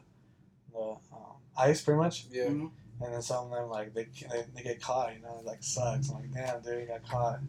[0.73, 0.79] the
[1.11, 2.45] um, ICE pretty much Yeah.
[2.45, 2.71] Mhm.
[3.01, 5.61] And then some of them like they they, they get caught you know it like
[5.63, 7.39] sucks I'm like damn dude you got caught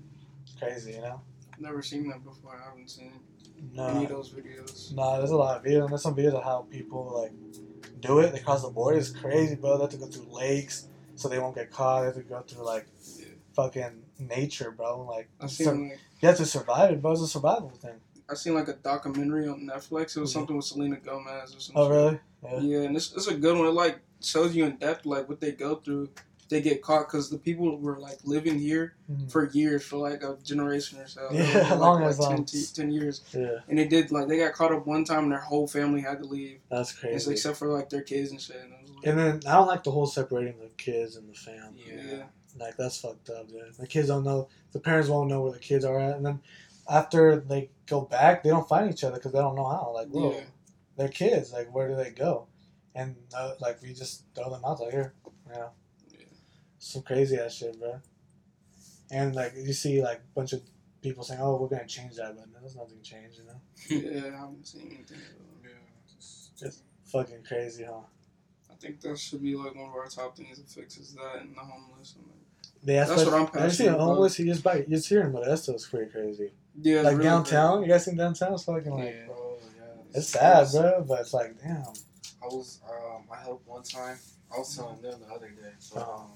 [0.44, 1.20] it's crazy you know
[1.58, 2.56] Never seen that before.
[2.60, 3.12] I haven't seen
[3.58, 4.92] any no of those videos.
[4.94, 7.32] no there's a lot of videos and there's some videos of how people like
[8.00, 10.88] do it they cross the border it's crazy bro they have to go through lakes
[11.14, 12.86] so they won't get caught they have to go through like
[13.18, 13.26] Yeah.
[13.54, 15.02] fucking nature, bro.
[15.02, 17.12] Like I sur- seen like you have to survive it, bro.
[17.12, 17.94] It's a survival thing.
[18.28, 20.16] I seen like a documentary on Netflix.
[20.16, 20.34] It was Mhm.
[20.34, 21.82] something with Selena Gomez or something.
[21.82, 22.20] Oh, really?
[22.42, 22.58] Yeah.
[22.60, 23.66] Yeah, and it's, it's a good one.
[23.66, 26.10] It like shows you in depth like what they go through.
[26.50, 29.30] They get caught because the people were like living here Mhm.
[29.32, 31.28] for years, for like a generation or so.
[31.32, 33.22] Yeah, like, long like as, 10, um, t- 10 years.
[33.32, 36.02] Yeah, And they did like they got caught up one time and their whole family
[36.02, 37.32] had to leave, that's It's crazy.
[37.32, 38.56] except for like their kids and shit.
[38.62, 41.34] And was like, And then I don't like the whole separating the kids and the
[41.34, 41.74] fam.
[41.76, 42.24] yeah.
[42.58, 43.74] Like that's fucked up, dude.
[43.78, 44.48] The kids don't know.
[44.72, 46.40] The parents won't know where the kids are at, and then
[46.88, 49.92] after they go back, they don't find each other because they don't know how.
[49.94, 50.40] Like, whoa, Yeah.
[50.96, 51.52] they're kids.
[51.52, 52.46] Like, where do they go?
[52.94, 54.90] And uh, like we just throw them out there.
[54.90, 55.14] Here,
[55.48, 55.70] you know.
[56.10, 56.18] Yeah.
[56.78, 58.00] Some crazy ass shit, bro.
[59.10, 60.62] And like you see, like a bunch of
[61.02, 63.60] people saying, "Oh, we're gonna change that," but there's nothing changed, you know.
[64.22, 65.18] yeah, I haven't seen anything.
[65.62, 65.70] Yeah.
[66.58, 68.00] Just Fucking crazy, huh?
[68.70, 71.42] I think that should be like one of our top things to fix is that
[71.42, 72.16] and the homeless.
[72.16, 72.36] And, like,
[72.82, 74.00] Yeah, That's what I'm I see passionate about.
[74.00, 74.36] homeless.
[74.36, 76.52] He just by you just hear in Modesto is pretty crazy.
[76.80, 78.54] yeah, like really downtown, you guys seen downtown?
[78.54, 79.26] It's fucking like Yeah.
[79.26, 80.18] Bro, yeah.
[80.18, 81.04] it's sad, bro.
[81.06, 81.84] But it's like, damn.
[82.44, 84.18] I was um I helped one time.
[84.54, 85.72] I was telling them the other day.
[85.78, 86.30] So um,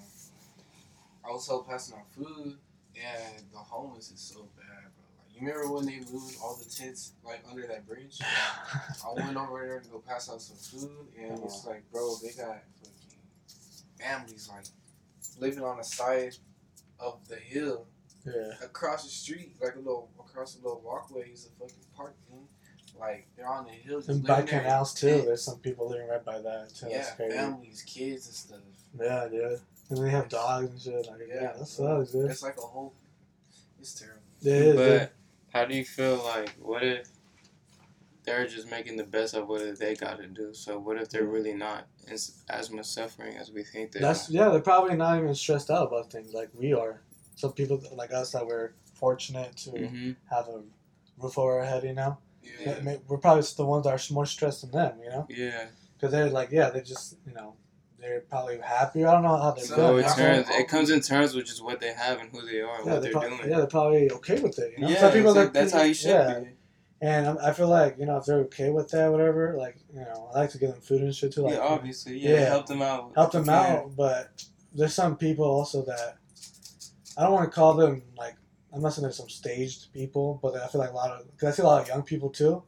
[1.24, 2.56] I was helping passing out food,
[2.97, 5.05] and the homeless is so bad, bro.
[5.18, 8.18] Like you remember when they moved all the tents like under that bridge?
[8.22, 12.30] I went over there to go pass out some food, and it's like, bro, they
[12.30, 13.18] got fucking
[14.01, 14.64] families like
[15.39, 16.36] living on the side
[16.98, 17.86] of the hill
[18.26, 22.14] yeah, across the street, like a little across a little walkway is a fucking park
[22.28, 22.48] thing.
[22.98, 25.08] Like they're on the hill, just and by living there in canals too.
[25.08, 25.26] tents.
[25.26, 26.88] There's some people living right by that too.
[26.90, 27.36] Yeah, crazy.
[27.36, 28.58] families, kids, and stuff.
[29.00, 29.60] Yeah, dude.
[29.90, 31.06] And they have dogs and shit.
[31.06, 32.30] Like, yeah, that sucks, dude.
[32.30, 32.92] It's like a whole.
[33.80, 34.20] It's terrible.
[34.42, 35.00] It is, dude.
[35.00, 35.12] But
[35.52, 37.08] how do you feel like what if
[38.24, 40.52] they're just making the best of what they got to do?
[40.52, 44.28] So what if they're really not as, as much suffering as we think they That's
[44.28, 44.32] are?
[44.32, 44.48] yeah.
[44.50, 47.00] They're probably not even stressed out about things like we are.
[47.36, 50.60] Some people like us that we're fortunate to hmm have a
[51.18, 51.84] roof over our head.
[51.84, 52.81] You know, Yeah.
[52.81, 54.98] May- we're probably the ones that are more stressed than them.
[55.02, 55.66] You know, Yeah.
[55.97, 57.55] because they're like, yeah, they just you know,
[58.01, 59.09] they're probably happier.
[59.09, 60.48] I don't know how they're So it turns.
[60.51, 62.93] It comes in terms with just what they have and who they are and yeah,
[62.94, 63.51] what they're prob- doing.
[63.51, 64.74] yeah, they're probably okay with it.
[64.77, 66.39] You know, Yeah, some people that- that's how you should yeah.
[66.40, 66.48] be.
[67.01, 69.55] And I'm- feel like you know if they're okay with that, whatever.
[69.56, 71.43] Like you know, I like to give them food and shit too.
[71.43, 72.19] Like yeah, obviously.
[72.19, 72.44] Yeah, yeah.
[72.47, 73.12] help them out.
[73.15, 73.94] help them out.
[73.97, 74.44] But
[74.74, 76.16] there's some people also that
[77.16, 78.35] I don't want to call them like
[78.72, 81.54] I'm not saying there's some staged people, but I feel like a lot of because
[81.54, 82.62] I see a lot of young people too.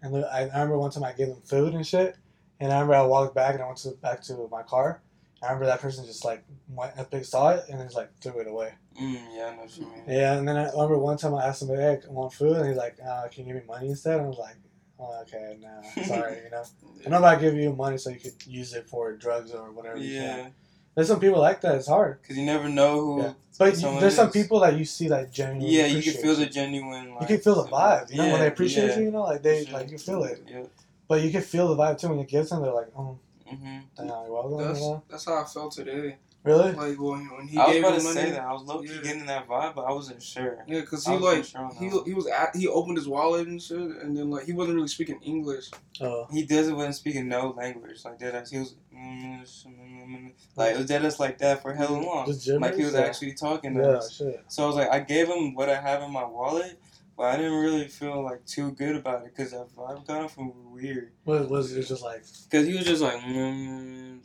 [0.00, 2.16] And I, I remember one time I gave them food and shit,
[2.58, 5.00] and I remember I walked back and I went to back to my car.
[5.42, 8.38] I remember that person just like went up saw it and then just like threw
[8.40, 8.74] it away.
[9.00, 10.04] Mm, yeah, I know what you mean.
[10.06, 12.68] Yeah, and then I remember one time I asked him, "Hey, I want food," and
[12.68, 14.56] he's like, uh, "Can you give me money instead?" And I was like,
[14.98, 16.64] "Oh, okay, nah, sorry, you know."
[17.04, 19.72] I know if I give you money so you could use it for drugs or
[19.72, 19.98] whatever.
[19.98, 20.54] You can.
[20.92, 21.76] Yeah, There's some people like that.
[21.76, 22.20] It's hard.
[22.20, 23.22] because you never know who.
[23.22, 23.32] Yeah.
[23.58, 25.76] But you, Someone there's some people that you see that genuinely.
[25.76, 27.14] Yeah, you can feel the genuine.
[27.14, 28.10] Like, You can feel the vibe.
[28.10, 28.98] You know when they appreciate yeah.
[28.98, 29.04] you.
[29.04, 29.78] You know, like they Sure.
[29.78, 30.42] like you feel it.
[30.50, 30.64] Yeah.
[31.08, 32.62] But you can feel the vibe too when you give them.
[32.62, 33.18] They're like, oh,
[33.50, 33.78] mm-hmm.
[33.96, 34.66] damn, you're welcome.
[34.66, 35.02] That's you know?
[35.08, 36.16] that's how I felt today.
[36.44, 36.72] Really?
[36.72, 38.14] Like when when he I was gave about him to money.
[38.20, 38.40] say that.
[38.42, 39.00] I was low key Yeah.
[39.02, 40.64] getting that vibe, but I wasn't sure.
[40.66, 43.78] Yeah, cause he like sure he he was at, he opened his wallet and shit,
[43.78, 45.70] and then like he wasn't really speaking English.
[46.00, 48.48] Oh, He doesn't wasn't speaking no language like that.
[48.48, 52.26] He was mm, like it was dead like that for hella long.
[52.26, 54.12] Just Like he was actually talking to yeah, us.
[54.16, 54.42] shit.
[54.48, 56.78] So I was like, I gave him what I have in my wallet,
[57.16, 60.34] but I didn't really feel like too good about it because that vibe got off
[60.34, 61.12] from weird.
[61.24, 61.86] What was it?
[61.86, 64.20] Just like Because he was just like, mm,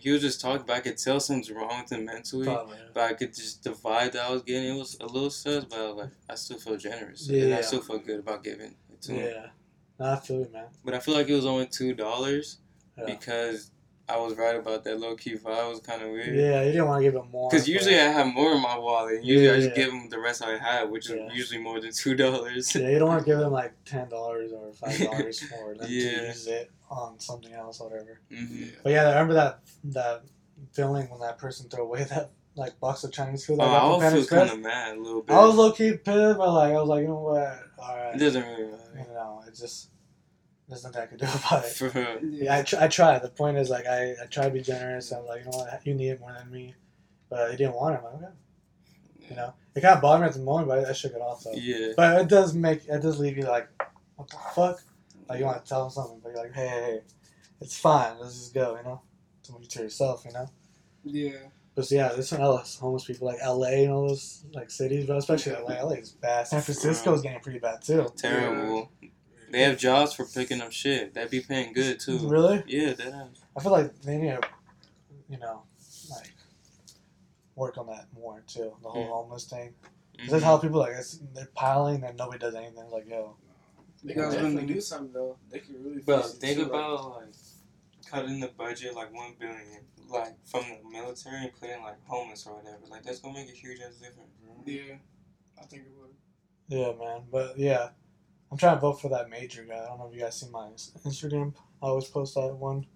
[0.00, 2.46] he was just talking, but I could tell something's wrong with him mentally.
[2.46, 2.76] probably.
[2.94, 5.64] But I could just the vibe that I was getting, it was a little sus,
[5.64, 7.58] but I like, I still feel generous, and Yeah.
[7.58, 9.24] I still feel good about giving it to him.
[9.26, 9.46] Yeah.
[9.98, 10.66] Nah, I feel you, man.
[10.84, 12.58] But I feel like it was only two dollars
[12.98, 13.04] Yeah.
[13.06, 13.70] because
[14.08, 16.34] I was right about that low key vibe was kind of weird.
[16.36, 17.50] Yeah, you didn't want to give them more.
[17.50, 19.16] Because usually I have more in my wallet.
[19.16, 19.84] and Usually I just Yeah.
[19.84, 21.26] give them the rest I have, which Yeah.
[21.26, 22.72] is usually more than two dollars.
[22.74, 25.86] Yeah, you don't want to give them like ten dollars or five dollars for them
[25.90, 26.10] Yeah.
[26.20, 28.20] to use it on something else, whatever.
[28.30, 30.22] hmm But yeah, I remember that that
[30.72, 33.58] feeling when that person threw away that like box of Chinese food.
[33.60, 34.48] Oh, I got I from would Panda feel Express.
[34.48, 35.34] kind of mad a little bit.
[35.34, 37.58] I was low key pissed, but like I was like, you know what?
[37.78, 39.90] All It doesn't really you know, it's just
[40.68, 42.22] there's nothing I could do about it.
[42.24, 43.22] Yeah, I, tr- I tried.
[43.22, 45.12] The point is, like, I, I try to be generous.
[45.12, 46.74] I'm like, you know what, you need it more than me.
[47.28, 47.98] But they didn't want it.
[47.98, 48.32] I'm like, okay.
[49.30, 51.20] You know, it kind of bothered me at the moment, but I, I shook it
[51.20, 51.42] off.
[51.42, 51.52] So.
[51.52, 51.92] Yeah.
[51.96, 53.68] But it does make, it does leave you like,
[54.14, 54.82] what the fuck?
[55.28, 57.00] Like, you want to tell them something, but you're like, hey, hey, hey,
[57.60, 58.18] it's fine.
[58.20, 59.02] Let's just go, you know?
[59.44, 60.48] To you to yourself, you know?
[61.04, 61.38] Yeah.
[61.74, 65.06] But so, yeah, there's some LS homeless people like LA and all those like cities,
[65.06, 65.82] but especially LA.
[65.82, 66.46] LA is bad.
[66.46, 68.06] San Francisco's getting pretty bad too.
[68.16, 68.90] Terrible.
[69.56, 71.14] They have jobs for picking up shit.
[71.14, 72.18] That'd be paying good too.
[72.28, 72.62] Really?
[72.66, 73.28] Yeah, that has.
[73.56, 74.40] I feel like they need to,
[75.30, 75.62] you know,
[76.10, 76.34] like
[77.54, 78.76] work on that more too.
[78.82, 79.08] The whole Yeah.
[79.08, 79.72] homeless thing.
[80.18, 80.30] 'Cause Mhm.
[80.30, 82.84] That's how people like it's, they're piling and nobody does anything.
[82.84, 83.34] It's like yo,
[84.04, 85.38] They You can definitely do something though.
[85.48, 86.02] They can really.
[86.02, 87.28] Bro, fix it, think too, like- about like
[88.06, 92.56] cutting the budget like one billion, like from the military and putting like homeless or
[92.56, 92.86] whatever.
[92.90, 94.28] Like that's gonna make a huge ass difference.
[94.66, 94.96] Yeah.
[95.58, 96.14] I think it would.
[96.68, 97.22] yeah, man.
[97.32, 97.92] But yeah,
[98.50, 99.74] I'm trying to vote for that major guy.
[99.74, 101.54] I don't know if you guys see my Instagram.
[101.82, 102.86] I always post that one.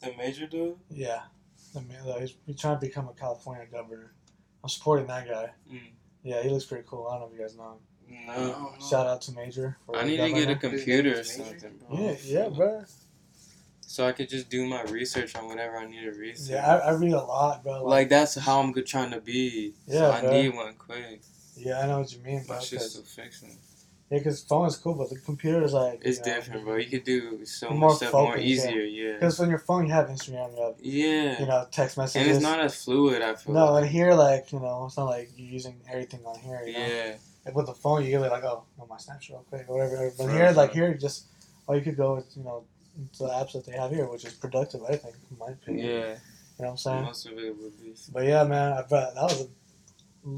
[0.00, 0.76] The major dude.
[0.90, 1.22] Yeah,
[1.72, 4.12] the ma- he's, he's trying to become a California governor.
[4.62, 5.50] I'm supporting that guy.
[5.72, 5.80] Mm.
[6.22, 7.06] Yeah, he looks pretty cool.
[7.06, 7.78] I don't know if you guys know
[8.08, 8.26] him.
[8.26, 8.72] No.
[8.88, 9.76] Shout out to Major.
[9.86, 11.98] For I need to get a computer or His name is something, bro.
[11.98, 12.84] Yeah, yeah, bro.
[13.80, 16.50] So I could just do my research on whatever I need to research.
[16.50, 17.84] Yeah, I, I read a lot, bro.
[17.84, 19.74] like that's how I'm good trying to be.
[19.86, 20.30] Yeah, so I bro.
[20.32, 21.22] need one quick.
[21.56, 22.56] yeah, I know what you mean, bro.
[22.56, 23.56] My shit's Cause, still fixing.
[24.10, 26.76] Yeah, because phone is cool, but the computer is like It's you know, different, bro.
[26.76, 28.82] You could do so More much stuff more easier.
[28.82, 29.14] Yeah.
[29.14, 31.40] Because on your phone, you have Instagram, you have Yeah.
[31.40, 32.26] you know text messages.
[32.26, 33.20] and it's not as fluid.
[33.22, 33.54] I feel.
[33.54, 33.82] no, like.
[33.82, 36.62] and here, like you know, it's not like you're using everything on here.
[36.64, 36.86] You know?
[36.86, 37.14] Yeah.
[37.44, 40.12] Like with the phone, you get like, oh, no, my Snapchat real quick, or whatever.
[40.16, 41.26] But here, like here, you just
[41.66, 42.64] or you could go with you know
[43.14, 45.86] to the apps that they have here, which is productive, I think, in my opinion.
[45.86, 45.94] Yeah.
[46.58, 47.02] You know what I'm saying?
[47.02, 47.92] Most of it would be.
[48.12, 49.48] But yeah, man, I bet that was a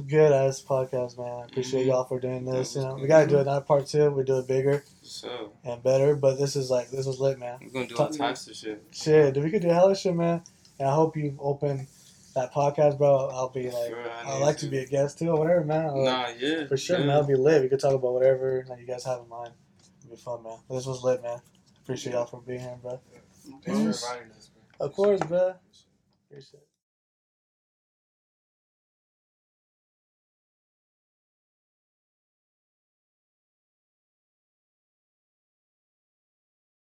[0.07, 1.41] good ass podcast, man.
[1.43, 1.89] I appreciate Mhm.
[1.89, 2.75] y'all for doing this.
[2.77, 4.11] You know, we gotta do another part two.
[4.11, 6.15] We do it bigger So and better.
[6.15, 7.59] But this is like this was lit, man.
[7.63, 8.83] we're gonna do all types of shit.
[8.93, 10.43] Shit, dude, we could do hella shit, man.
[10.79, 11.87] And I hope you open
[12.35, 13.29] that podcast, bro.
[13.33, 15.91] I'll be like, Sure, I I'd like to be a guest too, or whatever, man.
[15.91, 16.67] Or- Nah, yeah.
[16.67, 17.07] for sure, yeah.
[17.07, 17.17] man.
[17.17, 17.63] It'll be lit.
[17.63, 19.53] We could talk about whatever that you guys have in mind.
[20.05, 20.59] It'll be fun, man.
[20.71, 21.41] This was lit, man.
[21.83, 23.01] Appreciate y'all for being here, bro.
[23.65, 24.87] Thanks for inviting us, bro.
[24.87, 25.55] Of course, bro.
[26.31, 26.68] Appreciate it.